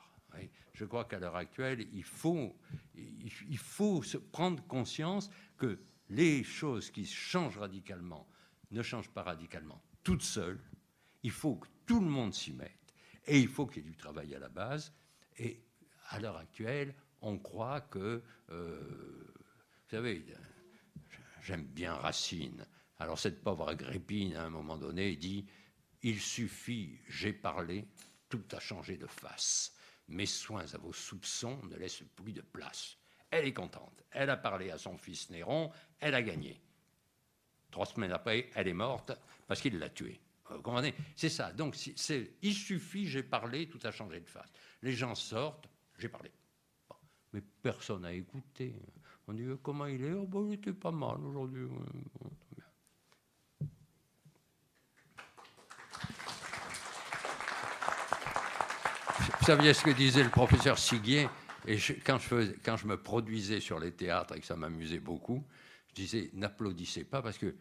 Je 0.73 0.85
crois 0.85 1.05
qu'à 1.05 1.17
l'heure 1.17 1.35
actuelle, 1.35 1.87
il 1.91 2.03
faut, 2.03 2.55
il 2.93 3.57
faut 3.57 4.03
se 4.03 4.17
prendre 4.17 4.63
conscience 4.67 5.31
que 5.57 5.79
les 6.09 6.43
choses 6.43 6.91
qui 6.91 7.05
changent 7.05 7.57
radicalement 7.57 8.29
ne 8.71 8.81
changent 8.81 9.09
pas 9.09 9.23
radicalement 9.23 9.81
toutes 10.07 10.23
seules. 10.23 10.61
Il 11.23 11.31
faut 11.31 11.57
que 11.57 11.67
tout 11.85 11.99
le 11.99 12.07
monde 12.07 12.33
s'y 12.33 12.53
mette. 12.53 12.71
Et 13.25 13.41
il 13.41 13.49
faut 13.49 13.65
qu'il 13.67 13.83
y 13.83 13.85
ait 13.85 13.89
du 13.89 13.97
travail 13.97 14.33
à 14.35 14.39
la 14.39 14.47
base. 14.47 14.93
Et 15.37 15.61
à 16.11 16.19
l'heure 16.21 16.37
actuelle, 16.37 16.95
on 17.19 17.37
croit 17.37 17.81
que, 17.81 18.23
euh, 18.49 19.33
vous 19.35 19.89
savez, 19.89 20.25
j'aime 21.41 21.65
bien 21.65 21.93
Racine. 21.93 22.65
Alors 22.99 23.19
cette 23.19 23.43
pauvre 23.43 23.67
Agrippine, 23.67 24.37
à 24.37 24.45
un 24.45 24.49
moment 24.49 24.77
donné, 24.77 25.17
dit, 25.17 25.45
il 26.03 26.21
suffit, 26.21 26.97
j'ai 27.09 27.33
parlé, 27.33 27.85
tout 28.29 28.45
a 28.53 28.59
changé 28.61 28.95
de 28.95 29.07
face. 29.07 29.73
Mes 30.07 30.25
soins 30.25 30.73
à 30.73 30.77
vos 30.77 30.93
soupçons 30.93 31.61
ne 31.65 31.75
laissent 31.75 32.03
plus 32.15 32.31
de 32.31 32.41
place. 32.41 32.95
Elle 33.29 33.45
est 33.45 33.53
contente. 33.53 34.03
Elle 34.11 34.29
a 34.29 34.37
parlé 34.37 34.71
à 34.71 34.77
son 34.77 34.97
fils 34.97 35.29
Néron, 35.31 35.69
elle 35.99 36.15
a 36.15 36.21
gagné. 36.21 36.61
Trois 37.71 37.85
semaines 37.85 38.11
après, 38.11 38.49
elle 38.55 38.67
est 38.67 38.73
morte 38.73 39.11
parce 39.47 39.61
qu'il 39.61 39.77
l'a 39.77 39.89
tuée. 39.89 40.19
Vous 40.49 40.61
comprenez? 40.61 40.93
C'est 41.15 41.29
ça. 41.29 41.51
Donc, 41.51 41.75
il 42.41 42.53
suffit, 42.53 43.05
j'ai 43.05 43.23
parlé, 43.23 43.67
tout 43.67 43.79
a 43.83 43.91
changé 43.91 44.19
de 44.19 44.29
face. 44.29 44.51
Les 44.81 44.93
gens 44.93 45.13
sortent, 45.13 45.67
j'ai 45.97 46.07
parlé. 46.09 46.31
Mais 47.33 47.41
personne 47.61 48.03
n'a 48.03 48.13
écouté. 48.13 48.73
On 49.27 49.33
dit 49.33 49.45
comment 49.61 49.87
il 49.87 50.03
est? 50.05 50.13
Oh, 50.13 50.25
bon, 50.25 50.47
Il 50.47 50.53
était 50.53 50.71
pas 50.71 50.91
mal 50.91 51.17
aujourd'hui. 51.25 51.65
Vous 59.39 59.45
saviez 59.45 59.73
ce 59.73 59.83
que 59.83 59.91
disait 59.91 60.23
le 60.23 60.29
professeur 60.29 60.77
Siguier? 60.77 61.27
Et 61.65 61.77
quand 62.05 62.17
je 62.17 62.87
me 62.87 62.95
produisais 62.95 63.59
sur 63.59 63.79
les 63.79 63.91
théâtres 63.91 64.37
et 64.37 64.39
que 64.39 64.45
ça 64.45 64.55
m'amusait 64.55 64.99
beaucoup, 64.99 65.45
je 65.97 66.01
disais 66.03 66.29
n'applaudissez 66.33 67.03
pas 67.03 67.21
parce 67.21 67.37
que 67.37 67.55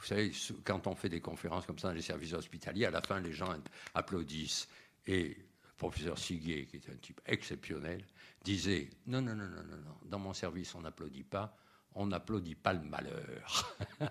vous 0.00 0.06
savez, 0.06 0.32
quand 0.64 0.86
on 0.86 0.94
fait 0.94 1.10
des 1.10 1.20
conférences 1.20 1.66
comme 1.66 1.78
ça 1.78 1.88
dans 1.88 1.94
les 1.94 2.00
services 2.00 2.32
hospitaliers, 2.32 2.86
à 2.86 2.90
la 2.90 3.02
fin, 3.02 3.20
les 3.20 3.32
gens 3.32 3.54
applaudissent. 3.94 4.66
Et 5.06 5.28
le 5.28 5.36
professeur 5.76 6.18
Siguier, 6.18 6.66
qui 6.66 6.76
est 6.76 6.90
un 6.90 6.96
type 6.96 7.20
exceptionnel, 7.26 8.02
disait 8.42 8.88
Non, 9.06 9.20
non, 9.20 9.34
non, 9.34 9.44
non, 9.44 9.62
non, 9.62 9.96
dans 10.04 10.18
mon 10.18 10.32
service, 10.32 10.74
on 10.74 10.80
n'applaudit 10.80 11.24
pas. 11.24 11.54
On 11.94 12.06
n'applaudit 12.06 12.54
pas 12.54 12.72
le 12.72 12.82
malheur. 12.82 13.76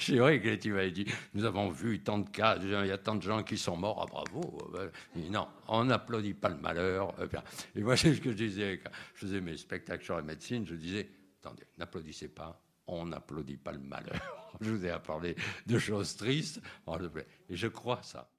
C'est 0.00 0.18
vrai 0.18 0.40
que 0.40 0.54
tu 0.54 0.70
m'avais 0.72 0.90
dit, 0.90 1.06
nous 1.32 1.44
avons 1.44 1.70
vu 1.70 2.00
tant 2.00 2.18
de 2.18 2.28
cas, 2.28 2.58
il 2.60 2.68
y 2.68 2.92
a 2.92 2.98
tant 2.98 3.14
de 3.14 3.22
gens 3.22 3.42
qui 3.42 3.56
sont 3.56 3.76
morts, 3.76 4.02
ah 4.02 4.06
bravo. 4.06 4.70
Non, 5.16 5.48
on 5.66 5.86
n'applaudit 5.86 6.34
pas 6.34 6.50
le 6.50 6.58
malheur. 6.58 7.14
Et 7.74 7.80
moi, 7.80 7.96
c'est 7.96 8.14
ce 8.14 8.20
que 8.20 8.32
je 8.32 8.36
disais 8.36 8.80
quand 8.84 8.90
je 9.14 9.20
faisais 9.20 9.40
mes 9.40 9.56
spectacles 9.56 10.04
sur 10.04 10.16
la 10.16 10.22
médecine, 10.22 10.66
je 10.66 10.74
disais, 10.74 11.08
attendez, 11.40 11.64
n'applaudissez 11.78 12.28
pas, 12.28 12.62
on 12.86 13.06
n'applaudit 13.06 13.56
pas 13.56 13.72
le 13.72 13.80
malheur. 13.80 14.20
Je 14.60 14.70
vous 14.70 14.86
ai 14.86 14.98
parlé 15.00 15.36
de 15.66 15.78
choses 15.78 16.16
tristes, 16.16 16.60
et 17.48 17.56
je 17.56 17.66
crois 17.66 18.02
ça. 18.02 18.30